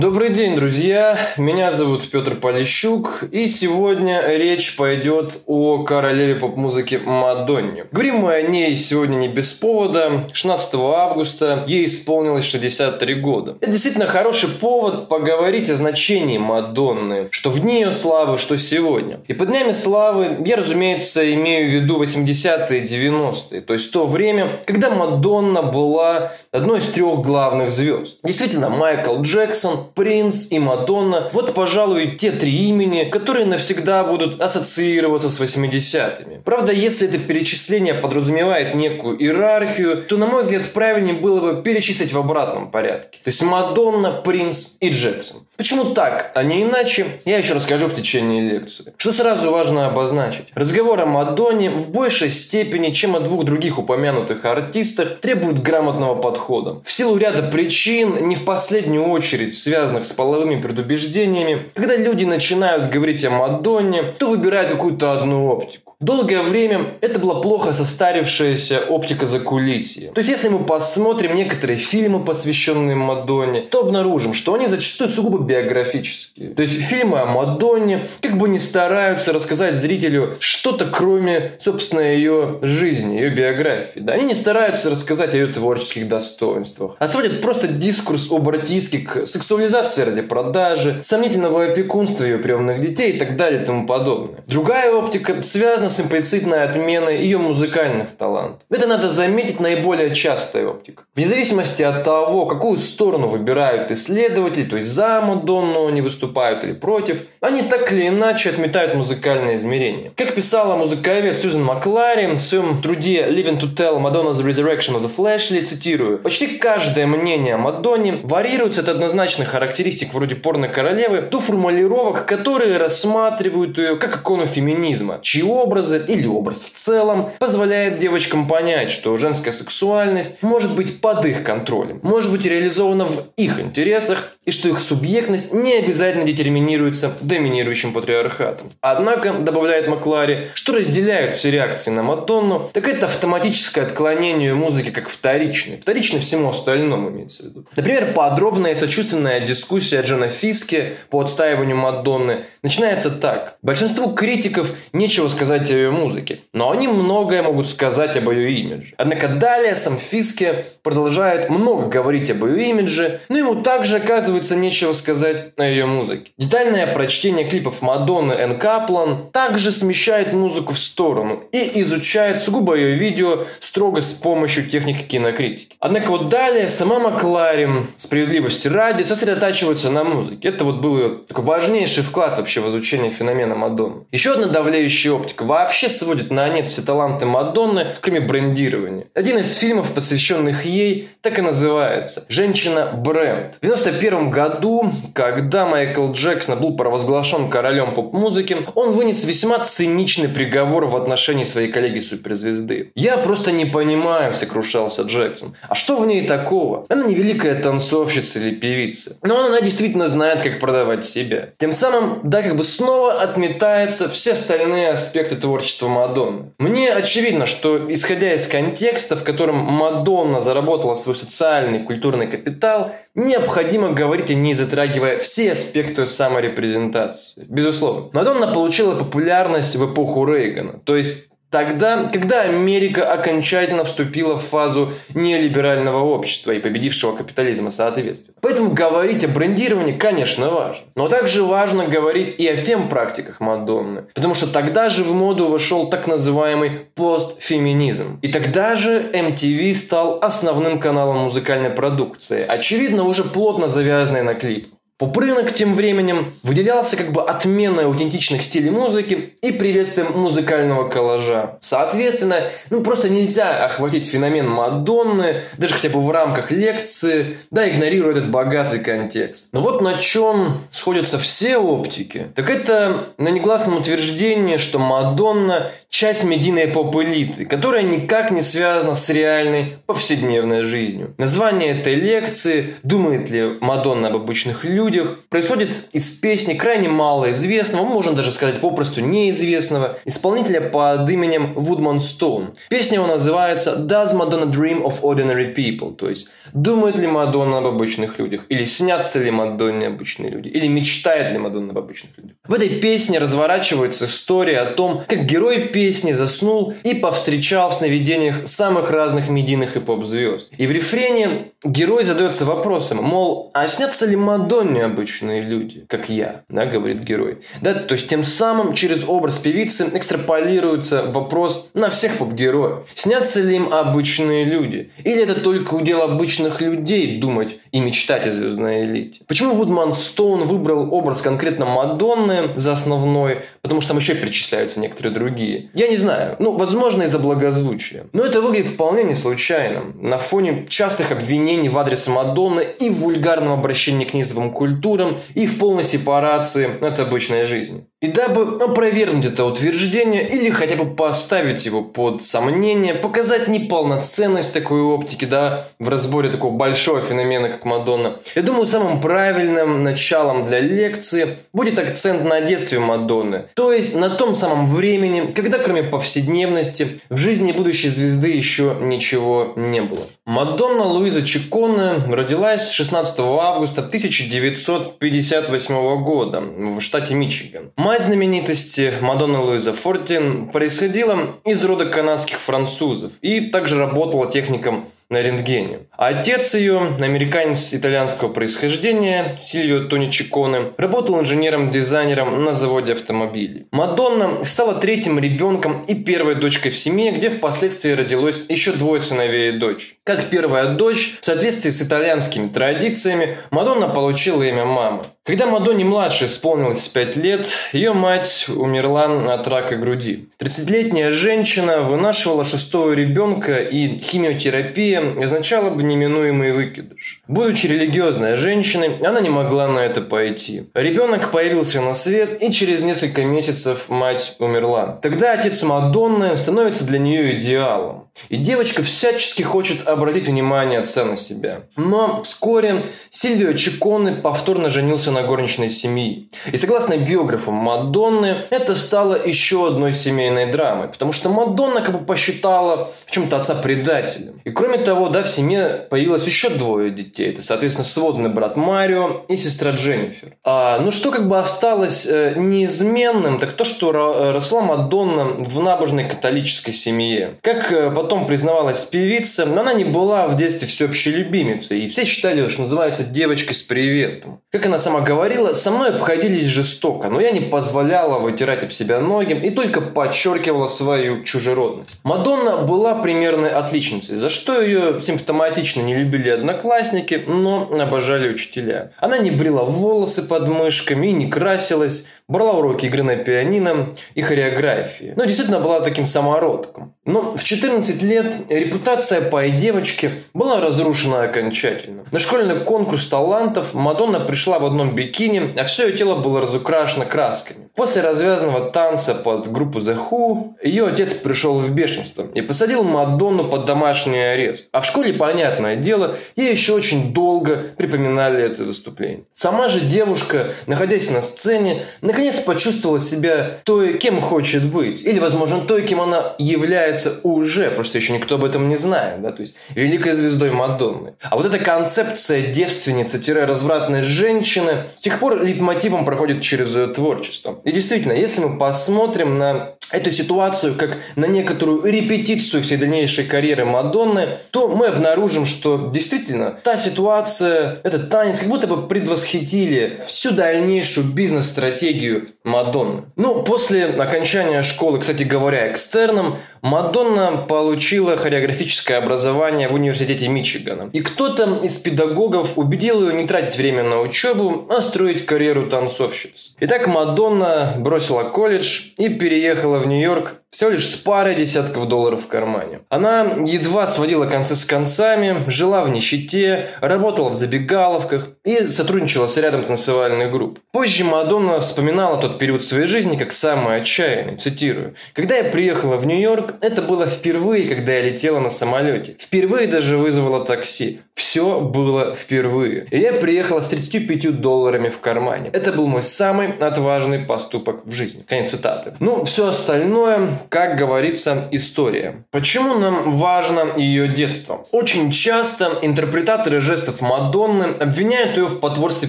Добрый 0.00 0.28
день, 0.28 0.54
друзья! 0.54 1.18
Меня 1.38 1.72
зовут 1.72 2.08
Петр 2.08 2.36
Полищук, 2.36 3.24
и 3.32 3.48
сегодня 3.48 4.22
речь 4.28 4.76
пойдет 4.76 5.40
о 5.46 5.82
королеве 5.82 6.36
поп-музыки 6.36 7.00
Мадонне. 7.04 7.86
Говорим 7.90 8.18
мы 8.18 8.34
о 8.34 8.42
ней 8.42 8.76
сегодня 8.76 9.16
не 9.16 9.26
без 9.26 9.50
повода. 9.50 10.28
16 10.32 10.74
августа 10.74 11.64
ей 11.66 11.86
исполнилось 11.86 12.44
63 12.44 13.14
года. 13.16 13.56
Это 13.60 13.72
действительно 13.72 14.06
хороший 14.06 14.50
повод 14.50 15.08
поговорить 15.08 15.68
о 15.68 15.74
значении 15.74 16.38
Мадонны, 16.38 17.26
что 17.32 17.50
в 17.50 17.58
дни 17.58 17.80
ее 17.80 17.92
славы, 17.92 18.38
что 18.38 18.56
сегодня. 18.56 19.18
И 19.26 19.34
под 19.34 19.48
днями 19.48 19.72
славы 19.72 20.38
я, 20.46 20.58
разумеется, 20.58 21.28
имею 21.34 21.70
в 21.70 21.74
виду 21.74 22.00
80-е 22.00 22.78
и 22.78 22.84
90-е, 22.84 23.62
то 23.62 23.72
есть 23.72 23.92
то 23.92 24.06
время, 24.06 24.60
когда 24.64 24.90
Мадонна 24.90 25.62
была 25.62 26.30
одной 26.52 26.78
из 26.78 26.88
трех 26.92 27.20
главных 27.22 27.72
звезд. 27.72 28.20
Действительно, 28.22 28.68
Майкл 28.68 29.20
Джексон, 29.22 29.87
Принц 29.94 30.48
и 30.50 30.58
Мадонна– 30.58 31.28
вот, 31.32 31.54
пожалуй, 31.54 32.16
те 32.16 32.32
три 32.32 32.68
имени, 32.68 33.04
которые 33.04 33.46
навсегда 33.46 34.04
будут 34.04 34.40
ассоциироваться 34.40 35.30
с 35.30 35.40
80-ми. 35.40 36.38
Правда, 36.44 36.72
если 36.72 37.08
это 37.08 37.18
перечисление 37.18 37.94
подразумевает 37.94 38.74
некую 38.74 39.18
иерархию, 39.18 40.04
то, 40.04 40.16
на 40.16 40.26
мой 40.26 40.42
взгляд, 40.42 40.68
правильнее 40.72 41.14
было 41.14 41.40
бы 41.40 41.62
перечислить 41.62 42.12
в 42.12 42.18
обратном 42.18 42.70
порядке. 42.70 43.18
То 43.22 43.28
есть 43.28 43.42
Мадонна, 43.42 44.12
Принц 44.12 44.76
и 44.80 44.90
Джексон. 44.90 45.47
Почему 45.58 45.86
так, 45.86 46.30
а 46.34 46.44
не 46.44 46.62
иначе, 46.62 47.04
я 47.24 47.38
еще 47.38 47.52
расскажу 47.52 47.88
в 47.88 47.94
течение 47.94 48.40
лекции. 48.40 48.94
Что 48.96 49.10
сразу 49.10 49.50
важно 49.50 49.88
обозначить. 49.88 50.46
Разговор 50.54 51.00
о 51.00 51.06
Мадонне 51.06 51.68
в 51.68 51.90
большей 51.90 52.30
степени, 52.30 52.92
чем 52.92 53.16
о 53.16 53.18
двух 53.18 53.42
других 53.42 53.76
упомянутых 53.76 54.44
артистах, 54.44 55.18
требует 55.18 55.60
грамотного 55.60 56.14
подхода. 56.14 56.80
В 56.84 56.90
силу 56.92 57.16
ряда 57.16 57.42
причин, 57.42 58.28
не 58.28 58.36
в 58.36 58.44
последнюю 58.44 59.08
очередь 59.08 59.56
связанных 59.56 60.04
с 60.04 60.12
половыми 60.12 60.62
предубеждениями, 60.62 61.66
когда 61.74 61.96
люди 61.96 62.24
начинают 62.24 62.92
говорить 62.92 63.24
о 63.24 63.30
Мадонне, 63.30 64.14
то 64.16 64.30
выбирают 64.30 64.70
какую-то 64.70 65.10
одну 65.10 65.48
оптику. 65.48 65.87
Долгое 66.00 66.42
время 66.42 66.94
это 67.00 67.18
была 67.18 67.40
плохо 67.40 67.72
состарившаяся 67.72 68.82
оптика 68.88 69.26
за 69.26 69.40
кулисье. 69.40 70.12
То 70.12 70.20
есть, 70.20 70.30
если 70.30 70.48
мы 70.48 70.60
посмотрим 70.60 71.34
некоторые 71.34 71.76
фильмы, 71.76 72.24
посвященные 72.24 72.94
Мадонне, 72.94 73.62
то 73.62 73.80
обнаружим, 73.80 74.32
что 74.32 74.54
они 74.54 74.68
зачастую 74.68 75.10
сугубо 75.10 75.44
биографические. 75.44 76.50
То 76.50 76.62
есть, 76.62 76.80
фильмы 76.80 77.18
о 77.18 77.26
Мадонне 77.26 78.06
как 78.20 78.38
бы 78.38 78.48
не 78.48 78.60
стараются 78.60 79.32
рассказать 79.32 79.74
зрителю 79.74 80.36
что-то, 80.38 80.86
кроме, 80.86 81.54
собственно, 81.58 82.02
ее 82.02 82.60
жизни, 82.62 83.16
ее 83.16 83.30
биографии. 83.30 83.98
Да? 83.98 84.12
Они 84.12 84.22
не 84.22 84.36
стараются 84.36 84.90
рассказать 84.90 85.34
о 85.34 85.36
ее 85.36 85.48
творческих 85.48 86.08
достоинствах, 86.08 86.94
а 87.00 87.08
сводят 87.08 87.40
просто 87.40 87.66
дискурс 87.66 88.30
об 88.30 88.48
артистке 88.48 88.98
к 88.98 89.26
сексуализации 89.26 90.04
ради 90.04 90.22
продажи, 90.22 91.00
сомнительного 91.02 91.64
опекунства 91.64 92.22
ее 92.22 92.38
приемных 92.38 92.80
детей 92.80 93.14
и 93.14 93.18
так 93.18 93.34
далее 93.34 93.62
и 93.62 93.64
тому 93.64 93.84
подобное. 93.84 94.44
Другая 94.46 94.92
оптика 94.92 95.42
связана 95.42 95.87
с 95.90 96.00
имплицитной 96.00 96.62
отменой 96.62 97.18
ее 97.18 97.38
музыкальных 97.38 98.16
талантов. 98.16 98.62
Это 98.70 98.86
надо 98.86 99.10
заметить 99.10 99.60
наиболее 99.60 100.14
частая 100.14 100.66
оптика. 100.66 101.04
Вне 101.14 101.26
зависимости 101.26 101.82
от 101.82 102.04
того, 102.04 102.46
какую 102.46 102.78
сторону 102.78 103.28
выбирают 103.28 103.90
исследователи, 103.90 104.64
то 104.64 104.76
есть 104.76 104.88
за 104.88 105.20
Мадонну 105.20 105.86
они 105.86 106.00
выступают 106.00 106.64
или 106.64 106.72
против, 106.72 107.26
они 107.40 107.62
так 107.62 107.92
или 107.92 108.08
иначе 108.08 108.50
отметают 108.50 108.94
музыкальное 108.94 109.56
измерение. 109.56 110.12
Как 110.16 110.34
писала 110.34 110.76
музыковед 110.76 111.38
Сьюзен 111.38 111.62
Маклари 111.62 112.26
в 112.26 112.40
своем 112.40 112.80
труде 112.80 113.26
Living 113.28 113.60
to 113.60 113.74
Tell 113.74 114.00
Madonna's 114.00 114.42
Resurrection 114.42 114.96
of 114.96 115.02
the 115.02 115.10
Fleshly, 115.14 115.62
цитирую, 115.62 116.18
«Почти 116.18 116.58
каждое 116.58 117.06
мнение 117.06 117.54
о 117.54 117.58
Мадонне 117.58 118.18
варьируется 118.22 118.80
от 118.80 118.88
однозначных 118.88 119.48
характеристик 119.48 120.12
вроде 120.14 120.34
порно-королевы 120.34 121.22
до 121.22 121.40
формулировок, 121.40 122.26
которые 122.26 122.76
рассматривают 122.78 123.78
ее 123.78 123.96
как 123.96 124.16
икону 124.16 124.46
феминизма, 124.46 125.18
чьи 125.22 125.42
образ 125.42 125.77
образы 125.78 126.04
или 126.08 126.26
образ 126.26 126.64
в 126.64 126.70
целом 126.70 127.30
позволяет 127.38 127.98
девочкам 127.98 128.48
понять, 128.48 128.90
что 128.90 129.16
женская 129.16 129.52
сексуальность 129.52 130.42
может 130.42 130.74
быть 130.74 131.00
под 131.00 131.24
их 131.24 131.44
контролем, 131.44 132.00
может 132.02 132.32
быть 132.32 132.44
реализована 132.44 133.04
в 133.04 133.28
их 133.36 133.60
интересах 133.60 134.32
и 134.44 134.50
что 134.50 134.68
их 134.68 134.80
субъектность 134.80 135.52
не 135.52 135.74
обязательно 135.74 136.24
детерминируется 136.24 137.12
доминирующим 137.20 137.92
патриархатом. 137.92 138.70
Однако, 138.80 139.34
добавляет 139.34 139.88
Маклари, 139.88 140.50
что 140.54 140.74
разделяют 140.74 141.36
все 141.36 141.50
реакции 141.50 141.90
на 141.90 142.02
Мадонну, 142.02 142.68
так 142.72 142.88
это 142.88 143.06
автоматическое 143.06 143.84
отклонение 143.86 144.54
музыки 144.54 144.90
как 144.90 145.08
вторичной. 145.08 145.76
Вторичной 145.76 146.20
всему 146.20 146.48
остальному 146.48 147.10
имеется 147.10 147.44
в 147.44 147.46
виду. 147.46 147.66
Например, 147.76 148.12
подробная 148.14 148.72
и 148.72 148.74
сочувственная 148.74 149.40
дискуссия 149.40 150.02
Джона 150.02 150.28
Фиски 150.28 150.94
по 151.10 151.20
отстаиванию 151.20 151.76
Мадонны 151.76 152.46
начинается 152.62 153.10
так. 153.10 153.56
Большинству 153.62 154.12
критиков 154.12 154.72
нечего 154.92 155.28
сказать 155.28 155.67
о 155.70 155.74
ее 155.74 155.90
музыке, 155.90 156.40
но 156.52 156.70
они 156.70 156.88
многое 156.88 157.42
могут 157.42 157.68
сказать 157.68 158.16
об 158.16 158.30
ее 158.30 158.60
имидже. 158.60 158.94
Однако 158.96 159.28
далее 159.28 159.76
сам 159.76 159.96
Фиске 159.96 160.64
продолжает 160.82 161.50
много 161.50 161.86
говорить 161.86 162.30
об 162.30 162.44
ее 162.44 162.70
имидже, 162.70 163.20
но 163.28 163.38
ему 163.38 163.56
также 163.62 163.96
оказывается 163.96 164.56
нечего 164.56 164.92
сказать 164.92 165.52
о 165.56 165.64
ее 165.64 165.86
музыке. 165.86 166.30
Детальное 166.38 166.86
прочтение 166.86 167.48
клипов 167.48 167.82
Мадонны 167.82 168.32
Эн 168.32 168.58
Каплан 168.58 169.30
также 169.32 169.72
смещает 169.72 170.32
музыку 170.32 170.72
в 170.72 170.78
сторону 170.78 171.42
и 171.52 171.82
изучает 171.82 172.42
сугубо 172.42 172.74
ее 172.74 172.94
видео 172.94 173.44
строго 173.60 174.00
с 174.00 174.12
помощью 174.12 174.66
техники 174.68 175.02
кинокритики. 175.02 175.76
Однако 175.80 176.08
вот 176.08 176.28
далее 176.28 176.68
сама 176.68 176.98
Маклари, 176.98 177.68
справедливости 177.96 178.68
ради, 178.68 179.02
сосредотачивается 179.02 179.90
на 179.90 180.04
музыке. 180.04 180.48
Это 180.48 180.64
вот 180.64 180.76
был 180.76 180.98
ее 180.98 181.08
такой 181.26 181.44
важнейший 181.44 182.02
вклад 182.02 182.38
вообще 182.38 182.60
в 182.60 182.68
изучение 182.68 183.10
феномена 183.10 183.54
Мадонны. 183.54 184.04
Еще 184.12 184.32
одна 184.32 184.46
давлеющая 184.46 185.12
оптика 185.12 185.42
вообще 185.58 185.88
сводит 185.88 186.30
на 186.30 186.48
нет 186.48 186.68
все 186.68 186.82
таланты 186.82 187.26
Мадонны, 187.26 187.86
кроме 188.00 188.20
брендирования. 188.20 189.06
Один 189.14 189.38
из 189.38 189.56
фильмов, 189.56 189.92
посвященных 189.92 190.64
ей, 190.64 191.08
так 191.20 191.38
и 191.38 191.42
называется 191.42 192.24
«Женщина-бренд». 192.28 193.56
В 193.56 193.62
91 193.62 194.30
году, 194.30 194.90
когда 195.14 195.66
Майкл 195.66 196.12
Джексон 196.12 196.60
был 196.60 196.76
провозглашен 196.76 197.50
королем 197.50 197.94
поп-музыки, 197.94 198.56
он 198.74 198.92
вынес 198.92 199.24
весьма 199.24 199.58
циничный 199.60 200.28
приговор 200.28 200.86
в 200.86 200.96
отношении 200.96 201.44
своей 201.44 201.70
коллеги-суперзвезды. 201.70 202.92
«Я 202.94 203.16
просто 203.18 203.52
не 203.52 203.64
понимаю»,— 203.64 204.32
сокрушался 204.34 205.02
Джексон. 205.02 205.54
«А 205.68 205.74
что 205.74 205.96
в 205.96 206.06
ней 206.06 206.26
такого? 206.26 206.86
Она 206.88 207.04
не 207.06 207.14
великая 207.14 207.54
танцовщица 207.56 208.38
или 208.38 208.54
певица. 208.54 209.16
Но 209.22 209.44
она 209.44 209.60
действительно 209.60 210.08
знает, 210.08 210.42
как 210.42 210.60
продавать 210.60 211.04
себя». 211.04 211.50
Тем 211.58 211.72
самым, 211.72 212.20
да, 212.22 212.42
как 212.42 212.56
бы 212.56 212.64
снова 212.64 213.20
отметаются 213.20 214.08
все 214.08 214.32
остальные 214.32 214.90
аспекты 214.90 215.36
творчества 215.48 215.88
Мадонны. 215.88 216.52
Мне 216.58 216.92
очевидно, 216.92 217.46
что, 217.46 217.90
исходя 217.90 218.34
из 218.34 218.46
контекста, 218.46 219.16
в 219.16 219.24
котором 219.24 219.56
Мадонна 219.56 220.40
заработала 220.40 220.92
свой 220.92 221.16
социальный 221.16 221.78
и 221.78 221.82
культурный 221.84 222.26
капитал, 222.26 222.92
необходимо 223.14 223.92
говорить 223.92 224.30
о 224.30 224.34
ней, 224.34 224.52
затрагивая 224.52 225.18
все 225.18 225.52
аспекты 225.52 226.06
саморепрезентации. 226.06 227.46
Безусловно. 227.48 228.10
Мадонна 228.12 228.48
получила 228.48 228.94
популярность 228.94 229.74
в 229.76 229.90
эпоху 229.90 230.26
Рейгана. 230.26 230.80
То 230.84 230.96
есть 230.96 231.28
Тогда, 231.50 232.08
когда 232.12 232.42
Америка 232.42 233.10
окончательно 233.10 233.84
вступила 233.84 234.36
в 234.36 234.42
фазу 234.42 234.92
нелиберального 235.14 236.04
общества 236.04 236.52
и 236.52 236.58
победившего 236.58 237.16
капитализма 237.16 237.70
соответственно. 237.70 238.34
Поэтому 238.42 238.70
говорить 238.70 239.24
о 239.24 239.28
брендировании, 239.28 239.96
конечно, 239.96 240.50
важно. 240.50 240.84
Но 240.94 241.08
также 241.08 241.44
важно 241.44 241.86
говорить 241.86 242.34
и 242.38 242.46
о 242.46 242.56
фем-практиках 242.56 243.40
Мадонны. 243.40 244.04
Потому 244.14 244.34
что 244.34 244.46
тогда 244.52 244.90
же 244.90 245.04
в 245.04 245.14
моду 245.14 245.46
вошел 245.46 245.88
так 245.88 246.06
называемый 246.06 246.70
постфеминизм. 246.94 248.18
И 248.20 248.28
тогда 248.28 248.76
же 248.76 249.10
MTV 249.12 249.74
стал 249.74 250.18
основным 250.20 250.78
каналом 250.78 251.18
музыкальной 251.18 251.70
продукции. 251.70 252.44
Очевидно, 252.46 253.04
уже 253.04 253.24
плотно 253.24 253.68
завязанной 253.68 254.22
на 254.22 254.34
клип. 254.34 254.68
Поп-рынок 254.98 255.52
тем 255.52 255.76
временем 255.76 256.34
выделялся 256.42 256.96
как 256.96 257.12
бы 257.12 257.22
отменой 257.22 257.84
аутентичных 257.84 258.42
стилей 258.42 258.70
музыки 258.70 259.34
и 259.42 259.52
приветствием 259.52 260.10
музыкального 260.18 260.88
коллажа. 260.88 261.56
Соответственно, 261.60 262.50
ну 262.70 262.82
просто 262.82 263.08
нельзя 263.08 263.64
охватить 263.64 264.04
феномен 264.04 264.48
Мадонны, 264.48 265.42
даже 265.56 265.74
хотя 265.74 265.90
бы 265.90 266.00
в 266.00 266.10
рамках 266.10 266.50
лекции, 266.50 267.36
да, 267.52 267.68
игнорируя 267.68 268.10
этот 268.10 268.32
богатый 268.32 268.80
контекст. 268.80 269.50
Но 269.52 269.60
вот 269.60 269.82
на 269.82 269.98
чем 269.98 270.58
сходятся 270.72 271.16
все 271.16 271.58
оптики, 271.58 272.32
так 272.34 272.50
это 272.50 273.10
на 273.18 273.28
негласном 273.28 273.76
утверждении, 273.76 274.56
что 274.56 274.80
Мадонна 274.80 275.70
часть 275.90 276.24
медийной 276.24 276.68
поп-элиты, 276.68 277.44
которая 277.44 277.82
никак 277.82 278.30
не 278.30 278.42
связана 278.42 278.94
с 278.94 279.08
реальной 279.10 279.78
повседневной 279.86 280.62
жизнью. 280.62 281.14
Название 281.16 281.80
этой 281.80 281.94
лекции 281.94 282.74
«Думает 282.82 283.30
ли 283.30 283.58
Мадонна 283.60 284.08
об 284.08 284.16
обычных 284.16 284.64
людях?» 284.64 285.18
происходит 285.30 285.70
из 285.92 286.10
песни 286.18 286.54
крайне 286.54 286.88
малоизвестного, 286.88 287.84
можно 287.84 288.12
даже 288.12 288.32
сказать 288.32 288.60
попросту 288.60 289.00
неизвестного, 289.00 289.98
исполнителя 290.04 290.60
под 290.60 291.08
именем 291.08 291.54
Woodman 291.56 291.98
Stone. 291.98 292.54
Песня 292.68 292.98
его 292.98 293.06
называется 293.06 293.76
«Does 293.76 294.14
Madonna 294.14 294.50
Dream 294.50 294.82
of 294.82 295.00
Ordinary 295.02 295.54
People?» 295.54 295.94
То 295.94 296.08
есть 296.08 296.30
«Думает 296.52 296.96
ли 296.96 297.06
Мадонна 297.06 297.58
об 297.58 297.66
обычных 297.66 298.18
людях?» 298.18 298.44
Или 298.48 298.64
«Снятся 298.64 299.22
ли 299.22 299.30
Мадонне 299.30 299.86
обычные 299.86 300.30
люди?» 300.30 300.48
Или 300.48 300.66
«Мечтает 300.66 301.32
ли 301.32 301.38
Мадонна 301.38 301.72
об 301.72 301.78
обычных 301.78 302.16
людях?» 302.18 302.36
В 302.46 302.52
этой 302.52 302.68
песне 302.68 303.18
разворачивается 303.18 304.04
история 304.04 304.60
о 304.60 304.72
том, 304.72 305.04
как 305.06 305.24
герой 305.24 305.60
песни 305.78 306.10
заснул 306.10 306.74
и 306.82 306.92
повстречал 306.94 307.70
в 307.70 307.74
сновидениях 307.74 308.48
самых 308.48 308.90
разных 308.90 309.28
медийных 309.28 309.76
и 309.76 309.80
поп-звезд. 309.80 310.50
И 310.58 310.66
в 310.66 310.72
рефрене 310.72 311.52
герой 311.62 312.02
задается 312.02 312.44
вопросом, 312.44 312.98
мол, 313.04 313.52
а 313.54 313.68
снятся 313.68 314.04
ли 314.06 314.16
Мадонне 314.16 314.82
обычные 314.82 315.40
люди, 315.40 315.84
как 315.88 316.08
я, 316.08 316.42
да, 316.48 316.66
говорит 316.66 317.04
герой. 317.04 317.38
Да, 317.60 317.74
то 317.74 317.92
есть 317.92 318.10
тем 318.10 318.24
самым 318.24 318.74
через 318.74 319.08
образ 319.08 319.38
певицы 319.38 319.88
экстраполируется 319.94 321.04
вопрос 321.12 321.70
на 321.74 321.90
всех 321.90 322.18
поп-героев. 322.18 322.84
Снятся 322.94 323.40
ли 323.40 323.54
им 323.54 323.72
обычные 323.72 324.42
люди? 324.42 324.90
Или 325.04 325.22
это 325.22 325.40
только 325.40 325.74
удел 325.74 326.02
обычных 326.02 326.60
людей 326.60 327.20
думать 327.20 327.58
и 327.70 327.78
мечтать 327.78 328.26
о 328.26 328.32
звездной 328.32 328.84
элите? 328.84 329.20
Почему 329.28 329.54
Вудман 329.54 329.94
Стоун 329.94 330.42
выбрал 330.42 330.92
образ 330.92 331.22
конкретно 331.22 331.66
Мадонны 331.66 332.48
за 332.56 332.72
основной? 332.72 333.42
Потому 333.62 333.80
что 333.80 333.90
там 333.90 333.98
еще 333.98 334.16
перечисляются 334.16 334.80
некоторые 334.80 335.14
другие. 335.14 335.67
Я 335.74 335.88
не 335.88 335.96
знаю. 335.96 336.36
Ну, 336.38 336.56
возможно, 336.56 337.02
из-за 337.04 337.18
благозвучия. 337.18 338.04
Но 338.12 338.24
это 338.24 338.40
выглядит 338.40 338.68
вполне 338.68 339.04
не 339.04 339.14
случайным. 339.14 339.96
На 340.00 340.18
фоне 340.18 340.66
частых 340.68 341.12
обвинений 341.12 341.68
в 341.68 341.78
адрес 341.78 342.08
Мадонны 342.08 342.64
и 342.78 342.90
в 342.90 342.94
вульгарном 342.94 343.52
обращении 343.52 344.04
к 344.04 344.14
низовым 344.14 344.50
культурам, 344.52 345.18
и 345.34 345.46
в 345.46 345.58
полной 345.58 345.84
сепарации 345.84 346.70
от 346.80 347.00
обычной 347.00 347.44
жизни. 347.44 347.84
И 348.00 348.06
дабы 348.06 348.64
опровергнуть 348.64 349.24
это 349.24 349.44
утверждение 349.44 350.24
или 350.24 350.50
хотя 350.50 350.76
бы 350.76 350.86
поставить 350.86 351.66
его 351.66 351.82
под 351.82 352.22
сомнение, 352.22 352.94
показать 352.94 353.48
неполноценность 353.48 354.54
такой 354.54 354.82
оптики, 354.82 355.24
да, 355.24 355.66
в 355.80 355.88
разборе 355.88 356.28
такого 356.28 356.56
большого 356.56 357.02
феномена, 357.02 357.48
как 357.48 357.64
Мадонна, 357.64 358.20
я 358.36 358.42
думаю, 358.42 358.66
самым 358.66 359.00
правильным 359.00 359.82
началом 359.82 360.44
для 360.44 360.60
лекции 360.60 361.38
будет 361.52 361.80
акцент 361.80 362.22
на 362.22 362.40
детстве 362.40 362.78
Мадонны. 362.78 363.46
То 363.54 363.72
есть 363.72 363.96
на 363.96 364.10
том 364.10 364.36
самом 364.36 364.68
времени, 364.68 365.32
когда 365.34 365.58
кроме 365.58 365.82
повседневности 365.82 367.00
в 367.08 367.16
жизни 367.16 367.50
будущей 367.50 367.88
звезды 367.88 368.28
еще 368.28 368.76
ничего 368.80 369.54
не 369.56 369.82
было. 369.82 370.04
Мадонна 370.24 370.84
Луиза 370.84 371.26
Чиконе 371.26 371.94
родилась 372.08 372.70
16 372.70 373.18
августа 373.18 373.80
1958 373.80 376.04
года 376.04 376.40
в 376.40 376.80
штате 376.80 377.14
Мичиган. 377.14 377.72
Мать 377.88 378.04
знаменитости 378.04 378.92
Мадонна 379.00 379.40
Луиза 379.40 379.72
Фортин 379.72 380.50
происходила 380.50 381.36
из 381.46 381.64
рода 381.64 381.86
канадских 381.86 382.38
французов 382.38 383.12
и 383.22 383.40
также 383.40 383.78
работала 383.78 384.30
техником 384.30 384.86
на 385.10 385.22
рентгене. 385.22 385.80
Отец 385.96 386.54
ее, 386.54 386.92
американец 387.00 387.72
итальянского 387.72 388.28
происхождения, 388.28 389.34
Сильвио 389.38 389.88
Тони 389.88 390.10
Чиконе, 390.10 390.72
работал 390.76 391.18
инженером-дизайнером 391.18 392.44
на 392.44 392.52
заводе 392.52 392.92
автомобилей. 392.92 393.66
Мадонна 393.70 394.44
стала 394.44 394.74
третьим 394.74 395.18
ребенком 395.18 395.82
и 395.88 395.94
первой 395.94 396.34
дочкой 396.34 396.70
в 396.70 396.78
семье, 396.78 397.12
где 397.12 397.30
впоследствии 397.30 397.92
родилось 397.92 398.44
еще 398.48 398.72
двое 398.72 399.00
сыновей 399.00 399.54
и 399.54 399.58
дочь. 399.58 399.96
Как 400.04 400.26
первая 400.26 400.74
дочь, 400.74 401.18
в 401.20 401.24
соответствии 401.24 401.70
с 401.70 401.82
итальянскими 401.82 402.48
традициями, 402.48 403.38
Мадонна 403.50 403.88
получила 403.88 404.42
имя 404.42 404.66
мамы. 404.66 405.02
Когда 405.24 405.46
Мадонне 405.46 405.84
младше 405.84 406.26
исполнилось 406.26 406.88
5 406.88 407.16
лет, 407.16 407.46
ее 407.72 407.92
мать 407.92 408.46
умерла 408.48 409.04
от 409.34 409.46
рака 409.46 409.76
груди. 409.76 410.28
30-летняя 410.40 411.10
женщина 411.10 411.82
вынашивала 411.82 412.44
шестого 412.44 412.92
ребенка, 412.92 413.58
и 413.58 413.98
химиотерапия 413.98 414.97
означала 414.98 415.70
бы 415.70 415.82
неминуемый 415.82 416.52
выкидыш. 416.52 417.22
Будучи 417.28 417.66
религиозной 417.66 418.36
женщиной, 418.36 418.96
она 419.02 419.20
не 419.20 419.30
могла 419.30 419.68
на 419.68 419.80
это 419.80 420.00
пойти. 420.00 420.68
Ребенок 420.74 421.30
появился 421.30 421.80
на 421.80 421.94
свет, 421.94 422.42
и 422.42 422.52
через 422.52 422.82
несколько 422.82 423.24
месяцев 423.24 423.88
мать 423.88 424.36
умерла. 424.38 424.98
Тогда 425.02 425.32
отец 425.32 425.62
Мадонны 425.62 426.36
становится 426.36 426.86
для 426.86 426.98
нее 426.98 427.36
идеалом. 427.36 428.08
И 428.28 428.36
девочка 428.36 428.82
всячески 428.82 429.42
хочет 429.42 429.86
обратить 429.86 430.26
внимание 430.26 430.80
отца 430.80 431.04
на 431.04 431.16
себя. 431.16 431.62
Но 431.76 432.22
вскоре 432.22 432.84
Сильвио 433.10 433.52
Чиконе 433.52 434.12
повторно 434.12 434.70
женился 434.70 435.12
на 435.12 435.22
горничной 435.22 435.70
семьи. 435.70 436.28
И 436.50 436.58
согласно 436.58 436.96
биографам 436.96 437.54
Мадонны, 437.54 438.38
это 438.50 438.74
стало 438.74 439.14
еще 439.14 439.68
одной 439.68 439.92
семейной 439.92 440.50
драмой. 440.50 440.88
Потому 440.88 441.12
что 441.12 441.28
Мадонна 441.28 441.80
как 441.80 441.98
бы 441.98 442.04
посчитала 442.04 442.90
в 443.06 443.10
чем-то 443.10 443.36
отца 443.36 443.54
предателем. 443.54 444.40
И 444.44 444.50
кроме 444.50 444.78
того, 444.88 445.10
да, 445.10 445.22
в 445.22 445.28
семье 445.28 445.86
появилось 445.90 446.26
еще 446.26 446.48
двое 446.48 446.90
детей. 446.90 447.28
Это, 447.28 447.42
соответственно, 447.42 447.84
сводный 447.84 448.30
брат 448.30 448.56
Марио 448.56 449.26
и 449.28 449.36
сестра 449.36 449.72
Дженнифер. 449.72 450.36
А, 450.44 450.80
ну 450.80 450.90
что 450.90 451.10
как 451.10 451.28
бы 451.28 451.38
осталось 451.38 452.06
э, 452.06 452.32
неизменным, 452.36 453.38
так 453.38 453.52
то, 453.52 453.66
что 453.66 453.92
росла 454.32 454.62
Мадонна 454.62 455.24
в 455.24 455.60
набожной 455.60 456.04
католической 456.04 456.72
семье. 456.72 457.34
Как 457.42 457.70
э, 457.70 457.90
потом 457.90 458.26
признавалась 458.26 458.82
певица, 458.86 459.42
она 459.42 459.74
не 459.74 459.84
была 459.84 460.26
в 460.26 460.36
детстве 460.36 460.66
всеобщей 460.66 461.10
любимицей, 461.10 461.80
и 461.80 461.86
все 461.86 462.06
считали, 462.06 462.48
что 462.48 462.62
называется 462.62 463.04
девочкой 463.04 463.56
с 463.56 463.62
приветом. 463.62 464.40
Как 464.50 464.64
она 464.64 464.78
сама 464.78 465.02
говорила, 465.02 465.52
со 465.52 465.70
мной 465.70 465.90
обходились 465.90 466.46
жестоко, 466.46 467.10
но 467.10 467.20
я 467.20 467.30
не 467.30 467.40
позволяла 467.40 468.20
вытирать 468.20 468.64
об 468.64 468.72
себя 468.72 469.00
ноги 469.00 469.34
и 469.34 469.50
только 469.50 469.82
подчеркивала 469.82 470.68
свою 470.68 471.24
чужеродность. 471.24 472.00
Мадонна 472.04 472.56
была 472.56 472.94
примерной 472.94 473.50
отличницей, 473.50 474.16
за 474.16 474.30
что 474.30 474.62
ее 474.62 474.77
симптоматично 475.00 475.82
не 475.82 475.94
любили 475.94 476.30
одноклассники, 476.30 477.22
но 477.26 477.70
обожали 477.78 478.28
учителя. 478.28 478.92
Она 478.98 479.18
не 479.18 479.30
брила 479.30 479.62
волосы 479.62 480.26
под 480.26 480.48
мышками 480.48 481.08
и 481.08 481.12
не 481.12 481.30
красилась, 481.30 482.08
брала 482.28 482.52
уроки 482.52 482.86
игры 482.86 483.02
на 483.02 483.16
пианино 483.16 483.94
и 484.14 484.20
хореографии. 484.20 485.14
Но 485.16 485.24
действительно 485.24 485.60
была 485.60 485.80
таким 485.80 486.06
самородком. 486.06 486.94
Но 487.06 487.30
в 487.34 487.42
14 487.42 488.02
лет 488.02 488.34
репутация 488.50 489.22
пай 489.22 489.50
девочки 489.50 490.12
была 490.34 490.60
разрушена 490.60 491.22
окончательно. 491.22 492.04
На 492.12 492.18
школьный 492.18 492.60
конкурс 492.60 493.08
талантов 493.08 493.72
Мадонна 493.72 494.20
пришла 494.20 494.58
в 494.58 494.66
одном 494.66 494.94
бикини, 494.94 495.54
а 495.56 495.64
все 495.64 495.88
ее 495.88 495.96
тело 495.96 496.16
было 496.16 496.42
разукрашено 496.42 497.06
красками. 497.06 497.70
После 497.74 498.02
развязанного 498.02 498.70
танца 498.70 499.14
под 499.14 499.50
группу 499.50 499.78
The 499.78 499.98
Who, 500.10 500.56
ее 500.62 500.86
отец 500.86 501.14
пришел 501.14 501.58
в 501.58 501.70
бешенство 501.70 502.26
и 502.34 502.42
посадил 502.42 502.82
Мадонну 502.82 503.44
под 503.44 503.64
домашний 503.64 504.18
арест. 504.18 504.68
А 504.72 504.80
в 504.80 504.84
школе, 504.84 505.14
понятное 505.14 505.76
дело, 505.76 506.16
ей 506.36 506.50
еще 506.50 506.74
очень 506.74 507.14
долго 507.14 507.68
припоминали 507.76 508.42
это 508.42 508.64
выступление. 508.64 509.24
Сама 509.32 509.68
же 509.68 509.80
девушка, 509.80 510.52
находясь 510.66 511.10
на 511.10 511.22
сцене, 511.22 511.84
наконец 512.18 512.40
почувствовала 512.40 512.98
себя 512.98 513.60
той, 513.64 513.96
кем 513.98 514.20
хочет 514.20 514.64
быть. 514.64 515.04
Или, 515.04 515.20
возможно, 515.20 515.60
той, 515.60 515.82
кем 515.82 516.00
она 516.00 516.34
является 516.38 517.20
уже, 517.22 517.70
просто 517.70 517.98
еще 517.98 518.12
никто 518.12 518.34
об 518.34 518.44
этом 518.44 518.68
не 518.68 518.76
знает. 518.76 519.22
Да? 519.22 519.30
То 519.30 519.42
есть, 519.42 519.54
великой 519.74 520.12
звездой 520.12 520.50
Мадонны. 520.50 521.14
А 521.22 521.36
вот 521.36 521.46
эта 521.46 521.58
концепция 521.58 522.42
девственницы-развратной 522.52 524.02
женщины 524.02 524.84
с 524.96 525.00
тех 525.00 525.20
пор 525.20 525.42
литмотивом 525.42 526.04
проходит 526.04 526.42
через 526.42 526.74
ее 526.76 526.88
творчество. 526.88 527.60
И 527.64 527.70
действительно, 527.70 528.12
если 528.12 528.42
мы 528.42 528.58
посмотрим 528.58 529.36
на 529.36 529.74
эту 529.90 530.10
ситуацию 530.10 530.74
как 530.74 530.98
на 531.16 531.26
некоторую 531.26 531.84
репетицию 531.84 532.62
всей 532.62 532.76
дальнейшей 532.76 533.24
карьеры 533.24 533.64
Мадонны, 533.64 534.38
то 534.50 534.68
мы 534.68 534.86
обнаружим, 534.86 535.46
что 535.46 535.90
действительно 535.92 536.58
та 536.62 536.76
ситуация, 536.76 537.80
этот 537.84 538.10
танец 538.10 538.40
как 538.40 538.48
будто 538.48 538.66
бы 538.66 538.86
предвосхитили 538.86 540.00
всю 540.04 540.32
дальнейшую 540.32 541.12
бизнес-стратегию 541.12 542.28
Мадонны. 542.44 543.02
Ну, 543.16 543.42
после 543.42 543.86
окончания 543.86 544.62
школы, 544.62 544.98
кстати 544.98 545.24
говоря, 545.24 545.70
экстерном, 545.70 546.38
Мадонна 546.60 547.44
получила 547.48 548.16
хореографическое 548.16 548.98
образование 548.98 549.68
в 549.68 549.74
университете 549.74 550.28
Мичигана. 550.28 550.90
И 550.92 551.00
кто-то 551.00 551.60
из 551.62 551.78
педагогов 551.78 552.58
убедил 552.58 553.08
ее 553.08 553.14
не 553.14 553.26
тратить 553.26 553.56
время 553.56 553.84
на 553.84 554.00
учебу, 554.00 554.66
а 554.68 554.80
строить 554.82 555.24
карьеру 555.24 555.68
танцовщицы. 555.68 556.52
Итак, 556.60 556.88
Мадонна 556.88 557.74
бросила 557.78 558.24
колледж 558.24 558.88
и 558.96 559.08
переехала 559.08 559.77
в 559.78 559.86
Нью-Йорк 559.86 560.42
Всего 560.50 560.70
лишь 560.70 560.88
с 560.88 560.96
парой 560.96 561.34
десятков 561.34 561.86
долларов 561.88 562.24
в 562.24 562.26
кармане. 562.26 562.80
Она 562.88 563.20
едва 563.46 563.86
сводила 563.86 564.24
концы 564.24 564.56
с 564.56 564.64
концами, 564.64 565.44
жила 565.46 565.84
в 565.84 565.90
нищете, 565.90 566.70
работала 566.80 567.28
в 567.28 567.34
забегаловках 567.34 568.28
и 568.44 568.66
сотрудничала 568.66 569.26
с 569.26 569.36
рядом 569.36 569.64
танцевальных 569.64 570.32
групп. 570.32 570.58
Позже 570.72 571.04
Мадонна 571.04 571.60
вспоминала 571.60 572.18
тот 572.18 572.38
период 572.38 572.62
своей 572.62 572.86
жизни 572.86 573.16
как 573.16 573.32
самый 573.34 573.76
отчаянный. 573.76 574.38
Цитирую. 574.38 574.94
«Когда 575.12 575.36
я 575.36 575.44
приехала 575.44 575.96
в 575.96 576.06
Нью-Йорк, 576.06 576.54
это 576.62 576.80
было 576.80 577.06
впервые, 577.06 577.68
когда 577.68 577.92
я 577.92 578.00
летела 578.00 578.40
на 578.40 578.50
самолете. 578.50 579.16
Впервые 579.18 579.66
даже 579.66 579.98
вызвала 579.98 580.46
такси. 580.46 581.00
Все 581.14 581.60
было 581.60 582.14
впервые. 582.14 582.86
И 582.90 582.98
я 582.98 583.12
приехала 583.12 583.60
с 583.60 583.68
35 583.68 584.40
долларами 584.40 584.88
в 584.88 585.00
кармане. 585.00 585.50
Это 585.52 585.72
был 585.72 585.88
мой 585.88 586.04
самый 586.04 586.52
отважный 586.52 587.18
поступок 587.18 587.84
в 587.84 587.90
жизни. 587.90 588.24
Конец 588.26 588.52
цитаты. 588.52 588.94
Ну, 589.00 589.24
все 589.24 589.48
остальное, 589.48 590.30
как 590.48 590.76
говорится, 590.76 591.48
история. 591.50 592.24
Почему 592.30 592.78
нам 592.78 593.12
важно 593.16 593.72
ее 593.76 594.08
детство? 594.08 594.66
Очень 594.72 595.10
часто 595.10 595.78
интерпретаторы 595.82 596.60
жестов 596.60 597.00
Мадонны 597.00 597.64
обвиняют 597.80 598.36
ее 598.36 598.46
в 598.46 598.60
потворстве 598.60 599.08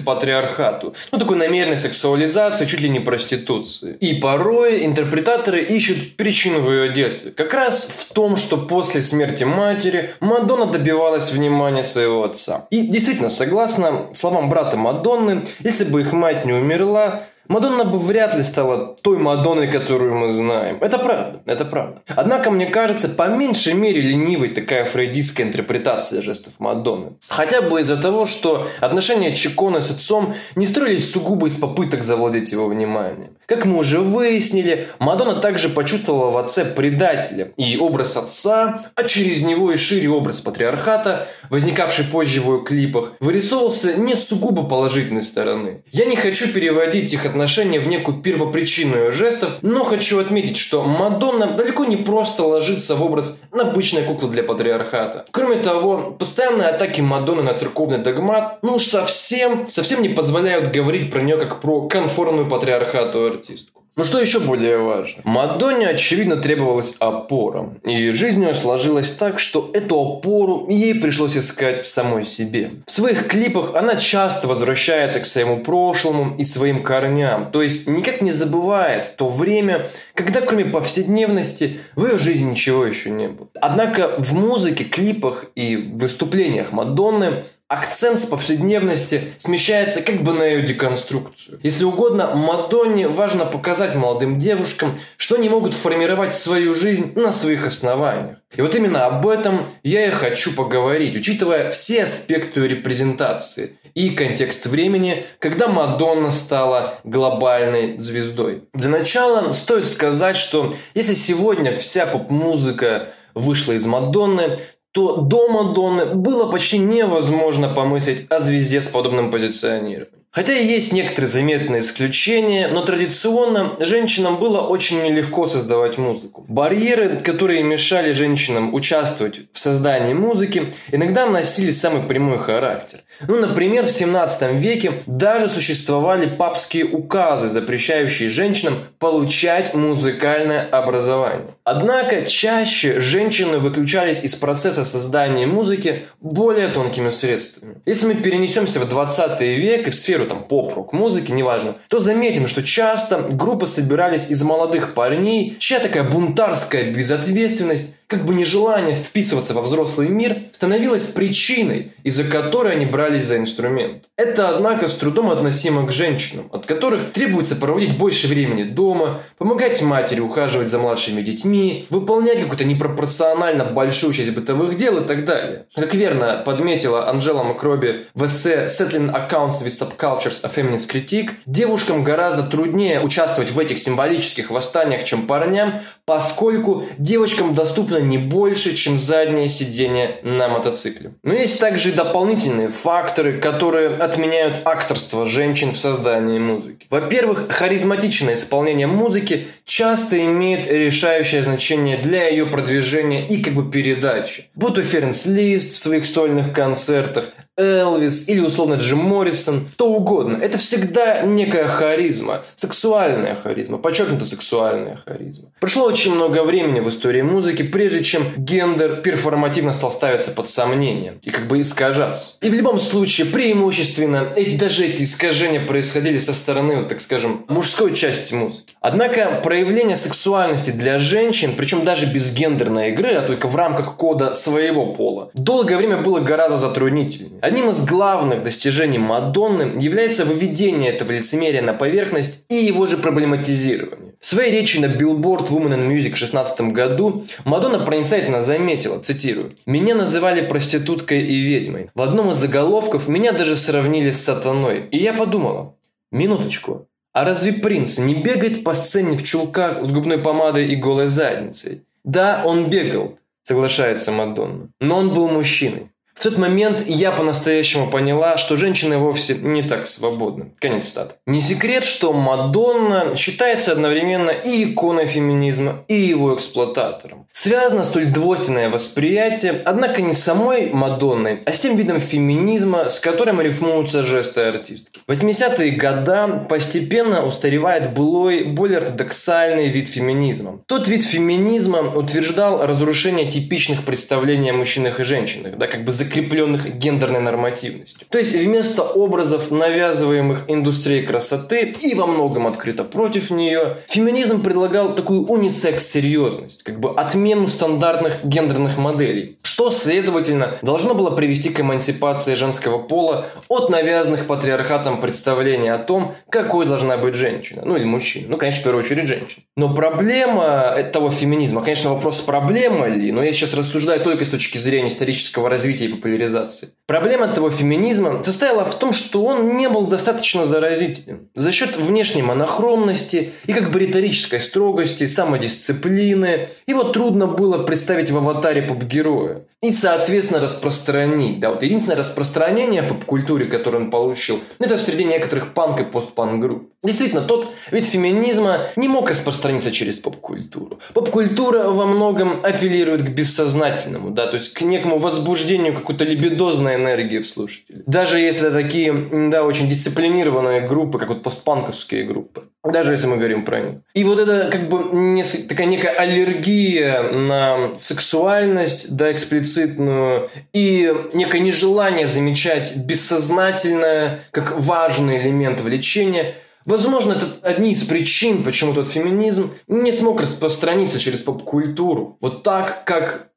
патриархату. 0.00 0.94
Ну, 1.12 1.18
такой 1.18 1.36
намеренной 1.36 1.76
сексуализации, 1.76 2.64
чуть 2.64 2.80
ли 2.80 2.88
не 2.88 3.00
проституции. 3.00 3.96
И 4.00 4.14
порой 4.14 4.84
интерпретаторы 4.84 5.62
ищут 5.62 6.16
причину 6.16 6.60
в 6.60 6.70
ее 6.70 6.92
детстве. 6.92 7.30
Как 7.30 7.52
раз 7.54 7.84
в 7.84 8.12
том, 8.12 8.36
что 8.36 8.56
после 8.56 9.02
смерти 9.02 9.44
матери 9.44 10.10
Мадонна 10.20 10.66
добивалась 10.66 11.32
внимания 11.32 11.84
своего 11.84 12.24
отца. 12.24 12.66
И 12.70 12.82
действительно, 12.82 13.30
согласно 13.30 14.08
словам 14.12 14.48
брата 14.48 14.76
Мадонны, 14.76 15.42
если 15.60 15.84
бы 15.84 16.00
их 16.00 16.12
мать 16.12 16.44
не 16.44 16.52
умерла, 16.52 17.22
Мадонна 17.50 17.84
бы 17.84 17.98
вряд 17.98 18.36
ли 18.36 18.44
стала 18.44 18.94
той 19.02 19.18
Мадонной, 19.18 19.68
которую 19.68 20.14
мы 20.14 20.30
знаем. 20.30 20.78
Это 20.80 20.98
правда, 20.98 21.40
это 21.46 21.64
правда. 21.64 22.00
Однако, 22.06 22.52
мне 22.52 22.66
кажется, 22.66 23.08
по 23.08 23.26
меньшей 23.26 23.74
мере 23.74 24.00
ленивой 24.00 24.50
такая 24.50 24.84
фрейдистская 24.84 25.48
интерпретация 25.48 26.22
жестов 26.22 26.60
Мадонны. 26.60 27.14
Хотя 27.26 27.60
бы 27.62 27.80
из-за 27.80 27.96
того, 27.96 28.24
что 28.26 28.68
отношения 28.78 29.34
Чикона 29.34 29.80
с 29.80 29.90
отцом 29.90 30.36
не 30.54 30.68
строились 30.68 31.10
сугубо 31.10 31.48
из 31.48 31.58
попыток 31.58 32.04
завладеть 32.04 32.52
его 32.52 32.68
вниманием. 32.68 33.30
Как 33.46 33.64
мы 33.64 33.78
уже 33.78 33.98
выяснили, 33.98 34.86
Мадонна 35.00 35.40
также 35.40 35.70
почувствовала 35.70 36.30
в 36.30 36.38
отце 36.38 36.64
предателя. 36.64 37.50
И 37.56 37.76
образ 37.76 38.16
отца, 38.16 38.80
а 38.94 39.02
через 39.02 39.42
него 39.42 39.72
и 39.72 39.76
шире 39.76 40.08
образ 40.08 40.40
патриархата, 40.40 41.26
возникавший 41.50 42.04
позже 42.04 42.40
в 42.42 42.44
его 42.44 42.58
клипах, 42.58 43.14
вырисовывался 43.18 43.94
не 43.94 44.14
сугубо 44.14 44.62
положительной 44.62 45.22
стороны. 45.22 45.82
Я 45.90 46.04
не 46.04 46.14
хочу 46.14 46.52
переводить 46.52 47.12
их 47.12 47.26
отношения 47.26 47.39
отношения 47.40 47.80
в 47.80 47.88
некую 47.88 48.20
первопричину 48.20 49.10
жестов, 49.10 49.56
но 49.62 49.82
хочу 49.82 50.18
отметить, 50.18 50.58
что 50.58 50.82
Мадонна 50.82 51.46
далеко 51.46 51.86
не 51.86 51.96
просто 51.96 52.44
ложится 52.44 52.96
в 52.96 53.02
образ 53.02 53.40
обычной 53.50 54.02
куклы 54.02 54.28
для 54.28 54.42
патриархата. 54.42 55.24
Кроме 55.30 55.56
того, 55.56 56.14
постоянные 56.18 56.68
атаки 56.68 57.00
Мадонны 57.00 57.42
на 57.42 57.54
церковный 57.54 57.98
догмат, 57.98 58.58
ну 58.62 58.74
уж 58.74 58.84
совсем, 58.84 59.66
совсем 59.70 60.02
не 60.02 60.10
позволяют 60.10 60.74
говорить 60.74 61.10
про 61.10 61.22
нее 61.22 61.38
как 61.38 61.60
про 61.60 61.88
конформную 61.88 62.46
патриархату 62.46 63.24
артистку. 63.24 63.79
Но 63.96 64.04
что 64.04 64.20
еще 64.20 64.40
более 64.40 64.78
важно? 64.78 65.20
Мадонне, 65.24 65.88
очевидно, 65.88 66.36
требовалась 66.36 66.96
опора. 67.00 67.74
И 67.84 68.10
жизнь 68.10 68.42
ее 68.42 68.54
сложилась 68.54 69.10
так, 69.10 69.38
что 69.38 69.70
эту 69.74 70.00
опору 70.00 70.66
ей 70.68 70.94
пришлось 70.94 71.36
искать 71.36 71.82
в 71.82 71.86
самой 71.86 72.24
себе. 72.24 72.72
В 72.86 72.90
своих 72.90 73.26
клипах 73.26 73.74
она 73.74 73.96
часто 73.96 74.48
возвращается 74.48 75.20
к 75.20 75.26
своему 75.26 75.58
прошлому 75.58 76.34
и 76.38 76.44
своим 76.44 76.82
корням. 76.82 77.50
То 77.50 77.62
есть 77.62 77.88
никак 77.88 78.22
не 78.22 78.32
забывает 78.32 79.16
то 79.16 79.28
время, 79.28 79.88
когда 80.14 80.40
кроме 80.40 80.64
повседневности 80.66 81.80
в 81.96 82.06
ее 82.06 82.16
жизни 82.16 82.50
ничего 82.50 82.86
еще 82.86 83.10
не 83.10 83.28
было. 83.28 83.48
Однако 83.60 84.14
в 84.18 84.34
музыке, 84.34 84.84
клипах 84.84 85.46
и 85.54 85.76
выступлениях 85.76 86.72
Мадонны 86.72 87.44
акцент 87.70 88.18
с 88.18 88.26
повседневности 88.26 89.32
смещается 89.38 90.02
как 90.02 90.24
бы 90.24 90.32
на 90.32 90.42
ее 90.42 90.62
деконструкцию. 90.62 91.60
Если 91.62 91.84
угодно, 91.84 92.34
Мадонне 92.34 93.06
важно 93.06 93.46
показать 93.46 93.94
молодым 93.94 94.38
девушкам, 94.38 94.98
что 95.16 95.36
они 95.36 95.48
могут 95.48 95.74
формировать 95.74 96.34
свою 96.34 96.74
жизнь 96.74 97.12
на 97.14 97.30
своих 97.30 97.64
основаниях. 97.64 98.38
И 98.56 98.60
вот 98.60 98.74
именно 98.74 99.06
об 99.06 99.26
этом 99.28 99.66
я 99.84 100.08
и 100.08 100.10
хочу 100.10 100.52
поговорить, 100.52 101.14
учитывая 101.14 101.70
все 101.70 102.02
аспекты 102.02 102.66
репрезентации 102.66 103.76
и 103.94 104.10
контекст 104.10 104.66
времени, 104.66 105.24
когда 105.38 105.68
Мадонна 105.68 106.32
стала 106.32 106.98
глобальной 107.04 107.98
звездой. 107.98 108.64
Для 108.74 108.88
начала 108.88 109.52
стоит 109.52 109.86
сказать, 109.86 110.36
что 110.36 110.74
если 110.94 111.14
сегодня 111.14 111.72
вся 111.72 112.06
поп-музыка 112.06 113.10
вышла 113.34 113.72
из 113.72 113.86
Мадонны, 113.86 114.56
то 114.92 115.16
до 115.16 115.48
Мадонны 115.48 116.14
было 116.14 116.50
почти 116.50 116.78
невозможно 116.78 117.68
помыслить 117.68 118.26
о 118.30 118.40
звезде 118.40 118.80
с 118.80 118.88
подобным 118.88 119.30
позиционированием. 119.30 120.19
Хотя 120.32 120.56
и 120.56 120.64
есть 120.64 120.92
некоторые 120.92 121.28
заметные 121.28 121.80
исключения, 121.80 122.68
но 122.68 122.82
традиционно 122.82 123.74
женщинам 123.80 124.36
было 124.36 124.60
очень 124.60 125.02
нелегко 125.02 125.48
создавать 125.48 125.98
музыку. 125.98 126.44
Барьеры, 126.46 127.16
которые 127.16 127.64
мешали 127.64 128.12
женщинам 128.12 128.72
участвовать 128.72 129.40
в 129.52 129.58
создании 129.58 130.14
музыки, 130.14 130.72
иногда 130.92 131.26
носили 131.26 131.72
самый 131.72 132.04
прямой 132.04 132.38
характер. 132.38 133.00
Ну, 133.26 133.40
например, 133.40 133.86
в 133.86 133.90
17 133.90 134.52
веке 134.52 134.92
даже 135.06 135.48
существовали 135.48 136.26
папские 136.26 136.84
указы, 136.84 137.48
запрещающие 137.48 138.28
женщинам 138.28 138.78
получать 139.00 139.74
музыкальное 139.74 140.64
образование. 140.64 141.48
Однако 141.64 142.24
чаще 142.24 143.00
женщины 143.00 143.58
выключались 143.58 144.22
из 144.22 144.36
процесса 144.36 144.84
создания 144.84 145.46
музыки 145.46 146.04
более 146.20 146.68
тонкими 146.68 147.10
средствами. 147.10 147.82
Если 147.84 148.06
мы 148.06 148.14
перенесемся 148.14 148.78
в 148.78 148.88
20 148.88 149.40
век 149.40 149.88
и 149.88 149.90
в 149.90 149.94
сферу 149.96 150.19
сферу 150.20 150.26
там 150.26 150.42
поп-рок 150.44 150.92
музыки, 150.92 151.32
неважно, 151.32 151.74
то 151.88 152.00
заметим, 152.00 152.46
что 152.46 152.62
часто 152.62 153.18
группы 153.18 153.66
собирались 153.66 154.30
из 154.30 154.42
молодых 154.42 154.94
парней, 154.94 155.56
чья 155.58 155.80
такая 155.80 156.04
бунтарская 156.04 156.92
безответственность 156.92 157.96
как 158.10 158.24
бы 158.24 158.34
нежелание 158.34 158.94
вписываться 158.94 159.54
во 159.54 159.62
взрослый 159.62 160.08
мир 160.08 160.36
становилось 160.50 161.06
причиной, 161.06 161.92
из-за 162.02 162.24
которой 162.24 162.72
они 162.72 162.84
брались 162.84 163.26
за 163.26 163.36
инструмент. 163.36 164.04
Это, 164.16 164.48
однако, 164.48 164.88
с 164.88 164.96
трудом 164.96 165.30
относимо 165.30 165.86
к 165.86 165.92
женщинам, 165.92 166.48
от 166.50 166.66
которых 166.66 167.12
требуется 167.12 167.54
проводить 167.54 167.96
больше 167.96 168.26
времени 168.26 168.64
дома, 168.64 169.22
помогать 169.38 169.80
матери 169.80 170.20
ухаживать 170.20 170.68
за 170.68 170.80
младшими 170.80 171.22
детьми, 171.22 171.86
выполнять 171.88 172.40
какую-то 172.40 172.64
непропорционально 172.64 173.64
большую 173.64 174.12
часть 174.12 174.34
бытовых 174.34 174.74
дел 174.74 174.98
и 174.98 175.06
так 175.06 175.24
далее. 175.24 175.66
Как 175.76 175.94
верно 175.94 176.42
подметила 176.44 177.08
Анжела 177.08 177.44
Макроби 177.44 178.06
в 178.14 178.26
эссе 178.26 178.64
«Settling 178.64 179.14
Accounts 179.14 179.64
with 179.64 179.68
Subcultures: 179.68 180.40
A 180.42 180.48
Feminist 180.48 180.90
Critique», 180.92 181.30
девушкам 181.46 182.02
гораздо 182.02 182.42
труднее 182.42 183.00
участвовать 183.00 183.52
в 183.52 183.58
этих 183.58 183.78
символических 183.78 184.50
восстаниях, 184.50 185.04
чем 185.04 185.28
парням, 185.28 185.80
поскольку 186.04 186.84
девочкам 186.98 187.54
не 188.00 188.18
больше, 188.18 188.74
чем 188.74 188.98
заднее 188.98 189.48
сиденье 189.48 190.18
на 190.22 190.48
мотоцикле. 190.48 191.12
Но 191.22 191.32
есть 191.32 191.60
также 191.60 191.90
и 191.90 191.92
дополнительные 191.92 192.68
факторы, 192.68 193.40
которые 193.40 193.96
отменяют 193.96 194.60
акторство 194.64 195.26
женщин 195.26 195.72
в 195.72 195.78
создании 195.78 196.38
музыки. 196.38 196.86
Во-первых, 196.90 197.46
харизматичное 197.50 198.34
исполнение 198.34 198.86
музыки 198.86 199.46
часто 199.64 200.18
имеет 200.18 200.66
решающее 200.66 201.42
значение 201.42 201.96
для 201.98 202.28
ее 202.28 202.46
продвижения 202.46 203.26
и 203.26 203.42
как 203.42 203.54
бы 203.54 203.70
передачи. 203.70 204.44
Будь 204.54 204.74
то 204.74 204.82
Ференц 204.82 205.26
Лист 205.26 205.74
в 205.74 205.78
своих 205.78 206.06
сольных 206.06 206.52
концертах, 206.52 207.30
Элвис 207.60 208.28
или 208.28 208.40
условно 208.40 208.74
Джим 208.74 208.98
Моррисон, 208.98 209.68
кто 209.76 209.88
угодно. 209.92 210.38
Это 210.40 210.58
всегда 210.58 211.22
некая 211.22 211.66
харизма, 211.66 212.42
сексуальная 212.54 213.34
харизма, 213.34 213.78
подчеркнуто 213.78 214.24
сексуальная 214.24 214.98
харизма. 215.04 215.50
Прошло 215.60 215.84
очень 215.84 216.14
много 216.14 216.42
времени 216.42 216.80
в 216.80 216.88
истории 216.88 217.22
музыки, 217.22 217.62
прежде 217.62 218.02
чем 218.02 218.32
гендер 218.36 219.02
перформативно 219.02 219.72
стал 219.72 219.90
ставиться 219.90 220.30
под 220.30 220.48
сомнение 220.48 221.18
и 221.22 221.30
как 221.30 221.46
бы 221.46 221.60
искажаться. 221.60 222.36
И 222.40 222.48
в 222.48 222.54
любом 222.54 222.78
случае 222.78 223.26
преимущественно 223.26 224.32
и 224.36 224.56
даже 224.56 224.86
эти 224.86 225.02
искажения 225.02 225.60
происходили 225.60 226.18
со 226.18 226.32
стороны, 226.32 226.84
так 226.84 227.00
скажем, 227.00 227.44
мужской 227.48 227.94
части 227.94 228.34
музыки. 228.34 228.74
Однако 228.80 229.40
проявление 229.42 229.96
сексуальности 229.96 230.70
для 230.70 230.98
женщин, 230.98 231.54
причем 231.56 231.84
даже 231.84 232.06
без 232.06 232.34
гендерной 232.34 232.90
игры, 232.90 233.14
а 233.14 233.22
только 233.22 233.48
в 233.48 233.56
рамках 233.56 233.96
кода 233.96 234.32
своего 234.32 234.86
пола, 234.94 235.30
долгое 235.34 235.76
время 235.76 235.98
было 235.98 236.20
гораздо 236.20 236.56
затруднительнее. 236.56 237.38
Одним 237.50 237.70
из 237.70 237.84
главных 237.84 238.44
достижений 238.44 238.98
Мадонны 238.98 239.76
является 239.76 240.24
выведение 240.24 240.92
этого 240.92 241.10
лицемерия 241.10 241.60
на 241.62 241.72
поверхность 241.72 242.44
и 242.48 242.54
его 242.54 242.86
же 242.86 242.96
проблематизирование. 242.96 244.14
В 244.20 244.26
своей 244.28 244.52
речи 244.52 244.78
на 244.78 244.86
Billboard 244.86 245.48
Women 245.48 245.74
in 245.74 245.88
Music 245.88 246.10
в 246.10 246.18
2016 246.18 246.60
году 246.60 247.24
Мадонна 247.44 247.80
проницательно 247.80 248.44
заметила, 248.44 249.00
цитирую, 249.00 249.50
«Меня 249.66 249.96
называли 249.96 250.46
проституткой 250.46 251.22
и 251.22 251.40
ведьмой. 251.40 251.90
В 251.92 252.02
одном 252.02 252.30
из 252.30 252.36
заголовков 252.36 253.08
меня 253.08 253.32
даже 253.32 253.56
сравнили 253.56 254.10
с 254.10 254.22
сатаной. 254.22 254.86
И 254.92 254.98
я 254.98 255.12
подумала, 255.12 255.74
минуточку, 256.12 256.86
а 257.12 257.24
разве 257.24 257.54
принц 257.54 257.98
не 257.98 258.14
бегает 258.14 258.62
по 258.62 258.74
сцене 258.74 259.18
в 259.18 259.24
чулках 259.24 259.84
с 259.84 259.90
губной 259.90 260.18
помадой 260.18 260.68
и 260.68 260.76
голой 260.76 261.08
задницей? 261.08 261.82
Да, 262.04 262.44
он 262.46 262.70
бегал, 262.70 263.18
соглашается 263.42 264.12
Мадонна, 264.12 264.68
но 264.78 264.98
он 264.98 265.12
был 265.12 265.26
мужчиной. 265.26 265.89
В 266.20 266.22
тот 266.22 266.36
момент 266.36 266.84
я 266.86 267.12
по-настоящему 267.12 267.88
поняла, 267.88 268.36
что 268.36 268.58
женщины 268.58 268.98
вовсе 268.98 269.36
не 269.36 269.62
так 269.62 269.86
свободны. 269.86 270.52
Конец 270.58 270.88
стат. 270.88 271.16
Не 271.24 271.40
секрет, 271.40 271.82
что 271.82 272.12
Мадонна 272.12 273.16
считается 273.16 273.72
одновременно 273.72 274.28
и 274.28 274.64
иконой 274.64 275.06
феминизма, 275.06 275.82
и 275.88 275.94
его 275.94 276.34
эксплуататором. 276.34 277.26
Связано 277.32 277.84
столь 277.84 278.08
двойственное 278.08 278.68
восприятие, 278.68 279.62
однако 279.64 280.02
не 280.02 280.12
самой 280.12 280.68
Мадонной, 280.68 281.40
а 281.46 281.54
с 281.54 281.60
тем 281.60 281.74
видом 281.74 281.98
феминизма, 282.00 282.90
с 282.90 283.00
которым 283.00 283.40
рифмуются 283.40 284.02
жесты 284.02 284.42
артистки. 284.42 285.00
В 285.06 285.12
80-е 285.12 285.70
годы 285.70 286.44
постепенно 286.50 287.24
устаревает 287.24 287.94
былой, 287.94 288.44
более 288.44 288.76
ортодоксальный 288.76 289.68
вид 289.68 289.88
феминизма. 289.88 290.60
Тот 290.66 290.86
вид 290.86 291.02
феминизма 291.02 291.80
утверждал 291.80 292.66
разрушение 292.66 293.32
типичных 293.32 293.86
представлений 293.86 294.50
о 294.50 294.52
мужчинах 294.52 295.00
и 295.00 295.04
женщинах, 295.04 295.56
да, 295.56 295.66
как 295.66 295.84
бы 295.84 295.92
за 295.92 296.09
закрепленных 296.10 296.76
гендерной 296.76 297.20
нормативностью. 297.20 298.06
То 298.10 298.18
есть 298.18 298.34
вместо 298.34 298.82
образов, 298.82 299.50
навязываемых 299.50 300.44
индустрией 300.48 301.06
красоты 301.06 301.74
и 301.80 301.94
во 301.94 302.06
многом 302.06 302.46
открыто 302.46 302.84
против 302.84 303.30
нее, 303.30 303.78
феминизм 303.88 304.42
предлагал 304.42 304.92
такую 304.92 305.26
унисекс-серьезность, 305.26 306.64
как 306.64 306.80
бы 306.80 306.92
отмену 306.94 307.48
стандартных 307.48 308.24
гендерных 308.24 308.76
моделей, 308.78 309.38
что, 309.42 309.70
следовательно, 309.70 310.56
должно 310.62 310.94
было 310.94 311.10
привести 311.10 311.50
к 311.50 311.60
эмансипации 311.60 312.34
женского 312.34 312.78
пола 312.78 313.26
от 313.48 313.70
навязанных 313.70 314.26
патриархатом 314.26 315.00
представлений 315.00 315.68
о 315.68 315.78
том, 315.78 316.14
какой 316.28 316.66
должна 316.66 316.96
быть 316.96 317.14
женщина, 317.14 317.62
ну 317.64 317.76
или 317.76 317.84
мужчина, 317.84 318.26
ну, 318.30 318.36
конечно, 318.36 318.60
в 318.60 318.64
первую 318.64 318.84
очередь 318.84 319.06
женщина. 319.06 319.44
Но 319.56 319.74
проблема 319.74 320.74
этого 320.76 321.10
феминизма, 321.10 321.60
конечно, 321.60 321.94
вопрос 321.94 322.20
проблема 322.20 322.88
ли, 322.88 323.12
но 323.12 323.22
я 323.22 323.32
сейчас 323.32 323.54
рассуждаю 323.54 324.00
только 324.00 324.24
с 324.24 324.28
точки 324.28 324.58
зрения 324.58 324.88
исторического 324.88 325.48
развития 325.48 325.86
и 325.86 325.99
популяризации. 326.00 326.70
Проблема 326.86 327.26
этого 327.26 327.50
феминизма 327.50 328.22
состояла 328.22 328.64
в 328.64 328.78
том, 328.78 328.92
что 328.92 329.24
он 329.24 329.56
не 329.56 329.68
был 329.68 329.86
достаточно 329.86 330.44
заразителен. 330.44 331.28
За 331.34 331.52
счет 331.52 331.76
внешней 331.76 332.22
монохромности 332.22 333.32
и 333.46 333.52
как 333.52 333.70
бы 333.70 333.78
риторической 333.78 334.40
строгости, 334.40 335.06
самодисциплины, 335.06 336.48
его 336.66 336.84
трудно 336.84 337.26
было 337.26 337.62
представить 337.62 338.10
в 338.10 338.16
аватаре 338.16 338.62
поп-героя 338.62 339.42
и, 339.62 339.72
соответственно, 339.72 340.40
распространить. 340.40 341.38
Да, 341.38 341.50
вот 341.50 341.62
единственное 341.62 341.98
распространение 341.98 342.82
в 342.82 342.88
поп-культуре, 342.88 343.46
которое 343.46 343.78
он 343.78 343.90
получил, 343.90 344.40
это 344.58 344.76
среди 344.78 345.04
некоторых 345.04 345.52
панк 345.52 345.80
и 345.80 345.84
постпанк 345.84 346.40
групп. 346.40 346.70
Действительно, 346.82 347.20
тот 347.20 347.52
вид 347.70 347.86
феминизма 347.86 348.68
не 348.76 348.88
мог 348.88 349.10
распространиться 349.10 349.70
через 349.70 349.98
поп-культуру. 349.98 350.80
Поп-культура 350.94 351.64
во 351.64 351.84
многом 351.84 352.40
апеллирует 352.42 353.02
к 353.02 353.10
бессознательному, 353.10 354.10
да, 354.10 354.26
то 354.28 354.34
есть 354.34 354.54
к 354.54 354.62
некому 354.62 354.98
возбуждению 354.98 355.74
какой-то 355.74 356.04
либидозной 356.04 356.76
энергии 356.76 357.18
в 357.18 357.28
слушателе. 357.28 357.82
Даже 357.86 358.18
если 358.18 358.48
такие, 358.48 359.30
да, 359.30 359.44
очень 359.44 359.68
дисциплинированные 359.68 360.66
группы, 360.66 360.98
как 360.98 361.08
вот 361.08 361.22
постпанковские 361.22 362.04
группы. 362.04 362.44
Даже 362.62 362.92
если 362.92 363.06
мы 363.06 363.16
говорим 363.16 363.44
про 363.44 363.60
них. 363.60 363.74
И 363.94 364.04
вот 364.04 364.18
это 364.18 364.50
как 364.50 364.68
бы 364.68 364.90
несколько, 364.92 365.48
такая 365.48 365.66
некая 365.66 365.92
аллергия 365.92 367.02
на 367.02 367.74
сексуальность, 367.74 368.94
да, 368.94 369.10
эксплицитную, 369.10 370.28
и 370.52 370.92
некое 371.14 371.40
нежелание 371.40 372.06
замечать 372.06 372.76
бессознательное 372.76 374.20
как 374.30 374.60
важный 374.60 375.18
элемент 375.20 375.60
влечения– 375.60 376.34
Возможно, 376.66 377.12
это 377.12 377.26
одни 377.42 377.72
из 377.72 377.84
причин, 377.84 378.44
почему 378.44 378.74
тот 378.74 378.88
феминизм 378.88 379.50
не 379.66 379.92
смог 379.92 380.20
распространиться 380.20 380.98
через 380.98 381.22
поп-культуру. 381.22 382.18
Вот 382.20 382.42
так, 382.42 382.84
как 382.84 383.29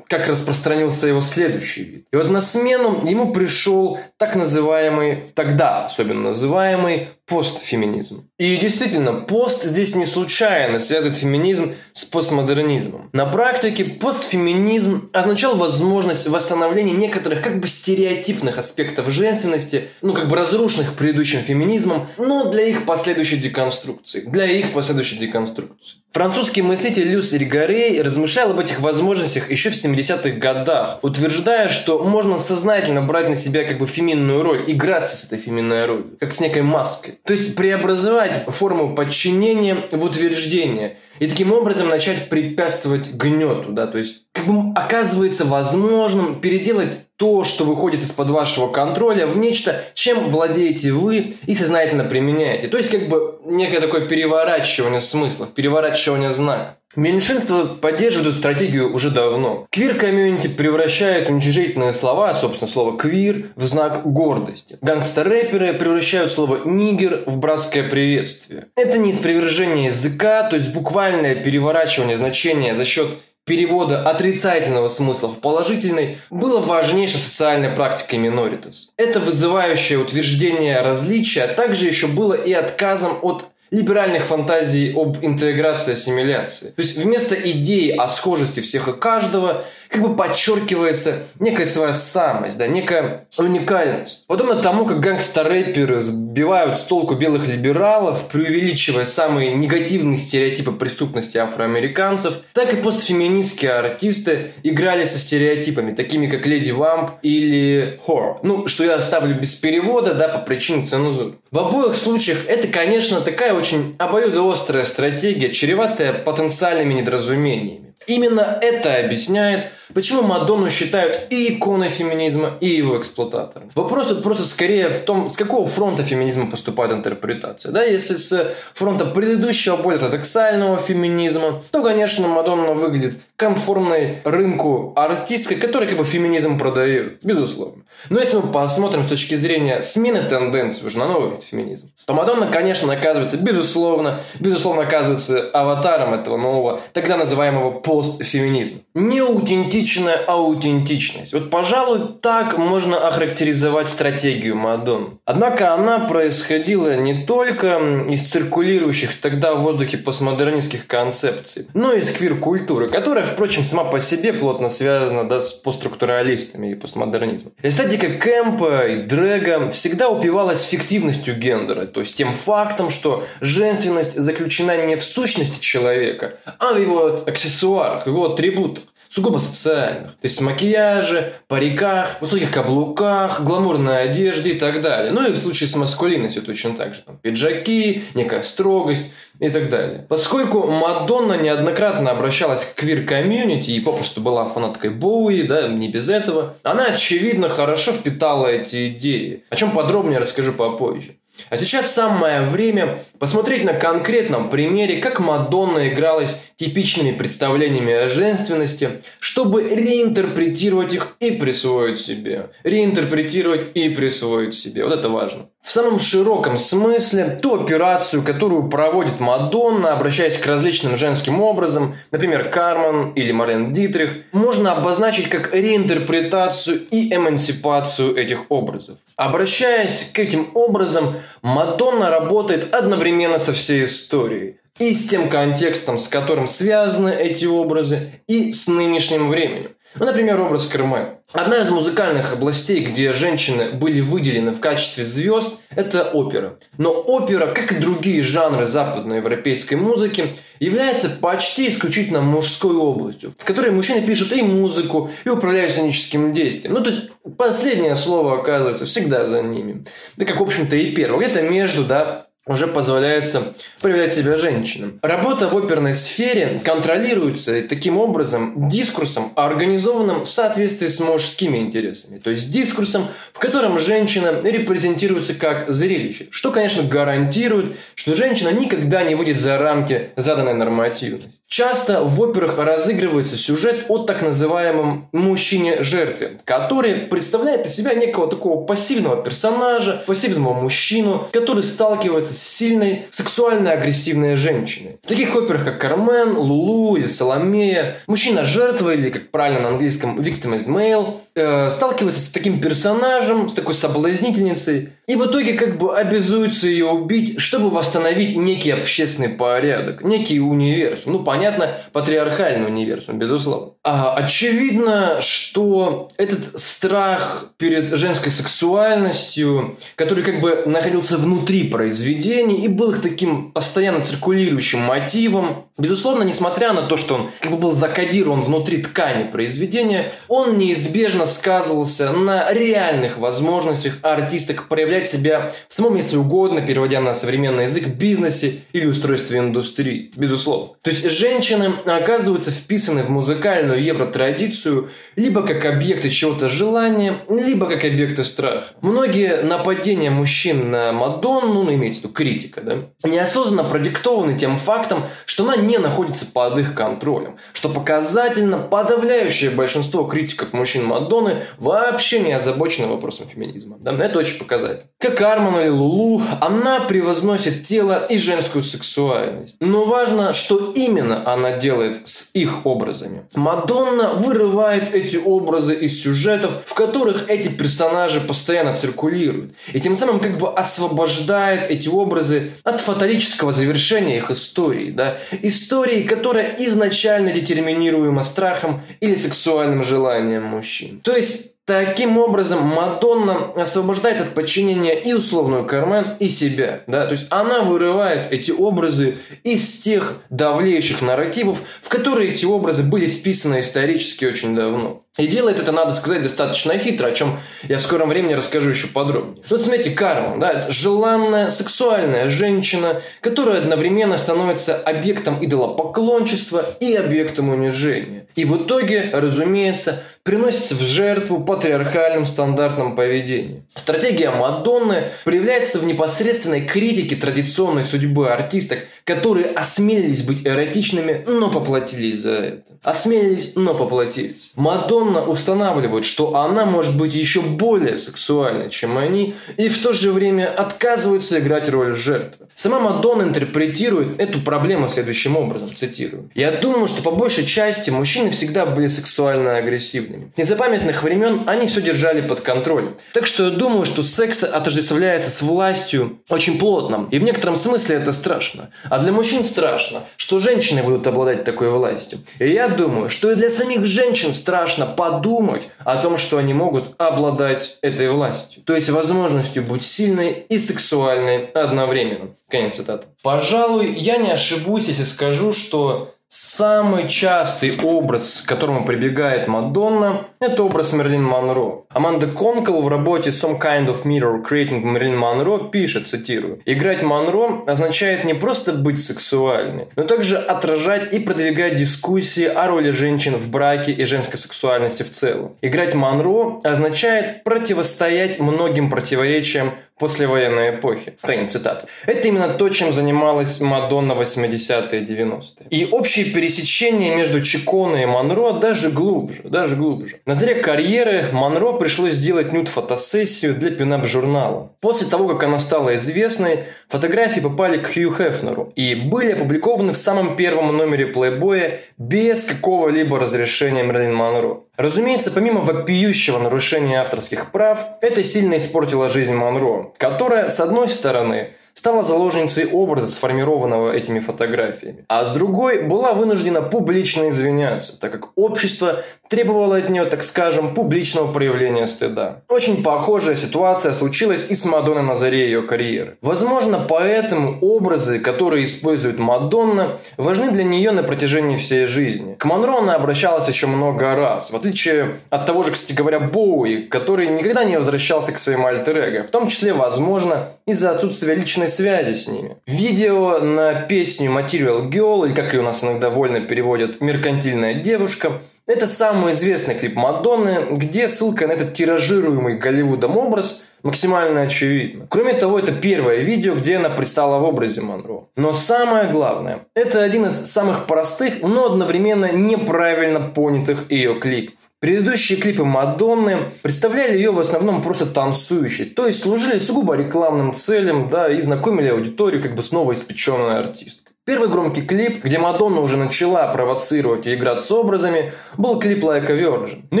как 0.06 0.28
распространился 0.28 1.08
его 1.08 1.20
следующий 1.20 1.84
вид. 1.84 2.06
И 2.12 2.16
вот 2.16 2.30
на 2.30 2.40
смену 2.40 3.04
ему 3.04 3.32
пришел 3.32 3.98
так 4.16 4.36
называемый, 4.36 5.32
тогда 5.34 5.84
особенно 5.84 6.30
называемый, 6.30 7.08
постфеминизм. 7.26 8.28
И 8.38 8.56
действительно, 8.56 9.12
пост 9.12 9.64
здесь 9.64 9.94
не 9.94 10.06
случайно 10.06 10.78
связывает 10.78 11.18
феминизм 11.18 11.74
с 11.92 12.04
постмодернизмом. 12.04 13.10
На 13.12 13.26
практике 13.26 13.84
постфеминизм 13.84 15.10
означал 15.12 15.56
возможность 15.56 16.26
восстановления 16.28 16.92
некоторых 16.92 17.42
как 17.42 17.60
бы 17.60 17.68
стереотипных 17.68 18.58
аспектов 18.58 19.10
женственности, 19.10 19.88
ну 20.00 20.14
как 20.14 20.28
бы 20.28 20.36
разрушенных 20.36 20.94
предыдущим 20.94 21.40
феминизмом, 21.40 22.06
но 22.16 22.50
для 22.50 22.64
их 22.64 22.86
последующей 22.86 23.36
деконструкции. 23.36 24.20
Для 24.20 24.46
их 24.46 24.72
последующей 24.72 25.18
деконструкции. 25.18 25.98
Французский 26.12 26.62
мыслитель 26.62 27.06
Люс 27.06 27.32
Ригарей 27.34 28.00
размышлял 28.00 28.50
об 28.50 28.58
этих 28.58 28.80
возможностях 28.80 29.50
еще 29.50 29.70
в 29.70 29.74
70-х 29.74 30.30
годах, 30.38 31.00
утверждая, 31.02 31.68
что 31.68 31.98
можно 31.98 32.38
сознательно 32.38 33.02
брать 33.02 33.28
на 33.28 33.36
себя 33.36 33.64
как 33.64 33.78
бы 33.78 33.86
феминную 33.86 34.42
роль, 34.42 34.64
играться 34.66 35.16
с 35.16 35.24
этой 35.26 35.38
феминной 35.38 35.86
ролью, 35.86 36.16
как 36.18 36.32
с 36.32 36.40
некой 36.40 36.62
маской. 36.62 37.18
То 37.24 37.34
есть 37.34 37.54
преобразовать 37.56 38.44
форму 38.48 38.94
подчинения 38.94 39.76
в 39.92 40.02
утверждение 40.02 40.96
и 41.18 41.26
таким 41.26 41.52
образом 41.52 41.88
начать 41.88 42.30
препятствовать 42.30 43.12
гнету, 43.12 43.72
да, 43.72 43.86
то 43.86 43.98
есть 43.98 44.24
как 44.32 44.46
бы 44.46 44.72
оказывается 44.74 45.44
возможным 45.44 46.40
переделать 46.40 47.00
то, 47.18 47.42
что 47.42 47.64
выходит 47.64 48.04
из-под 48.04 48.30
вашего 48.30 48.68
контроля, 48.68 49.26
в 49.26 49.38
нечто, 49.38 49.84
чем 49.92 50.28
владеете 50.28 50.92
вы 50.92 51.34
и 51.46 51.54
сознательно 51.56 52.04
применяете. 52.04 52.68
То 52.68 52.78
есть, 52.78 52.90
как 52.90 53.08
бы 53.08 53.40
некое 53.44 53.80
такое 53.80 54.06
переворачивание 54.06 55.00
смыслов, 55.00 55.50
переворачивание 55.50 56.30
знаков. 56.30 56.76
Меньшинство 56.96 57.66
поддерживает 57.66 58.30
эту 58.30 58.38
стратегию 58.38 58.94
уже 58.94 59.10
давно. 59.10 59.66
Квир-комьюнити 59.70 60.48
превращает 60.48 61.28
уничижительные 61.28 61.92
слова, 61.92 62.32
собственно, 62.32 62.70
слово 62.70 62.96
«квир» 62.96 63.50
в 63.56 63.64
знак 63.64 64.10
гордости. 64.10 64.78
Гангстер-рэперы 64.80 65.74
превращают 65.74 66.30
слово 66.30 66.64
«нигер» 66.64 67.24
в 67.26 67.36
братское 67.38 67.88
приветствие. 67.88 68.68
Это 68.74 68.96
не 68.98 69.10
испровержение 69.10 69.86
языка, 69.86 70.48
то 70.48 70.56
есть 70.56 70.72
буквальное 70.72 71.34
переворачивание 71.34 72.16
значения 72.16 72.74
за 72.74 72.86
счет 72.86 73.18
перевода 73.48 74.02
отрицательного 74.02 74.88
смысла 74.88 75.28
в 75.28 75.40
положительный 75.40 76.18
было 76.30 76.60
важнейшей 76.60 77.18
социальной 77.18 77.70
практикой 77.70 78.16
миноритус. 78.20 78.92
Это 78.96 79.18
вызывающее 79.18 79.98
утверждение 79.98 80.80
различия 80.82 81.48
также 81.48 81.86
еще 81.86 82.06
было 82.06 82.34
и 82.34 82.52
отказом 82.52 83.18
от 83.22 83.46
либеральных 83.70 84.24
фантазий 84.24 84.94
об 84.94 85.18
интеграции 85.22 85.90
и 85.90 85.94
ассимиляции. 85.94 86.68
То 86.68 86.82
есть 86.82 86.96
вместо 86.96 87.34
идеи 87.34 87.90
о 87.90 88.08
схожести 88.08 88.60
всех 88.60 88.88
и 88.88 88.92
каждого 88.92 89.64
как 89.88 90.02
бы 90.02 90.16
подчеркивается 90.16 91.22
некая 91.40 91.66
своя 91.66 91.92
самость, 91.92 92.58
да, 92.58 92.66
некая 92.66 93.26
уникальность. 93.36 94.26
Подобно 94.26 94.56
тому, 94.56 94.84
как 94.84 95.00
гангстер-рэперы 95.00 96.00
сбивают 96.00 96.76
с 96.76 96.84
толку 96.84 97.14
белых 97.14 97.48
либералов, 97.48 98.28
преувеличивая 98.28 99.04
самые 99.04 99.50
негативные 99.52 100.16
стереотипы 100.16 100.72
преступности 100.72 101.38
афроамериканцев, 101.38 102.40
так 102.52 102.72
и 102.72 102.76
постфеминистские 102.76 103.72
артисты 103.72 104.52
играли 104.62 105.04
со 105.04 105.18
стереотипами, 105.18 105.94
такими 105.94 106.26
как 106.26 106.46
Леди 106.46 106.70
Вамп 106.70 107.10
или 107.22 107.98
Хор. 108.02 108.38
Ну, 108.42 108.66
что 108.66 108.84
я 108.84 108.94
оставлю 108.96 109.38
без 109.38 109.54
перевода, 109.54 110.14
да, 110.14 110.28
по 110.28 110.38
причине 110.40 110.84
цензуры. 110.84 111.34
В 111.50 111.58
обоих 111.58 111.94
случаях 111.94 112.46
это, 112.46 112.68
конечно, 112.68 113.20
такая 113.20 113.54
очень 113.54 113.94
обоюдоострая 113.98 114.84
стратегия, 114.84 115.50
чреватая 115.50 116.12
потенциальными 116.12 116.94
недоразумениями. 116.94 117.94
Именно 118.06 118.58
это 118.60 118.96
объясняет, 118.96 119.66
почему 119.94 120.22
Мадонну 120.22 120.70
считают 120.70 121.26
и 121.30 121.54
иконой 121.54 121.88
феминизма, 121.88 122.54
и 122.60 122.68
его 122.68 122.98
эксплуататором. 122.98 123.70
Вопрос 123.74 124.08
тут 124.08 124.22
просто 124.22 124.44
скорее 124.44 124.88
в 124.88 125.00
том, 125.04 125.28
с 125.28 125.36
какого 125.36 125.64
фронта 125.64 126.02
феминизма 126.02 126.50
поступает 126.50 126.92
интерпретация. 126.92 127.72
Да, 127.72 127.82
если 127.82 128.14
с 128.14 128.54
фронта 128.74 129.04
предыдущего, 129.04 129.76
более 129.76 129.98
ортодоксального 129.98 130.78
феминизма, 130.78 131.62
то, 131.70 131.82
конечно, 131.82 132.28
Мадонна 132.28 132.74
выглядит 132.74 133.18
конформной 133.36 134.18
рынку 134.24 134.92
артисткой, 134.96 135.58
которая 135.58 135.88
как 135.88 135.98
бы 135.98 136.04
феминизм 136.04 136.58
продает, 136.58 137.18
безусловно. 137.22 137.82
Но 138.10 138.18
если 138.18 138.38
мы 138.38 138.48
посмотрим 138.48 139.04
с 139.04 139.06
точки 139.06 139.34
зрения 139.36 139.80
смены 139.80 140.22
тенденций 140.22 140.86
уже 140.86 140.98
на 140.98 141.06
новый 141.06 141.30
вид 141.30 141.42
феминизма, 141.42 141.90
то 142.04 142.14
Мадонна, 142.14 142.46
конечно, 142.46 142.92
оказывается, 142.92 143.36
безусловно, 143.38 144.20
безусловно, 144.40 144.82
оказывается 144.82 145.50
аватаром 145.52 146.14
этого 146.14 146.36
нового, 146.36 146.80
тогда 146.92 147.16
называемого 147.16 147.70
постфеминизма. 147.80 148.80
Неаутентичная 148.98 150.16
аутентичность. 150.26 151.32
Вот, 151.32 151.50
пожалуй, 151.50 152.00
так 152.20 152.58
можно 152.58 153.06
охарактеризовать 153.06 153.88
стратегию 153.88 154.56
Мадонны. 154.56 155.18
Однако 155.24 155.72
она 155.72 156.00
происходила 156.00 156.96
не 156.96 157.24
только 157.24 157.78
из 158.08 158.28
циркулирующих 158.30 159.20
тогда 159.20 159.54
в 159.54 159.60
воздухе 159.60 159.98
постмодернистских 159.98 160.86
концепций, 160.86 161.66
но 161.74 161.92
и 161.92 162.00
из 162.00 162.10
квир-культуры, 162.10 162.88
которая, 162.88 163.24
впрочем, 163.24 163.64
сама 163.64 163.84
по 163.84 164.00
себе 164.00 164.32
плотно 164.32 164.68
связана 164.68 165.28
да, 165.28 165.40
с 165.40 165.52
постструктуралистами 165.52 166.72
и 166.72 166.74
постмодернизмом. 166.74 167.52
Эстетика 167.62 168.08
кэмпа 168.08 168.86
и 168.88 169.02
дрэга 169.02 169.70
всегда 169.70 170.08
упивалась 170.08 170.64
фиктивностью 170.64 171.36
гендера, 171.36 171.86
то 171.86 172.00
есть 172.00 172.16
тем 172.16 172.32
фактом, 172.32 172.90
что 172.90 173.24
женственность 173.40 174.18
заключена 174.18 174.76
не 174.84 174.96
в 174.96 175.04
сущности 175.04 175.60
человека, 175.60 176.34
а 176.58 176.72
в 176.72 176.78
его 176.80 177.22
аксессуарах, 177.26 178.06
его 178.06 178.32
атрибутах 178.32 178.84
сугубо 179.08 179.38
социальных. 179.38 180.12
То 180.12 180.24
есть 180.24 180.40
макияже, 180.40 181.32
париках, 181.48 182.20
высоких 182.20 182.50
каблуках, 182.50 183.42
гламурной 183.42 184.02
одежде 184.02 184.50
и 184.50 184.58
так 184.58 184.80
далее. 184.80 185.12
Ну 185.12 185.26
и 185.26 185.32
в 185.32 185.36
случае 185.36 185.68
с 185.68 185.76
маскулинностью 185.76 186.42
точно 186.42 186.74
так 186.74 186.94
же. 186.94 187.02
Там, 187.02 187.18
пиджаки, 187.18 188.04
некая 188.14 188.42
строгость 188.42 189.12
и 189.40 189.48
так 189.48 189.68
далее. 189.68 190.04
Поскольку 190.08 190.66
Мадонна 190.66 191.34
неоднократно 191.34 192.10
обращалась 192.10 192.64
к 192.64 192.74
квир-комьюнити 192.74 193.70
и 193.70 193.80
попросту 193.80 194.20
была 194.20 194.46
фанаткой 194.46 194.90
Боуи, 194.90 195.42
да, 195.42 195.68
не 195.68 195.88
без 195.88 196.08
этого, 196.08 196.56
она, 196.62 196.86
очевидно, 196.86 197.48
хорошо 197.48 197.92
впитала 197.92 198.46
эти 198.46 198.88
идеи, 198.88 199.44
о 199.50 199.56
чем 199.56 199.70
подробнее 199.70 200.18
расскажу 200.18 200.52
попозже. 200.52 201.17
А 201.50 201.56
сейчас 201.56 201.92
самое 201.92 202.42
время 202.42 202.98
посмотреть 203.18 203.64
на 203.64 203.74
конкретном 203.74 204.50
примере, 204.50 205.00
как 205.00 205.20
Мадонна 205.20 205.88
игралась 205.88 206.42
типичными 206.56 207.12
представлениями 207.12 207.92
о 207.92 208.08
женственности, 208.08 209.00
чтобы 209.20 209.62
реинтерпретировать 209.62 210.94
их 210.94 211.16
и 211.20 211.30
присвоить 211.32 211.98
себе. 211.98 212.50
Реинтерпретировать 212.64 213.66
и 213.74 213.88
присвоить 213.88 214.54
себе. 214.54 214.84
Вот 214.84 214.92
это 214.92 215.08
важно. 215.08 215.48
В 215.68 215.70
самом 215.70 215.98
широком 215.98 216.56
смысле 216.56 217.36
ту 217.42 217.62
операцию, 217.62 218.22
которую 218.22 218.70
проводит 218.70 219.20
Мадонна, 219.20 219.92
обращаясь 219.92 220.38
к 220.38 220.46
различным 220.46 220.96
женским 220.96 221.42
образам, 221.42 221.94
например, 222.10 222.48
Кармен 222.48 223.12
или 223.12 223.32
Марлен 223.32 223.74
Дитрих, 223.74 224.16
можно 224.32 224.72
обозначить 224.72 225.28
как 225.28 225.54
реинтерпретацию 225.54 226.80
и 226.90 227.14
эмансипацию 227.14 228.16
этих 228.16 228.50
образов. 228.50 228.96
Обращаясь 229.16 230.10
к 230.10 230.18
этим 230.18 230.48
образам, 230.54 231.16
Мадонна 231.42 232.08
работает 232.08 232.74
одновременно 232.74 233.36
со 233.36 233.52
всей 233.52 233.84
историей 233.84 234.56
и 234.78 234.94
с 234.94 235.06
тем 235.06 235.28
контекстом, 235.28 235.98
с 235.98 236.08
которым 236.08 236.46
связаны 236.46 237.10
эти 237.10 237.44
образы, 237.44 238.22
и 238.26 238.54
с 238.54 238.68
нынешним 238.68 239.28
временем. 239.28 239.72
Ну, 239.94 240.06
например, 240.06 240.40
образ 240.40 240.66
Кармен. 240.66 241.16
Одна 241.32 241.58
из 241.58 241.70
музыкальных 241.70 242.32
областей, 242.32 242.80
где 242.80 243.12
женщины 243.12 243.70
были 243.70 244.00
выделены 244.00 244.52
в 244.52 244.60
качестве 244.60 245.04
звезд, 245.04 245.60
это 245.70 246.04
опера. 246.04 246.58
Но 246.76 246.90
опера, 246.90 247.48
как 247.48 247.72
и 247.72 247.76
другие 247.76 248.22
жанры 248.22 248.66
западноевропейской 248.66 249.76
музыки, 249.76 250.34
является 250.60 251.10
почти 251.10 251.68
исключительно 251.68 252.20
мужской 252.20 252.76
областью, 252.76 253.32
в 253.36 253.44
которой 253.44 253.70
мужчины 253.70 254.02
пишут 254.02 254.32
и 254.32 254.42
музыку, 254.42 255.10
и 255.24 255.28
управляют 255.28 255.72
сценическим 255.72 256.32
действием. 256.32 256.74
Ну, 256.74 256.82
то 256.82 256.90
есть, 256.90 257.10
последнее 257.36 257.96
слово 257.96 258.40
оказывается 258.40 258.86
всегда 258.86 259.26
за 259.26 259.42
ними. 259.42 259.84
Да 260.16 260.24
как, 260.24 260.40
в 260.40 260.42
общем-то, 260.42 260.76
и 260.76 260.94
первое. 260.94 261.26
Где-то 261.26 261.42
между, 261.42 261.84
да, 261.84 262.27
уже 262.48 262.66
позволяется 262.66 263.54
проявлять 263.80 264.12
себя 264.12 264.36
женщинам. 264.36 264.98
Работа 265.02 265.48
в 265.48 265.56
оперной 265.56 265.94
сфере 265.94 266.60
контролируется 266.64 267.62
таким 267.62 267.98
образом 267.98 268.68
дискурсом, 268.68 269.32
организованным 269.36 270.24
в 270.24 270.28
соответствии 270.28 270.86
с 270.86 270.98
мужскими 271.00 271.58
интересами. 271.58 272.18
То 272.18 272.30
есть 272.30 272.50
дискурсом, 272.50 273.06
в 273.32 273.38
котором 273.38 273.78
женщина 273.78 274.40
репрезентируется 274.42 275.34
как 275.34 275.70
зрелище. 275.70 276.26
Что, 276.30 276.50
конечно, 276.50 276.82
гарантирует, 276.82 277.76
что 277.94 278.14
женщина 278.14 278.48
никогда 278.50 279.02
не 279.02 279.14
выйдет 279.14 279.40
за 279.40 279.58
рамки 279.58 280.10
заданной 280.16 280.54
нормативности. 280.54 281.37
Часто 281.48 282.04
в 282.04 282.20
операх 282.20 282.58
разыгрывается 282.58 283.38
сюжет 283.38 283.86
о 283.88 283.98
так 284.04 284.20
называемом 284.20 285.08
мужчине-жертве, 285.12 286.36
который 286.44 287.06
представляет 287.06 287.66
из 287.66 287.74
себя 287.74 287.94
некого 287.94 288.28
такого 288.28 288.66
пассивного 288.66 289.22
персонажа, 289.22 290.02
пассивного 290.06 290.52
мужчину, 290.52 291.26
который 291.32 291.62
сталкивается 291.62 292.34
с 292.34 292.42
сильной 292.42 293.06
сексуально-агрессивной 293.10 294.36
женщиной. 294.36 294.98
В 295.02 295.08
таких 295.08 295.34
операх, 295.34 295.64
как 295.64 295.80
Кармен, 295.80 296.36
Лулу 296.36 296.96
или 296.96 297.06
Соломея, 297.06 297.96
мужчина-жертва 298.06 298.92
или, 298.92 299.08
как 299.08 299.30
правильно 299.30 299.60
на 299.60 299.68
английском, 299.68 300.20
victimized 300.20 300.68
male, 300.68 301.14
э, 301.34 301.70
сталкивается 301.70 302.20
с 302.20 302.28
таким 302.28 302.60
персонажем, 302.60 303.48
с 303.48 303.54
такой 303.54 303.72
соблазнительницей, 303.72 304.90
и 305.08 305.16
в 305.16 305.24
итоге 305.24 305.54
как 305.54 305.78
бы 305.78 305.96
обязуется 305.96 306.68
ее 306.68 306.86
убить, 306.86 307.40
чтобы 307.40 307.70
восстановить 307.70 308.36
некий 308.36 308.70
общественный 308.70 309.30
порядок, 309.30 310.04
некий 310.04 310.38
универсум. 310.38 311.14
Ну, 311.14 311.18
понятно, 311.24 311.74
патриархальный 311.92 312.66
универсум, 312.66 313.18
безусловно. 313.18 313.72
А, 313.90 314.12
очевидно, 314.16 315.22
что 315.22 316.10
этот 316.18 316.60
страх 316.60 317.46
перед 317.56 317.96
женской 317.96 318.30
сексуальностью, 318.30 319.78
который 319.94 320.22
как 320.22 320.42
бы 320.42 320.64
находился 320.66 321.16
внутри 321.16 321.64
произведений 321.64 322.66
и 322.66 322.68
был 322.68 322.92
таким 323.00 323.50
постоянно 323.50 324.04
циркулирующим 324.04 324.80
мотивом, 324.80 325.64
безусловно, 325.78 326.22
несмотря 326.24 326.74
на 326.74 326.82
то, 326.82 326.98
что 326.98 327.14
он 327.14 327.30
как 327.40 327.50
бы 327.50 327.56
был 327.56 327.70
закодирован 327.70 328.42
внутри 328.42 328.82
ткани 328.82 329.24
произведения, 329.24 330.12
он 330.28 330.58
неизбежно 330.58 331.24
сказывался 331.24 332.12
на 332.12 332.52
реальных 332.52 333.16
возможностях 333.16 334.00
артисток 334.02 334.68
проявлять 334.68 335.08
себя 335.08 335.50
в 335.66 335.72
самом, 335.72 335.96
если 335.96 336.18
угодно, 336.18 336.60
переводя 336.60 337.00
на 337.00 337.14
современный 337.14 337.64
язык, 337.64 337.86
бизнесе 337.86 338.58
или 338.74 338.84
устройстве 338.84 339.38
индустрии. 339.38 340.12
Безусловно. 340.14 340.74
То 340.82 340.90
есть 340.90 341.08
женщины 341.10 341.72
оказываются 341.86 342.50
вписаны 342.50 343.02
в 343.02 343.08
музыкальную 343.08 343.77
евротрадицию 343.78 344.90
либо 345.16 345.42
как 345.42 345.64
объекты 345.64 346.10
чего-то 346.10 346.48
желания, 346.48 347.18
либо 347.28 347.66
как 347.66 347.84
объекты 347.84 348.24
страха. 348.24 348.66
Многие 348.80 349.42
нападения 349.42 350.10
мужчин 350.10 350.70
на 350.70 350.92
Мадонну, 350.92 351.64
ну, 351.64 351.74
имеется 351.74 352.00
в 352.00 352.04
виду 352.04 352.14
критика, 352.14 352.60
да, 352.60 353.08
неосознанно 353.08 353.68
продиктованы 353.68 354.36
тем 354.36 354.56
фактом, 354.56 355.06
что 355.24 355.44
она 355.44 355.56
не 355.56 355.78
находится 355.78 356.26
под 356.26 356.58
их 356.58 356.74
контролем. 356.74 357.36
Что 357.52 357.68
показательно, 357.68 358.58
подавляющее 358.58 359.50
большинство 359.50 360.04
критиков 360.04 360.52
мужчин 360.52 360.84
Мадонны 360.84 361.42
вообще 361.58 362.20
не 362.20 362.32
озабочены 362.32 362.88
вопросом 362.88 363.26
феминизма. 363.26 363.78
Да? 363.80 363.92
Это 363.92 364.18
очень 364.18 364.38
показательно. 364.38 364.90
Как 364.98 365.20
Арман 365.20 365.60
или 365.60 365.68
Лулу, 365.68 366.22
она 366.40 366.80
превозносит 366.80 367.62
тело 367.62 368.06
и 368.08 368.18
женскую 368.18 368.62
сексуальность. 368.62 369.56
Но 369.60 369.84
важно, 369.84 370.32
что 370.32 370.72
именно 370.74 371.30
она 371.30 371.58
делает 371.58 372.06
с 372.08 372.30
их 372.34 372.66
образами. 372.66 373.26
Мадонна 373.34 373.67
вырывает 373.68 374.94
эти 374.94 375.16
образы 375.16 375.74
из 375.74 376.02
сюжетов, 376.02 376.52
в 376.64 376.74
которых 376.74 377.28
эти 377.28 377.48
персонажи 377.48 378.20
постоянно 378.20 378.74
циркулируют. 378.74 379.54
И 379.72 379.80
тем 379.80 379.96
самым 379.96 380.20
как 380.20 380.38
бы 380.38 380.52
освобождает 380.52 381.70
эти 381.70 381.88
образы 381.88 382.50
от 382.64 382.80
фаталического 382.80 383.52
завершения 383.52 384.16
их 384.16 384.30
истории. 384.30 384.90
Да? 384.90 385.18
Истории, 385.42 386.02
которая 386.02 386.56
изначально 386.58 387.32
детерминируема 387.32 388.22
страхом 388.22 388.82
или 389.00 389.14
сексуальным 389.14 389.82
желанием 389.82 390.44
мужчин. 390.44 391.00
То 391.02 391.14
есть 391.16 391.57
Таким 391.68 392.16
образом, 392.16 392.66
Мадонна 392.66 393.52
освобождает 393.54 394.22
от 394.22 394.34
подчинения 394.34 394.98
и 394.98 395.12
условную 395.12 395.66
Кармен, 395.66 396.16
и 396.18 396.26
себя. 396.26 396.80
Да? 396.86 397.04
То 397.04 397.10
есть 397.10 397.26
она 397.28 397.60
вырывает 397.60 398.32
эти 398.32 398.50
образы 398.50 399.18
из 399.44 399.78
тех 399.80 400.16
давлеющих 400.30 401.02
нарративов, 401.02 401.60
в 401.82 401.90
которые 401.90 402.30
эти 402.32 402.46
образы 402.46 402.84
были 402.84 403.06
вписаны 403.06 403.60
исторически 403.60 404.24
очень 404.24 404.54
давно. 404.54 405.04
И 405.18 405.26
делает 405.26 405.58
это, 405.58 405.72
надо 405.72 405.92
сказать, 405.94 406.22
достаточно 406.22 406.78
хитро, 406.78 407.08
о 407.08 407.10
чем 407.10 407.40
я 407.68 407.78
в 407.78 407.82
скором 407.82 408.08
времени 408.08 408.34
расскажу 408.34 408.70
еще 408.70 408.86
подробнее. 408.86 409.42
Вот 409.50 409.60
смотрите, 409.60 409.90
Кармен, 409.90 410.38
да, 410.38 410.50
это 410.52 410.70
желанная, 410.70 411.50
сексуальная 411.50 412.28
женщина, 412.28 413.02
которая 413.20 413.58
одновременно 413.58 414.16
становится 414.16 414.76
объектом 414.76 415.44
идолопоклончества 415.44 416.64
и 416.78 416.94
объектом 416.94 417.48
унижения. 417.48 418.28
И 418.36 418.44
в 418.44 418.56
итоге, 418.56 419.10
разумеется, 419.12 420.04
приносится 420.22 420.76
в 420.76 420.82
жертву 420.82 421.40
патриархальным 421.40 422.24
стандартам 422.24 422.94
поведения. 422.94 423.62
Стратегия 423.74 424.30
Мадонны 424.30 425.10
проявляется 425.24 425.80
в 425.80 425.84
непосредственной 425.84 426.64
критике 426.64 427.16
традиционной 427.16 427.84
судьбы 427.84 428.30
артисток, 428.30 428.80
которые 429.08 429.46
осмелились 429.46 430.22
быть 430.22 430.46
эротичными, 430.46 431.24
но 431.26 431.50
поплатились 431.50 432.20
за 432.20 432.32
это. 432.32 432.62
Осмелились, 432.82 433.54
но 433.56 433.74
поплатились. 433.74 434.52
Мадонна 434.54 435.24
устанавливает, 435.24 436.04
что 436.04 436.36
она 436.36 436.66
может 436.66 436.94
быть 436.94 437.14
еще 437.14 437.40
более 437.40 437.96
сексуальной, 437.96 438.68
чем 438.68 438.98
они, 438.98 439.34
и 439.56 439.70
в 439.70 439.82
то 439.82 439.94
же 439.94 440.12
время 440.12 440.44
отказывается 440.54 441.38
играть 441.38 441.70
роль 441.70 441.94
жертвы. 441.94 442.47
Сама 442.60 442.80
Мадонна 442.80 443.22
интерпретирует 443.22 444.20
эту 444.20 444.40
проблему 444.40 444.88
следующим 444.88 445.36
образом, 445.36 445.72
цитирую. 445.76 446.28
«Я 446.34 446.50
думаю, 446.50 446.88
что 446.88 447.04
по 447.04 447.12
большей 447.12 447.46
части 447.46 447.90
мужчины 447.90 448.30
всегда 448.30 448.66
были 448.66 448.88
сексуально 448.88 449.58
агрессивными. 449.58 450.32
С 450.34 450.38
незапамятных 450.38 451.04
времен 451.04 451.44
они 451.46 451.68
все 451.68 451.80
держали 451.80 452.20
под 452.20 452.40
контролем. 452.40 452.96
Так 453.14 453.26
что 453.26 453.44
я 453.44 453.50
думаю, 453.50 453.84
что 453.84 454.02
секс 454.02 454.42
отождествляется 454.42 455.30
с 455.30 455.40
властью 455.40 456.18
очень 456.28 456.58
плотно, 456.58 457.06
и 457.12 457.20
в 457.20 457.22
некотором 457.22 457.54
смысле 457.54 457.94
это 457.94 458.10
страшно. 458.10 458.70
А 458.90 458.98
для 458.98 459.12
мужчин 459.12 459.44
страшно, 459.44 460.02
что 460.16 460.40
женщины 460.40 460.82
будут 460.82 461.06
обладать 461.06 461.44
такой 461.44 461.70
властью. 461.70 462.18
И 462.40 462.48
я 462.48 462.66
думаю, 462.66 463.08
что 463.08 463.30
и 463.30 463.36
для 463.36 463.50
самих 463.50 463.86
женщин 463.86 464.34
страшно 464.34 464.84
подумать 464.84 465.68
о 465.84 466.02
том, 466.02 466.16
что 466.16 466.38
они 466.38 466.54
могут 466.54 466.96
обладать 466.98 467.78
этой 467.82 468.10
властью. 468.10 468.64
То 468.64 468.74
есть 468.74 468.90
возможностью 468.90 469.62
быть 469.62 469.84
сильной 469.84 470.44
и 470.48 470.58
сексуальной 470.58 471.44
одновременно. 471.54 472.30
Конец 472.48 472.76
цитаты. 472.76 473.08
Пожалуй, 473.22 473.92
я 473.92 474.16
не 474.16 474.30
ошибусь, 474.30 474.88
если 474.88 475.04
скажу, 475.04 475.52
что 475.52 476.14
Самый 476.30 477.08
частый 477.08 477.74
образ, 477.82 478.42
к 478.42 478.48
которому 478.50 478.84
прибегает 478.84 479.48
Мадонна, 479.48 480.26
это 480.40 480.62
образ 480.62 480.92
Мерлин 480.92 481.24
Монро. 481.24 481.84
Аманда 481.88 482.26
Конкл 482.26 482.80
в 482.80 482.88
работе 482.88 483.30
Some 483.30 483.58
Kind 483.58 483.86
of 483.86 484.04
Mirror 484.04 484.46
Creating 484.46 484.82
Мерлин 484.82 485.16
Монро 485.16 485.70
пишет, 485.70 486.06
цитирую, 486.06 486.60
«Играть 486.66 487.02
Монро 487.02 487.64
означает 487.66 488.24
не 488.24 488.34
просто 488.34 488.74
быть 488.74 489.02
сексуальной, 489.02 489.88
но 489.96 490.02
также 490.02 490.36
отражать 490.36 491.14
и 491.14 491.18
продвигать 491.18 491.76
дискуссии 491.76 492.44
о 492.44 492.66
роли 492.66 492.90
женщин 492.90 493.36
в 493.36 493.48
браке 493.50 493.92
и 493.92 494.04
женской 494.04 494.38
сексуальности 494.38 495.04
в 495.04 495.10
целом. 495.10 495.56
Играть 495.62 495.94
Монро 495.94 496.60
означает 496.62 497.42
противостоять 497.42 498.38
многим 498.38 498.90
противоречиям 498.90 499.72
послевоенной 499.98 500.76
эпохи. 500.76 501.14
Конец 501.20 501.52
цитаты. 501.52 501.86
Это 502.06 502.28
именно 502.28 502.54
то, 502.54 502.68
чем 502.68 502.92
занималась 502.92 503.60
Мадонна 503.60 504.12
80-е 504.12 505.00
и 505.00 505.04
90-е. 505.04 505.66
И 505.70 505.88
общее 505.90 506.26
пересечение 506.26 507.14
между 507.14 507.40
Чиконе 507.40 508.04
и 508.04 508.06
Монро 508.06 508.52
даже 508.52 508.90
глубже, 508.90 509.42
даже 509.44 509.76
глубже. 509.76 510.20
На 510.26 510.34
заре 510.34 510.56
карьеры 510.56 511.24
Монро 511.32 511.72
пришлось 511.72 512.14
сделать 512.14 512.52
нюд-фотосессию 512.52 513.54
для 513.54 513.70
пинап-журнала. 513.70 514.72
После 514.80 515.08
того, 515.08 515.28
как 515.28 515.42
она 515.44 515.58
стала 515.58 515.94
известной, 515.96 516.64
фотографии 516.88 517.40
попали 517.40 517.78
к 517.78 517.92
Хью 517.92 518.12
Хефнеру 518.12 518.72
и 518.76 518.94
были 518.94 519.32
опубликованы 519.32 519.92
в 519.92 519.96
самом 519.96 520.36
первом 520.36 520.76
номере 520.76 521.06
плейбоя 521.06 521.78
без 521.98 522.44
какого-либо 522.44 523.18
разрешения 523.18 523.82
Мерлин 523.82 524.14
Монро. 524.14 524.60
Разумеется, 524.76 525.32
помимо 525.32 525.60
вопиющего 525.60 526.38
нарушения 526.38 527.00
авторских 527.00 527.50
прав, 527.50 527.84
это 528.00 528.22
сильно 528.22 528.56
испортило 528.56 529.08
жизнь 529.08 529.34
Монро, 529.34 529.87
которая, 529.96 530.50
с 530.50 530.60
одной 530.60 530.88
стороны, 530.88 531.54
стала 531.78 532.02
заложницей 532.02 532.66
образа, 532.66 533.06
сформированного 533.06 533.92
этими 533.92 534.18
фотографиями. 534.18 535.04
А 535.06 535.24
с 535.24 535.30
другой 535.30 535.84
была 535.84 536.12
вынуждена 536.12 536.60
публично 536.60 537.28
извиняться, 537.28 538.00
так 538.00 538.10
как 538.10 538.30
общество 538.34 539.04
требовало 539.28 539.76
от 539.76 539.88
нее, 539.88 540.04
так 540.06 540.24
скажем, 540.24 540.74
публичного 540.74 541.32
проявления 541.32 541.86
стыда. 541.86 542.42
Очень 542.48 542.82
похожая 542.82 543.36
ситуация 543.36 543.92
случилась 543.92 544.50
и 544.50 544.56
с 544.56 544.64
Мадонной 544.64 545.04
на 545.04 545.14
заре 545.14 545.44
ее 545.44 545.62
карьеры. 545.62 546.18
Возможно, 546.20 546.84
поэтому 546.88 547.60
образы, 547.60 548.18
которые 548.18 548.64
использует 548.64 549.20
Мадонна, 549.20 549.98
важны 550.16 550.50
для 550.50 550.64
нее 550.64 550.90
на 550.90 551.04
протяжении 551.04 551.56
всей 551.56 551.84
жизни. 551.84 552.34
К 552.34 552.44
Монро 552.44 552.78
она 552.78 552.96
обращалась 552.96 553.46
еще 553.46 553.68
много 553.68 554.16
раз, 554.16 554.50
в 554.50 554.56
отличие 554.56 555.18
от 555.30 555.46
того 555.46 555.62
же, 555.62 555.70
кстати 555.70 555.92
говоря, 555.92 556.18
Боуи, 556.18 556.88
который 556.88 557.28
никогда 557.28 557.62
не 557.62 557.76
возвращался 557.76 558.32
к 558.32 558.38
своим 558.38 558.66
альтер 558.66 558.88
в 559.22 559.30
том 559.30 559.46
числе, 559.46 559.74
возможно, 559.74 560.48
из-за 560.66 560.90
отсутствия 560.90 561.34
личной 561.34 561.67
прямой 561.68 562.04
связи 562.04 562.14
с 562.14 562.28
ними. 562.28 562.56
Видео 562.66 563.38
на 563.38 563.82
песню 563.82 564.30
Material 564.30 564.90
Girl, 564.90 565.26
или 565.26 565.34
как 565.34 565.52
ее 565.54 565.60
у 565.60 565.64
нас 565.64 565.84
иногда 565.84 566.10
вольно 566.10 566.40
переводят, 566.40 567.00
«Меркантильная 567.00 567.74
девушка», 567.74 568.40
это 568.68 568.86
самый 568.86 569.32
известный 569.32 569.74
клип 569.74 569.96
Мадонны, 569.96 570.66
где 570.70 571.08
ссылка 571.08 571.46
на 571.46 571.52
этот 571.52 571.72
тиражируемый 571.72 572.58
Голливудом 572.58 573.16
образ 573.16 573.64
максимально 573.82 574.42
очевидна. 574.42 575.06
Кроме 575.08 575.32
того, 575.32 575.58
это 575.58 575.72
первое 575.72 576.16
видео, 576.16 576.54
где 576.54 576.76
она 576.76 576.90
предстала 576.90 577.38
в 577.38 577.44
образе 577.44 577.80
Монро. 577.80 578.24
Но 578.36 578.52
самое 578.52 579.10
главное, 579.10 579.66
это 579.74 580.02
один 580.02 580.26
из 580.26 580.34
самых 580.34 580.84
простых, 580.86 581.40
но 581.40 581.66
одновременно 581.66 582.30
неправильно 582.30 583.20
понятых 583.20 583.90
ее 583.90 584.20
клипов. 584.20 584.54
Предыдущие 584.80 585.40
клипы 585.40 585.64
Мадонны 585.64 586.50
представляли 586.62 587.16
ее 587.16 587.32
в 587.32 587.40
основном 587.40 587.80
просто 587.82 588.06
танцующей, 588.06 588.84
то 588.84 589.06
есть 589.06 589.22
служили 589.22 589.58
сугубо 589.58 589.94
рекламным 589.94 590.52
целям, 590.52 591.08
да, 591.08 591.32
и 591.32 591.40
знакомили 591.40 591.88
аудиторию 591.88 592.42
как 592.42 592.54
бы 592.54 592.62
с 592.62 592.70
новой 592.70 592.94
испеченной 592.94 593.58
артисткой. 593.58 594.07
Первый 594.28 594.50
громкий 594.50 594.82
клип, 594.82 595.24
где 595.24 595.38
Мадонна 595.38 595.80
уже 595.80 595.96
начала 595.96 596.48
провоцировать 596.48 597.26
и 597.26 597.32
играть 597.32 597.62
с 597.62 597.72
образами, 597.72 598.34
был 598.58 598.78
клип 598.78 599.02
Like 599.02 599.24
a 599.30 599.34
Virgin. 599.34 599.84
Но 599.90 600.00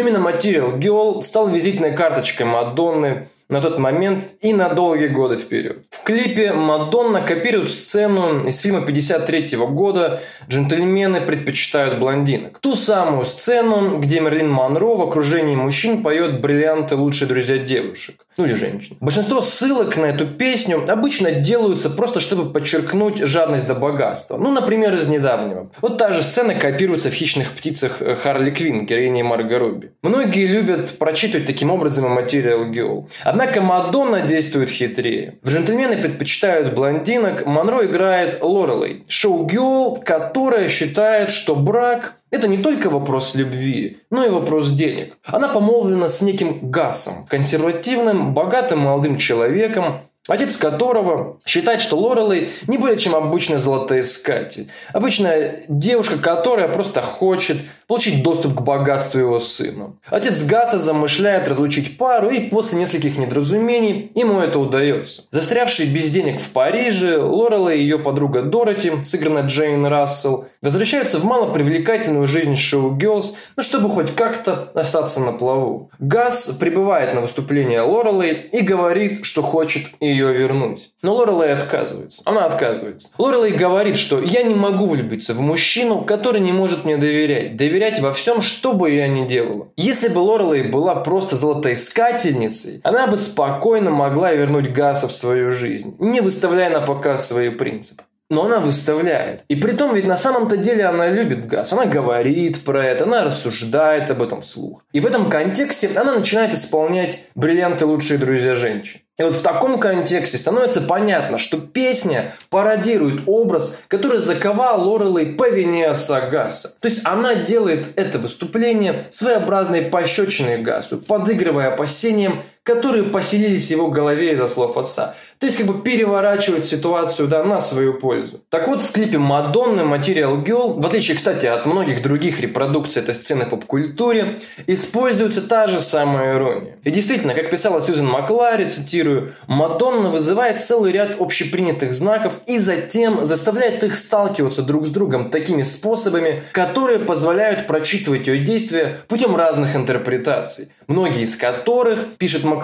именно 0.00 0.18
Material 0.18 0.78
Girl 0.78 1.22
стал 1.22 1.48
визитной 1.48 1.96
карточкой 1.96 2.44
Мадонны 2.44 3.26
на 3.50 3.62
тот 3.62 3.78
момент 3.78 4.34
и 4.40 4.52
на 4.52 4.68
долгие 4.68 5.08
годы 5.08 5.36
вперед. 5.36 5.84
В 5.90 6.04
клипе 6.04 6.52
Мадонна 6.52 7.22
копирует 7.22 7.70
сцену 7.70 8.46
из 8.46 8.60
фильма 8.60 8.84
53 8.84 9.56
года 9.70 10.22
«Джентльмены 10.48 11.22
предпочитают 11.22 11.98
блондинок». 11.98 12.58
Ту 12.58 12.74
самую 12.74 13.24
сцену, 13.24 13.94
где 13.96 14.20
Мерлин 14.20 14.50
Монро 14.50 14.96
в 14.96 15.02
окружении 15.02 15.56
мужчин 15.56 16.02
поет 16.02 16.40
«Бриллианты 16.40 16.96
лучшие 16.96 17.28
друзья 17.28 17.56
девушек». 17.58 18.26
Ну 18.36 18.44
или 18.44 18.52
женщин. 18.52 18.96
Большинство 19.00 19.40
ссылок 19.40 19.96
на 19.96 20.06
эту 20.06 20.26
песню 20.26 20.84
обычно 20.86 21.32
делаются 21.32 21.90
просто, 21.90 22.20
чтобы 22.20 22.52
подчеркнуть 22.52 23.18
жадность 23.18 23.66
до 23.66 23.74
богатства. 23.74 24.36
Ну, 24.36 24.52
например, 24.52 24.94
из 24.94 25.08
недавнего. 25.08 25.70
Вот 25.80 25.96
та 25.96 26.12
же 26.12 26.22
сцена 26.22 26.54
копируется 26.54 27.10
в 27.10 27.14
«Хищных 27.14 27.52
птицах» 27.52 28.00
Харли 28.22 28.50
Квинн, 28.50 28.86
героини 28.86 29.22
Марго 29.22 29.58
Робби. 29.58 29.92
Многие 30.02 30.46
любят 30.46 30.98
прочитывать 30.98 31.46
таким 31.46 31.70
образом 31.70 32.16
Material 32.16 32.70
Girl. 32.70 33.08
Однако 33.40 33.60
Мадонна 33.60 34.22
действует 34.22 34.68
хитрее. 34.68 35.38
В 35.44 35.48
«Джентльмены 35.48 35.96
предпочитают 35.96 36.74
блондинок» 36.74 37.46
Монро 37.46 37.86
играет 37.86 38.42
Лорелей, 38.42 39.04
шоу-герл, 39.08 40.02
которая 40.04 40.68
считает, 40.68 41.30
что 41.30 41.54
брак 41.54 42.14
это 42.30 42.48
не 42.48 42.58
только 42.58 42.90
вопрос 42.90 43.36
любви, 43.36 43.98
но 44.10 44.24
и 44.24 44.28
вопрос 44.28 44.72
денег. 44.72 45.16
Она 45.24 45.48
помолвлена 45.48 46.08
с 46.08 46.20
неким 46.20 46.58
Гасом, 46.68 47.26
консервативным, 47.28 48.34
богатым 48.34 48.80
молодым 48.80 49.16
человеком, 49.16 50.00
Отец 50.28 50.56
которого 50.56 51.38
считает, 51.46 51.80
что 51.80 51.98
Лорелей 51.98 52.48
не 52.66 52.78
более 52.78 52.98
чем 52.98 53.16
обычный 53.16 53.58
золотоискатель. 53.58 54.68
Обычная 54.92 55.64
девушка, 55.68 56.18
которая 56.18 56.68
просто 56.68 57.00
хочет 57.00 57.58
получить 57.86 58.22
доступ 58.22 58.54
к 58.54 58.60
богатству 58.60 59.18
его 59.18 59.40
сына. 59.40 59.94
Отец 60.06 60.44
Гаса 60.44 60.78
замышляет 60.78 61.48
разлучить 61.48 61.96
пару, 61.96 62.30
и 62.30 62.48
после 62.48 62.78
нескольких 62.78 63.16
недоразумений 63.16 64.12
ему 64.14 64.40
это 64.40 64.58
удается. 64.58 65.22
Застрявший 65.30 65.86
без 65.86 66.10
денег 66.10 66.40
в 66.40 66.52
Париже, 66.52 67.18
Лорелей 67.18 67.80
и 67.80 67.82
ее 67.82 67.98
подруга 67.98 68.42
Дороти, 68.42 68.92
сыгранная 69.02 69.44
Джейн 69.44 69.86
Рассел, 69.86 70.46
возвращаются 70.62 71.18
в 71.18 71.24
малопривлекательную 71.24 72.26
жизнь 72.26 72.56
шоу 72.56 72.96
Girls, 72.96 73.34
ну, 73.56 73.62
чтобы 73.62 73.88
хоть 73.88 74.14
как-то 74.14 74.70
остаться 74.74 75.20
на 75.20 75.32
плаву. 75.32 75.90
Гас 75.98 76.50
прибывает 76.60 77.14
на 77.14 77.20
выступление 77.20 77.80
Лорелей 77.82 78.48
и 78.52 78.60
говорит, 78.60 79.24
что 79.24 79.42
хочет 79.42 79.86
ее 80.00 80.32
вернуть. 80.32 80.90
Но 81.02 81.14
Лорелей 81.14 81.52
отказывается. 81.52 82.22
Она 82.24 82.46
отказывается. 82.46 83.10
Лорелей 83.18 83.56
говорит, 83.56 83.96
что 83.96 84.20
я 84.20 84.42
не 84.42 84.54
могу 84.54 84.86
влюбиться 84.86 85.34
в 85.34 85.40
мужчину, 85.40 86.02
который 86.02 86.40
не 86.40 86.52
может 86.52 86.84
мне 86.84 86.96
доверять. 86.96 87.56
Доверять 87.56 88.00
во 88.00 88.12
всем, 88.12 88.40
что 88.42 88.72
бы 88.72 88.90
я 88.90 89.08
ни 89.08 89.26
делала. 89.26 89.68
Если 89.76 90.08
бы 90.08 90.18
Лорелей 90.18 90.68
была 90.68 90.96
просто 90.96 91.36
золотоискательницей, 91.36 92.80
она 92.82 93.06
бы 93.06 93.16
спокойно 93.16 93.90
могла 93.90 94.32
вернуть 94.32 94.72
Гаса 94.72 95.08
в 95.08 95.12
свою 95.12 95.50
жизнь, 95.50 95.94
не 95.98 96.20
выставляя 96.20 96.70
на 96.70 96.80
показ 96.80 97.28
свои 97.28 97.50
принципы. 97.50 98.02
Но 98.30 98.44
она 98.44 98.60
выставляет. 98.60 99.44
И 99.48 99.56
при 99.56 99.72
том 99.72 99.94
ведь 99.94 100.06
на 100.06 100.16
самом-то 100.16 100.56
деле 100.56 100.84
она 100.84 101.08
любит 101.08 101.46
газ. 101.46 101.72
Она 101.72 101.86
говорит 101.86 102.62
про 102.62 102.84
это, 102.84 103.04
она 103.04 103.24
рассуждает 103.24 104.10
об 104.10 104.22
этом 104.22 104.42
вслух. 104.42 104.82
И 104.92 105.00
в 105.00 105.06
этом 105.06 105.30
контексте 105.30 105.90
она 105.94 106.14
начинает 106.14 106.52
исполнять 106.52 107.28
бриллианты 107.34 107.86
лучшие 107.86 108.18
друзья 108.18 108.54
женщин. 108.54 109.00
И 109.18 109.22
вот 109.24 109.34
в 109.34 109.42
таком 109.42 109.80
контексте 109.80 110.38
становится 110.38 110.80
понятно, 110.80 111.38
что 111.38 111.58
песня 111.58 112.32
пародирует 112.50 113.22
образ, 113.26 113.80
который 113.88 114.18
заковал 114.18 114.88
Лорелей 114.88 115.34
по 115.34 115.48
вине 115.48 115.88
отца 115.88 116.20
Гасса. 116.28 116.74
То 116.80 116.86
есть 116.86 117.04
она 117.04 117.34
делает 117.34 117.88
это 117.96 118.20
выступление 118.20 119.06
своеобразной 119.10 119.82
пощечиной 119.82 120.58
Гассу, 120.58 120.98
подыгрывая 120.98 121.72
опасениям 121.72 122.44
которые 122.68 123.04
поселились 123.04 123.68
в 123.68 123.70
его 123.70 123.88
голове 123.88 124.32
из-за 124.32 124.46
слов 124.46 124.76
отца. 124.76 125.14
То 125.38 125.46
есть, 125.46 125.56
как 125.56 125.66
бы 125.66 125.80
переворачивать 125.80 126.66
ситуацию 126.66 127.28
да, 127.28 127.42
на 127.42 127.60
свою 127.60 127.94
пользу. 127.94 128.40
Так 128.50 128.68
вот, 128.68 128.82
в 128.82 128.92
клипе 128.92 129.18
Мадонны 129.18 129.82
Material 129.82 130.44
Girl, 130.44 130.78
в 130.78 130.84
отличие, 130.84 131.16
кстати, 131.16 131.46
от 131.46 131.64
многих 131.64 132.02
других 132.02 132.40
репродукций 132.40 133.02
этой 133.02 133.14
сцены 133.14 133.46
в 133.46 133.50
поп-культуре, 133.50 134.34
используется 134.66 135.48
та 135.48 135.66
же 135.66 135.80
самая 135.80 136.34
ирония. 136.34 136.76
И 136.84 136.90
действительно, 136.90 137.34
как 137.34 137.48
писала 137.48 137.80
Сьюзен 137.80 138.06
Маклари, 138.06 138.64
цитирую, 138.64 139.32
Мадонна 139.46 140.10
вызывает 140.10 140.60
целый 140.60 140.92
ряд 140.92 141.20
общепринятых 141.20 141.94
знаков 141.94 142.40
и 142.46 142.58
затем 142.58 143.24
заставляет 143.24 143.82
их 143.82 143.94
сталкиваться 143.94 144.62
друг 144.62 144.86
с 144.86 144.90
другом 144.90 145.30
такими 145.30 145.62
способами, 145.62 146.42
которые 146.52 146.98
позволяют 146.98 147.66
прочитывать 147.66 148.26
ее 148.26 148.44
действия 148.44 148.98
путем 149.06 149.36
разных 149.36 149.74
интерпретаций, 149.76 150.68
многие 150.86 151.22
из 151.22 151.36
которых, 151.36 152.16
пишет 152.18 152.44
Маклари, 152.44 152.57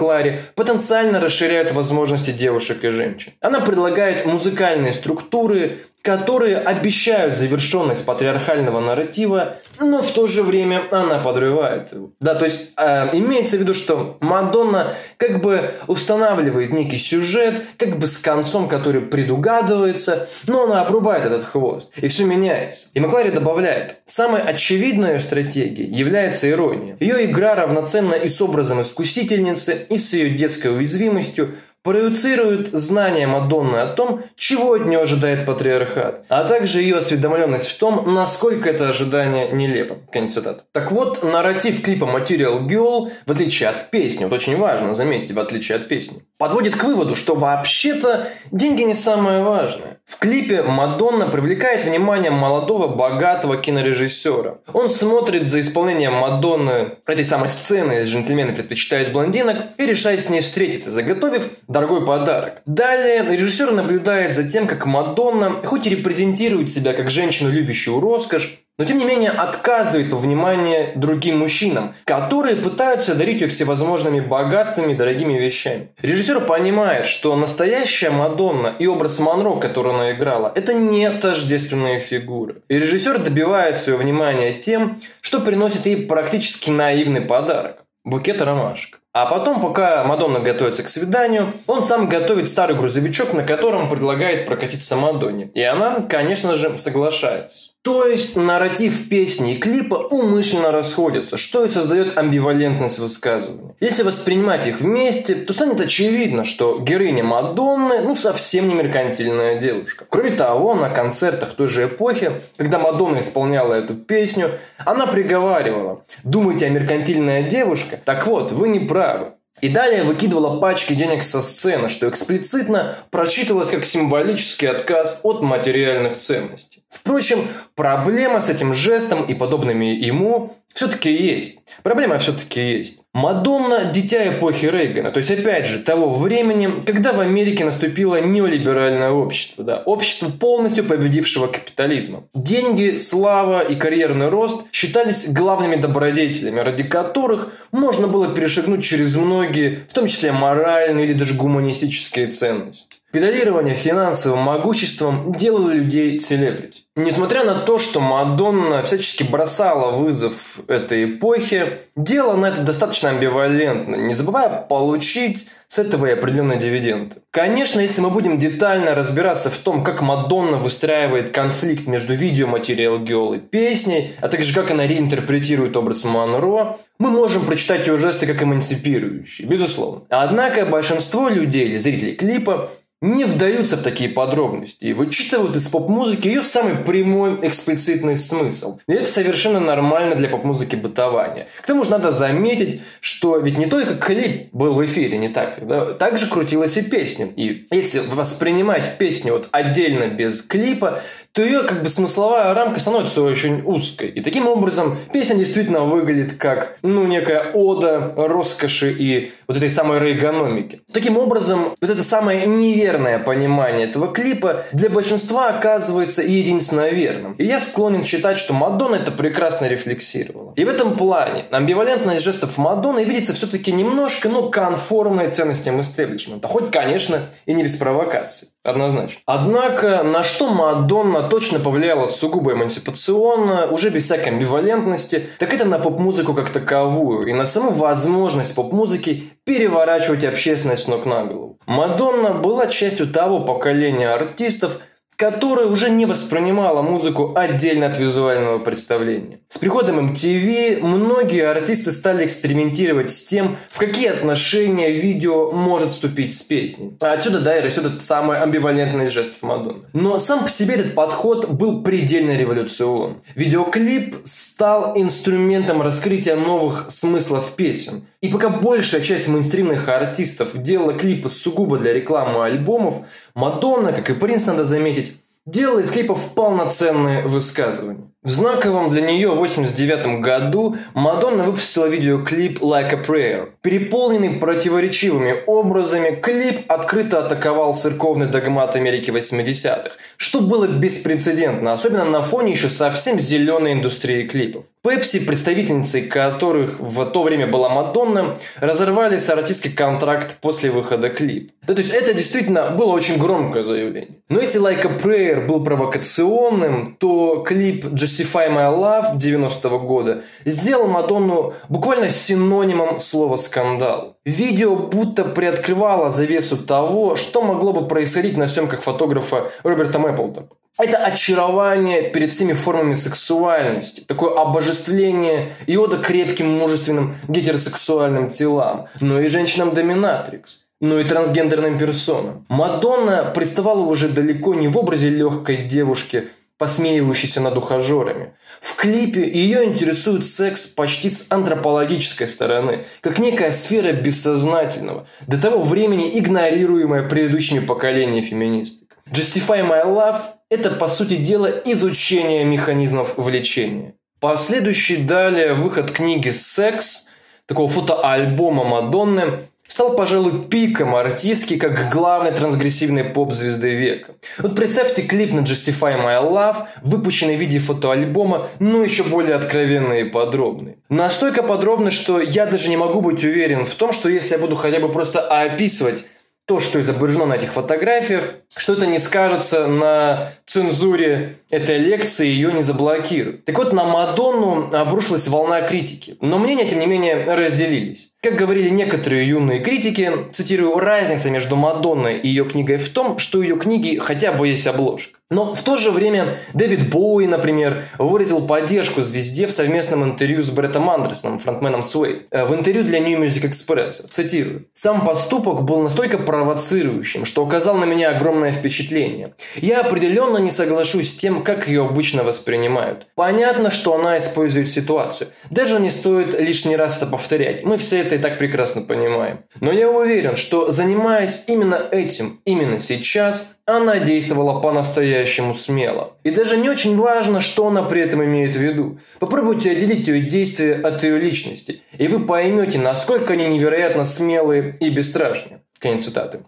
потенциально 0.55 1.19
расширяют 1.19 1.71
возможности 1.71 2.31
девушек 2.31 2.83
и 2.83 2.89
женщин. 2.89 3.33
Она 3.41 3.59
предлагает 3.59 4.25
музыкальные 4.25 4.91
структуры, 4.91 5.77
которые 6.05 6.57
обещают 6.57 7.35
завершенность 7.35 8.05
патриархального 8.05 8.79
нарратива, 8.79 9.57
но 9.79 10.03
в 10.03 10.11
то 10.11 10.27
же 10.27 10.43
время 10.43 10.83
она 10.91 11.17
подрывает 11.17 11.93
его. 11.93 12.11
Да, 12.19 12.35
то 12.35 12.45
есть 12.45 12.73
э, 12.77 13.09
имеется 13.13 13.57
в 13.57 13.61
виду, 13.61 13.73
что 13.73 14.15
Мадонна 14.21 14.93
как 15.17 15.41
бы 15.41 15.73
устанавливает 15.87 16.71
некий 16.71 16.99
сюжет, 16.99 17.59
как 17.77 17.97
бы 17.97 18.05
с 18.05 18.19
концом, 18.19 18.67
который 18.69 19.01
предугадывается, 19.01 20.27
но 20.45 20.65
она 20.65 20.81
обрубает 20.81 21.25
этот 21.25 21.43
хвост, 21.43 21.91
и 21.97 22.07
все 22.07 22.23
меняется. 22.25 22.89
И 22.93 22.99
Маклари 22.99 23.31
добавляет, 23.31 23.95
самой 24.05 24.43
очевидной 24.43 25.19
стратегией 25.19 25.91
является 25.91 26.47
ирония. 26.47 26.97
Ее 26.99 27.25
игра 27.25 27.55
равноценна 27.55 28.13
и 28.13 28.27
с 28.27 28.39
образом 28.43 28.79
искусительницы, 28.79 29.87
и 29.89 29.97
с 29.97 30.13
ее 30.13 30.29
детской 30.29 30.67
уязвимостью, 30.67 31.55
проецирует 31.85 32.73
знания 32.73 33.27
Мадонны 33.27 33.77
о 33.77 33.85
том, 33.85 34.23
чего 34.35 34.73
от 34.73 34.87
нее 34.87 34.99
ожидает 34.99 35.45
патриархат, 35.45 36.25
а 36.29 36.43
также 36.43 36.81
ее 36.81 36.95
осведомленность 36.95 37.69
в 37.69 37.77
том, 37.77 38.11
насколько 38.11 38.71
это 38.71 38.89
ожидание 38.89 39.51
нелепо. 39.51 39.97
Конец 40.11 40.33
цитат. 40.33 40.65
Так 40.71 40.91
вот, 40.91 41.23
нарратив 41.23 41.83
клипа 41.83 42.05
Material 42.05 42.65
Girl, 42.67 43.11
в 43.27 43.31
отличие 43.31 43.69
от 43.69 43.91
песни, 43.91 44.23
вот 44.23 44.33
очень 44.33 44.57
важно, 44.57 44.95
заметьте, 44.95 45.35
в 45.35 45.39
отличие 45.39 45.75
от 45.75 45.87
песни, 45.87 46.23
подводит 46.37 46.75
к 46.75 46.83
выводу, 46.83 47.15
что 47.15 47.35
вообще-то 47.35 48.27
деньги 48.51 48.83
не 48.83 48.93
самое 48.93 49.43
важное. 49.43 49.99
В 50.05 50.19
клипе 50.19 50.63
Мадонна 50.63 51.27
привлекает 51.27 51.83
внимание 51.83 52.31
молодого, 52.31 52.87
богатого 52.87 53.57
кинорежиссера. 53.57 54.59
Он 54.73 54.89
смотрит 54.89 55.47
за 55.47 55.61
исполнением 55.61 56.13
Мадонны 56.13 56.97
этой 57.05 57.25
самой 57.25 57.49
сцены 57.49 58.03
«Джентльмены 58.03 58.53
предпочитают 58.53 59.11
блондинок» 59.11 59.57
и 59.77 59.85
решает 59.85 60.21
с 60.21 60.29
ней 60.29 60.41
встретиться, 60.41 60.91
заготовив 60.91 61.47
дорогой 61.67 62.05
подарок. 62.05 62.61
Далее 62.65 63.25
режиссер 63.25 63.71
наблюдает 63.71 64.33
за 64.33 64.43
тем, 64.43 64.67
как 64.67 64.85
Мадонна, 64.85 65.61
хоть 65.63 65.87
и 65.87 65.89
репрезентирует 65.89 66.69
себя 66.69 66.93
как 66.93 67.09
женщину, 67.09 67.49
любящую 67.49 67.99
роскошь, 67.99 68.59
но 68.77 68.85
тем 68.85 68.97
не 68.97 69.05
менее 69.05 69.31
отказывает 69.31 70.11
во 70.11 70.17
внимании 70.17 70.91
другим 70.95 71.39
мужчинам, 71.39 71.93
которые 72.03 72.57
пытаются 72.57 73.15
дарить 73.15 73.41
ее 73.41 73.47
всевозможными 73.47 74.19
богатствами 74.19 74.91
и 74.91 74.95
дорогими 74.95 75.33
вещами. 75.33 75.89
Режиссер 76.01 76.41
понимает, 76.41 77.05
что 77.05 77.35
настоящая 77.35 78.09
Мадонна 78.09 78.73
и 78.77 78.87
образ 78.87 79.19
Монро, 79.19 79.55
который 79.55 79.93
она 79.93 80.11
играла, 80.11 80.51
это 80.55 80.73
не 80.73 81.09
тождественные 81.09 81.99
фигуры. 81.99 82.61
И 82.67 82.77
режиссер 82.77 83.19
добивает 83.19 83.77
свое 83.77 83.97
внимание 83.97 84.59
тем, 84.59 84.99
что 85.21 85.39
приносит 85.39 85.85
ей 85.85 86.05
практически 86.05 86.69
наивный 86.69 87.21
подарок– 87.21 87.83
букет 88.03 88.41
ромашек. 88.41 88.99
А 89.13 89.27
потом, 89.27 89.61
пока 89.61 90.03
Мадонна 90.03 90.41
готовится 90.41 90.83
к 90.83 90.89
свиданию, 90.89 91.53
он 91.67 91.85
сам 91.85 92.09
готовит 92.09 92.49
старый 92.49 92.75
грузовичок, 92.75 93.31
на 93.31 93.43
котором 93.43 93.89
предлагает 93.89 94.45
прокатиться 94.45 94.97
Мадонне. 94.97 95.49
И 95.53 95.61
она, 95.61 96.01
конечно 96.01 96.53
же, 96.53 96.77
соглашается. 96.77 97.74
То 97.85 98.07
есть 98.07 98.35
нарратив 98.35 99.09
песни 99.09 99.53
и 99.53 99.57
клипа 99.59 99.93
умышленно 99.93 100.71
расходятся, 100.71 101.37
что 101.37 101.63
и 101.63 101.69
создает 101.69 102.17
амбивалентность 102.17 102.97
высказывания. 102.97 103.75
Если 103.79 104.01
воспринимать 104.01 104.65
их 104.65 104.79
вместе, 104.79 105.35
то 105.35 105.53
станет 105.53 105.79
очевидно, 105.79 106.45
что 106.45 106.79
героиня 106.79 107.23
Мадонны 107.23 108.01
ну 108.01 108.15
совсем 108.15 108.67
не 108.67 108.73
меркантильная 108.73 109.59
девушка. 109.59 110.07
Кроме 110.09 110.31
того, 110.31 110.73
на 110.73 110.89
концертах 110.89 111.53
той 111.53 111.67
же 111.67 111.85
эпохи, 111.85 112.31
когда 112.57 112.79
Мадонна 112.79 113.19
исполняла 113.19 113.75
эту 113.75 113.93
песню, 113.93 114.57
она 114.79 115.05
приговаривала 115.05 116.01
«Думаете, 116.23 116.65
я 116.65 116.71
меркантильная 116.71 117.43
девушка? 117.43 117.99
Так 118.03 118.25
вот, 118.25 118.51
вы 118.51 118.69
не 118.69 118.79
правы. 118.79 119.33
И 119.61 119.69
далее 119.69 120.03
выкидывала 120.03 120.59
пачки 120.59 120.93
денег 120.93 121.23
со 121.23 121.41
сцены, 121.41 121.87
что 121.87 122.09
эксплицитно 122.09 122.95
прочитывалось 123.09 123.69
как 123.69 123.85
символический 123.85 124.67
отказ 124.67 125.21
от 125.23 125.41
материальных 125.41 126.17
ценностей. 126.17 126.83
Впрочем, 126.95 127.47
проблема 127.75 128.39
с 128.39 128.49
этим 128.49 128.73
жестом 128.73 129.25
и 129.25 129.33
подобными 129.33 129.85
ему 129.85 130.55
все-таки 130.73 131.11
есть. 131.11 131.57
Проблема 131.83 132.17
все-таки 132.19 132.61
есть. 132.61 133.01
Мадонна– 133.13 133.85
дитя 133.93 134.27
эпохи 134.29 134.65
Рейгана, 134.65 135.11
то 135.11 135.17
есть, 135.17 135.29
опять 135.29 135.67
же, 135.67 135.79
того 135.79 136.09
времени, 136.09 136.81
когда 136.85 137.13
в 137.13 137.19
Америке 137.19 137.63
наступило 137.65 138.21
неолиберальное 138.21 139.11
общество, 139.11 139.63
да, 139.63 139.77
общество 139.85 140.29
полностью 140.29 140.85
победившего 140.85 141.47
капитализма. 141.47 142.23
Деньги, 142.33 142.97
слава 142.97 143.59
и 143.59 143.75
карьерный 143.75 144.29
рост 144.29 144.65
считались 144.71 145.29
главными 145.31 145.75
добродетелями, 145.75 146.59
ради 146.59 146.83
которых 146.83 147.53
можно 147.71 148.07
было 148.07 148.33
перешагнуть 148.33 148.83
через 148.83 149.15
многие, 149.15 149.85
в 149.87 149.93
том 149.93 150.07
числе 150.07 150.31
моральные 150.31 151.05
или 151.05 151.13
даже 151.13 151.35
гуманистические 151.35 152.27
ценности. 152.27 152.97
Педалирование 153.15 153.75
финансовым 153.75 154.39
могуществом 154.39 155.31
делало 155.31 155.69
людей 155.69 156.19
селебрити. 156.19 156.81
Несмотря 156.97 157.45
на 157.45 157.55
то, 157.55 157.79
что 157.79 158.01
Мадонна 158.01 158.83
всячески 158.83 159.23
бросала 159.23 159.91
вызов 159.91 160.59
этой 160.67 161.05
эпохе, 161.05 161.79
делала 161.95 162.35
на 162.35 162.47
это 162.47 162.59
достаточно 162.59 163.11
амбивалентно, 163.11 163.95
не 163.95 164.13
забывая 164.13 164.49
получить 164.49 165.47
с 165.67 165.79
этого 165.79 166.07
и 166.07 166.11
определенные 166.11 166.59
дивиденды. 166.59 167.15
Конечно, 167.31 167.79
если 167.79 168.01
мы 168.01 168.09
будем 168.09 168.37
детально 168.37 168.95
разбираться 168.95 169.49
в 169.49 169.57
том, 169.57 169.83
как 169.83 170.01
Мадонна 170.01 170.57
выстраивает 170.57 171.29
конфликт 171.29 171.87
между 171.87 172.13
видео 172.13 172.47
Material 172.47 173.37
и 173.37 173.39
песней, 173.39 174.13
а 174.19 174.27
также 174.27 174.53
как 174.53 174.71
она 174.71 174.85
реинтерпретирует 174.85 175.77
образ 175.77 176.03
Монро, 176.03 176.77
мы 176.99 177.11
можем 177.11 177.45
прочитать 177.45 177.87
ее 177.87 177.95
жесты 177.95 178.27
как 178.27 178.43
эмансипирующие, 178.43 179.47
безусловно. 179.47 180.01
Однако 180.09 180.65
большинство 180.65 181.29
людей 181.29 181.65
или 181.65 181.77
зрителей 181.77 182.15
клипа 182.15 182.69
не 183.05 183.23
вдаются 183.23 183.77
в 183.77 183.83
такие 183.83 184.09
подробности 184.09 184.85
и 184.85 184.93
вычитывают 184.93 185.55
из 185.55 185.67
поп-музыки 185.67 186.27
ее 186.27 186.41
самый 186.41 186.75
прямой 186.75 187.37
эксплицитный 187.43 188.17
смысл. 188.17 188.79
И 188.87 188.93
это 188.93 189.05
совершенно 189.05 189.59
нормально 189.59 190.15
для 190.15 190.27
поп-музыки 190.27 190.75
бытования. 190.75 191.47
К 191.61 191.67
тому 191.67 191.83
же 191.83 191.91
надо 191.91 192.11
заметить, 192.11 192.81
что 192.99 193.37
ведь 193.37 193.57
не 193.57 193.67
только 193.67 193.95
клип 193.95 194.49
был 194.51 194.73
в 194.73 194.83
эфире, 194.83 195.17
не 195.17 195.29
так? 195.29 195.65
Да? 195.67 195.93
Также 195.93 196.27
крутилась 196.27 196.77
и 196.77 196.81
песня. 196.81 197.27
И 197.35 197.67
если 197.69 197.99
воспринимать 197.99 198.97
песню 198.97 199.33
вот 199.33 199.49
отдельно 199.51 200.07
без 200.07 200.41
клипа, 200.41 200.99
то 201.31 201.43
ее 201.43 201.63
как 201.63 201.83
бы 201.83 201.89
смысловая 201.89 202.53
рамка 202.53 202.79
становится 202.79 203.21
очень 203.21 203.61
узкой. 203.65 204.09
И 204.09 204.21
таким 204.21 204.47
образом 204.47 204.97
песня 205.13 205.35
действительно 205.35 205.81
выглядит 205.81 206.33
как 206.33 206.77
ну 206.81 207.05
некая 207.05 207.51
ода 207.53 208.13
роскоши 208.15 208.91
и 208.91 209.31
вот 209.47 209.57
этой 209.57 209.69
самой 209.69 209.99
рейгономики. 209.99 210.81
Таким 210.91 211.17
образом, 211.17 211.75
вот 211.79 211.89
это 211.89 212.03
самое 212.03 212.45
неверное 212.47 212.94
верное 212.95 213.19
понимание 213.19 213.87
этого 213.87 214.07
клипа 214.07 214.63
для 214.71 214.89
большинства 214.89 215.49
оказывается 215.49 216.21
единственно 216.21 216.89
верным. 216.89 217.33
И 217.33 217.43
я 217.43 217.59
склонен 217.59 218.03
считать, 218.03 218.37
что 218.37 218.53
Мадонна 218.53 218.95
это 218.95 219.11
прекрасно 219.11 219.65
рефлексировала. 219.65 220.53
И 220.55 220.63
в 220.63 220.69
этом 220.69 220.95
плане 220.95 221.45
амбивалентность 221.51 222.23
жестов 222.23 222.57
Мадонны 222.57 223.03
видится 223.03 223.33
все-таки 223.33 223.73
немножко, 223.73 224.29
ну, 224.29 224.49
конформной 224.49 225.29
ценностям 225.29 225.81
истеблишмента. 225.81 226.47
Хоть, 226.47 226.71
конечно, 226.71 227.23
и 227.45 227.53
не 227.53 227.63
без 227.63 227.75
провокаций. 227.75 228.49
Однозначно. 228.63 229.21
Однако, 229.25 230.03
на 230.03 230.23
что 230.23 230.47
Мадонна 230.47 231.29
точно 231.29 231.59
повлияла 231.59 232.07
сугубо 232.07 232.53
эмансипационно, 232.53 233.67
уже 233.67 233.89
без 233.89 234.05
всякой 234.05 234.29
амбивалентности, 234.29 235.29
так 235.37 235.53
это 235.53 235.65
на 235.65 235.79
поп-музыку 235.79 236.33
как 236.33 236.49
таковую 236.49 237.27
и 237.27 237.33
на 237.33 237.45
саму 237.45 237.71
возможность 237.71 238.55
поп-музыки 238.55 239.33
переворачивать 239.43 240.23
общественность 240.23 240.87
ног 240.87 241.05
на 241.05 241.25
голову. 241.25 241.59
Мадонна 241.67 242.31
была 242.31 242.67
частью 242.75 243.07
того 243.07 243.39
поколения 243.39 244.09
артистов, 244.09 244.79
которая 245.15 245.67
уже 245.67 245.89
не 245.89 246.05
воспринимала 246.05 246.81
музыку 246.81 247.33
отдельно 247.35 247.87
от 247.87 247.97
визуального 247.97 248.59
представления. 248.59 249.39
С 249.47 249.57
приходом 249.57 250.11
MTV 250.11 250.81
многие 250.81 251.49
артисты 251.49 251.91
стали 251.91 252.25
экспериментировать 252.25 253.09
с 253.09 253.23
тем, 253.23 253.57
в 253.69 253.79
какие 253.79 254.09
отношения 254.09 254.91
видео 254.91 255.51
может 255.51 255.91
вступить 255.91 256.33
с 256.33 256.41
песней. 256.41 256.97
А 256.99 257.13
отсюда, 257.13 257.39
да, 257.39 257.57
и 257.57 257.61
растет 257.61 257.85
этот 257.85 258.03
самый 258.03 258.39
амбивалентный 258.39 259.07
жест 259.07 259.41
Мадонны. 259.41 259.83
Но 259.93 260.17
сам 260.17 260.41
по 260.41 260.49
себе 260.49 260.75
этот 260.75 260.95
подход 260.95 261.49
был 261.49 261.83
предельно 261.83 262.35
революционным. 262.35 263.21
Видеоклип 263.35 264.17
стал 264.23 264.97
инструментом 264.97 265.81
раскрытия 265.81 266.35
новых 266.35 266.85
смыслов 266.89 267.53
песен– 267.55 268.03
И 268.25 268.27
пока 268.27 268.49
большая 268.49 269.01
часть 269.01 269.27
мейнстримных 269.27 269.87
артистов 269.87 270.59
делала 270.59 270.95
клипы 270.95 271.29
сугубо 271.29 271.77
для 271.77 271.93
рекламы 271.93 272.43
альбомов, 272.43 273.05
Мадонна, 273.35 273.93
как 273.93 274.09
и 274.09 274.15
Принц, 274.15 274.47
надо 274.47 274.63
заметить, 274.63 275.13
делала 275.45 275.77
из 275.77 275.91
клипов 275.91 276.33
полноценные 276.33 277.27
высказывания. 277.27 278.09
В 278.25 278.29
знаковом 278.29 278.89
для 278.89 279.01
нее 279.01 279.29
89 279.29 280.19
году 280.19 280.75
Мадонна 280.95 281.43
выпустила 281.43 281.85
видеоклип 281.85 282.59
«Like 282.59 282.91
a 282.95 282.99
Prayer». 282.99 283.49
Переполненный 283.61 284.31
противоречивыми 284.39 285.43
образами, 285.45 286.15
клип 286.15 286.61
открыто 286.67 287.19
атаковал 287.19 287.75
церковный 287.75 288.25
догмат 288.25 288.75
Америки 288.75 289.11
80-х, 289.11 289.91
что 290.17 290.41
было 290.41 290.65
беспрецедентно, 290.65 291.73
особенно 291.73 292.03
на 292.05 292.23
фоне 292.23 292.53
еще 292.53 292.67
совсем 292.67 293.19
зеленой 293.19 293.73
индустрии 293.73 294.23
клипов. 294.23 294.65
Пепси, 294.81 295.23
представительницей 295.23 296.01
которых 296.03 296.79
в 296.79 297.05
то 297.05 297.21
время 297.21 297.45
была 297.45 297.69
Мадонна, 297.69 298.37
разорвали 298.59 299.19
с 299.19 299.29
артистский 299.29 299.71
контракт 299.71 300.37
после 300.41 300.71
выхода 300.71 301.09
клипа. 301.09 301.53
Да, 301.61 301.75
то 301.75 301.81
есть 301.81 301.93
это 301.93 302.13
действительно 302.13 302.71
было 302.71 302.91
очень 302.91 303.19
громкое 303.19 303.63
заявление. 303.63 304.17
Но 304.29 304.39
если 304.39 304.59
Like 304.59 304.85
a 304.85 304.97
Prayer 304.97 305.45
был 305.45 305.63
провокационным, 305.63 306.95
то 306.99 307.43
клип 307.47 307.85
Just 307.85 308.14
Justify 308.15 308.49
My 308.49 308.69
Love 308.73 309.17
90-го 309.17 309.79
года 309.79 310.23
сделал 310.45 310.87
Мадонну 310.87 311.53
буквально 311.67 312.09
синонимом 312.09 312.99
слова 312.99 313.35
«скандал». 313.35 314.15
Видео 314.23 314.75
будто 314.75 315.25
приоткрывало 315.25 316.09
завесу 316.09 316.57
того, 316.57 317.15
что 317.15 317.41
могло 317.41 317.73
бы 317.73 317.87
происходить 317.87 318.37
на 318.37 318.47
съемках 318.47 318.81
фотографа 318.81 319.51
Роберта 319.63 319.99
Мэпплда. 319.99 320.47
Это 320.77 320.97
очарование 320.97 322.09
перед 322.09 322.31
всеми 322.31 322.53
формами 322.53 322.95
сексуальности, 322.95 324.01
такое 324.01 324.33
обожествление 324.37 325.51
йода 325.67 325.97
крепким, 325.97 326.57
мужественным 326.57 327.15
гетеросексуальным 327.27 328.29
телам, 328.29 328.87
но 328.99 329.19
и 329.19 329.27
женщинам-доминатрикс 329.27 330.65
но 330.81 330.99
и 330.99 331.05
трансгендерным 331.05 331.77
персонам. 331.77 332.45
Мадонна 332.49 333.31
приставала 333.33 333.79
уже 333.79 334.09
далеко 334.09 334.53
не 334.53 334.67
в 334.67 334.77
образе 334.77 335.09
легкой 335.09 335.65
девушки, 335.65 336.27
посмеивающейся 336.57 337.41
над 337.41 337.57
ухажерами. 337.57 338.33
В 338.59 338.75
клипе 338.75 339.29
ее 339.29 339.65
интересует 339.65 340.23
секс 340.23 340.65
почти 340.65 341.09
с 341.09 341.31
антропологической 341.31 342.27
стороны, 342.27 342.85
как 343.01 343.19
некая 343.19 343.51
сфера 343.51 343.91
бессознательного, 343.91 345.07
до 345.27 345.41
того 345.41 345.59
времени 345.59 346.17
игнорируемая 346.17 347.03
предыдущими 347.03 347.59
поколениями 347.59 348.21
феминисток. 348.21 348.97
Justify 349.11 349.61
My 349.61 349.85
Love– 349.85 350.17
это, 350.49 350.71
по 350.71 350.87
сути 350.87 351.17
дела, 351.17 351.47
изучение 351.65 352.43
механизмов 352.43 353.17
влечения. 353.17 353.93
Последующий 354.19 355.03
далее 355.03 355.53
выход 355.53 355.91
книги 355.91 356.29
«Секс», 356.29 357.11
такого 357.45 357.69
фотоальбома 357.69 358.63
Мадонны, 358.63 359.41
стал, 359.67 359.95
пожалуй, 359.95 360.43
пиком 360.43 360.95
артистки 360.95 361.57
как 361.57 361.91
главной 361.91 362.31
трансгрессивной 362.31 363.03
поп-звезды 363.03 363.75
века. 363.75 364.13
Вот 364.37 364.55
представьте 364.55 365.01
клип 365.03 365.33
на 365.33 365.39
Justify 365.39 365.97
My 365.97 366.21
Love, 366.23 366.57
выпущенный 366.81 367.35
в 367.35 367.39
виде 367.39 367.59
фотоальбома, 367.59 368.47
но 368.59 368.83
еще 368.83 369.03
более 369.03 369.35
откровенный 369.35 370.01
и 370.01 370.09
подробный. 370.09 370.77
Настолько 370.89 371.43
подробный, 371.43 371.91
что 371.91 372.19
я 372.19 372.45
даже 372.45 372.69
не 372.69 372.77
могу 372.77 373.01
быть 373.01 373.23
уверен 373.23 373.65
в 373.65 373.75
том, 373.75 373.91
что 373.91 374.09
если 374.09 374.35
я 374.35 374.39
буду 374.39 374.55
хотя 374.55 374.79
бы 374.79 374.89
просто 374.91 375.21
описывать 375.21 376.05
то, 376.45 376.59
что 376.59 376.79
изображено 376.79 377.25
на 377.25 377.33
этих 377.33 377.53
фотографиях, 377.53 378.33
что 378.55 378.73
это 378.73 378.85
не 378.85 378.99
скажется 378.99 379.67
на 379.67 380.31
цензуре 380.45 381.37
этой 381.49 381.79
лекции, 381.79 382.27
ее 382.27 382.53
не 382.53 382.61
заблокируют. 382.61 383.45
Так 383.45 383.57
вот, 383.57 383.73
на 383.73 383.83
Мадонну 383.83 384.69
обрушилась 384.71 385.27
волна 385.27 385.61
критики, 385.61 386.17
но 386.21 386.37
мнения, 386.37 386.65
тем 386.65 386.79
не 386.79 386.87
менее, 386.87 387.23
разделились. 387.25 388.09
Как 388.21 388.35
говорили 388.35 388.69
некоторые 388.69 389.27
юные 389.27 389.59
критики, 389.59 390.11
цитирую, 390.31 390.77
разница 390.77 391.31
между 391.31 391.55
Мадонной 391.55 392.19
и 392.19 392.27
ее 392.27 392.45
книгой 392.45 392.77
в 392.77 392.89
том, 392.89 393.17
что 393.17 393.41
ее 393.41 393.57
книги 393.57 393.97
хотя 393.97 394.31
бы 394.31 394.47
есть 394.47 394.67
обложка. 394.67 395.14
Но 395.31 395.51
в 395.51 395.63
то 395.63 395.75
же 395.75 395.89
время 395.89 396.37
Дэвид 396.53 396.91
Боуи, 396.91 397.25
например, 397.25 397.83
выразил 397.97 398.45
поддержку 398.45 399.01
звезде 399.01 399.47
в 399.47 399.51
совместном 399.51 400.03
интервью 400.03 400.43
с 400.43 400.51
Бреттом 400.51 400.87
Андерсоном, 400.87 401.39
фронтменом 401.39 401.83
Суэйд, 401.83 402.27
э, 402.29 402.45
в 402.45 402.53
интервью 402.53 402.83
для 402.83 402.99
New 402.99 403.19
Music 403.19 403.49
Express. 403.49 404.07
Цитирую. 404.07 404.67
«Сам 404.73 405.03
поступок 405.03 405.63
был 405.63 405.81
настолько 405.81 406.19
провоцирующим, 406.19 407.25
что 407.25 407.43
оказал 407.43 407.77
на 407.77 407.85
меня 407.85 408.11
огромное 408.11 408.51
впечатление. 408.51 409.33
Я 409.55 409.81
определенно 409.81 410.37
не 410.37 410.51
соглашусь 410.51 411.09
с 411.09 411.15
тем, 411.15 411.43
как 411.43 411.67
ее 411.67 411.85
обычно 411.85 412.23
воспринимают. 412.23 413.07
Понятно, 413.15 413.71
что 413.71 413.95
она 413.95 414.19
использует 414.19 414.67
ситуацию. 414.67 415.29
Даже 415.49 415.79
не 415.79 415.89
стоит 415.89 416.39
лишний 416.39 416.75
раз 416.75 416.97
это 416.97 417.07
повторять. 417.07 417.63
Мы 417.63 417.77
все 417.77 417.99
это 417.99 418.15
и 418.15 418.19
так 418.19 418.37
прекрасно 418.37 418.81
понимаем. 418.81 419.39
Но 419.59 419.71
я 419.71 419.89
уверен, 419.89 420.35
что 420.35 420.69
занимаясь 420.69 421.45
именно 421.47 421.81
этим, 421.91 422.41
именно 422.45 422.77
сейчас, 422.77 423.55
она 423.65 423.97
действовала 423.97 424.59
по-настоящему 424.61 425.14
смело. 425.53 426.17
И 426.23 426.31
даже 426.31 426.57
не 426.57 426.69
очень 426.69 426.97
важно, 426.97 427.41
что 427.41 427.67
она 427.67 427.83
при 427.83 428.01
этом 428.01 428.23
имеет 428.23 428.55
в 428.55 428.59
виду. 428.59 428.99
Попробуйте 429.19 429.71
отделить 429.71 430.07
ее 430.07 430.21
действия 430.21 430.75
от 430.75 431.03
ее 431.03 431.19
личности, 431.19 431.81
и 431.97 432.07
вы 432.07 432.25
поймете, 432.25 432.79
насколько 432.79 433.33
они 433.33 433.45
невероятно 433.45 434.05
смелые 434.05 434.75
и 434.79 434.89
бесстрашные. 434.89 435.61
Конец 435.79 436.05
цитаты. 436.05 436.39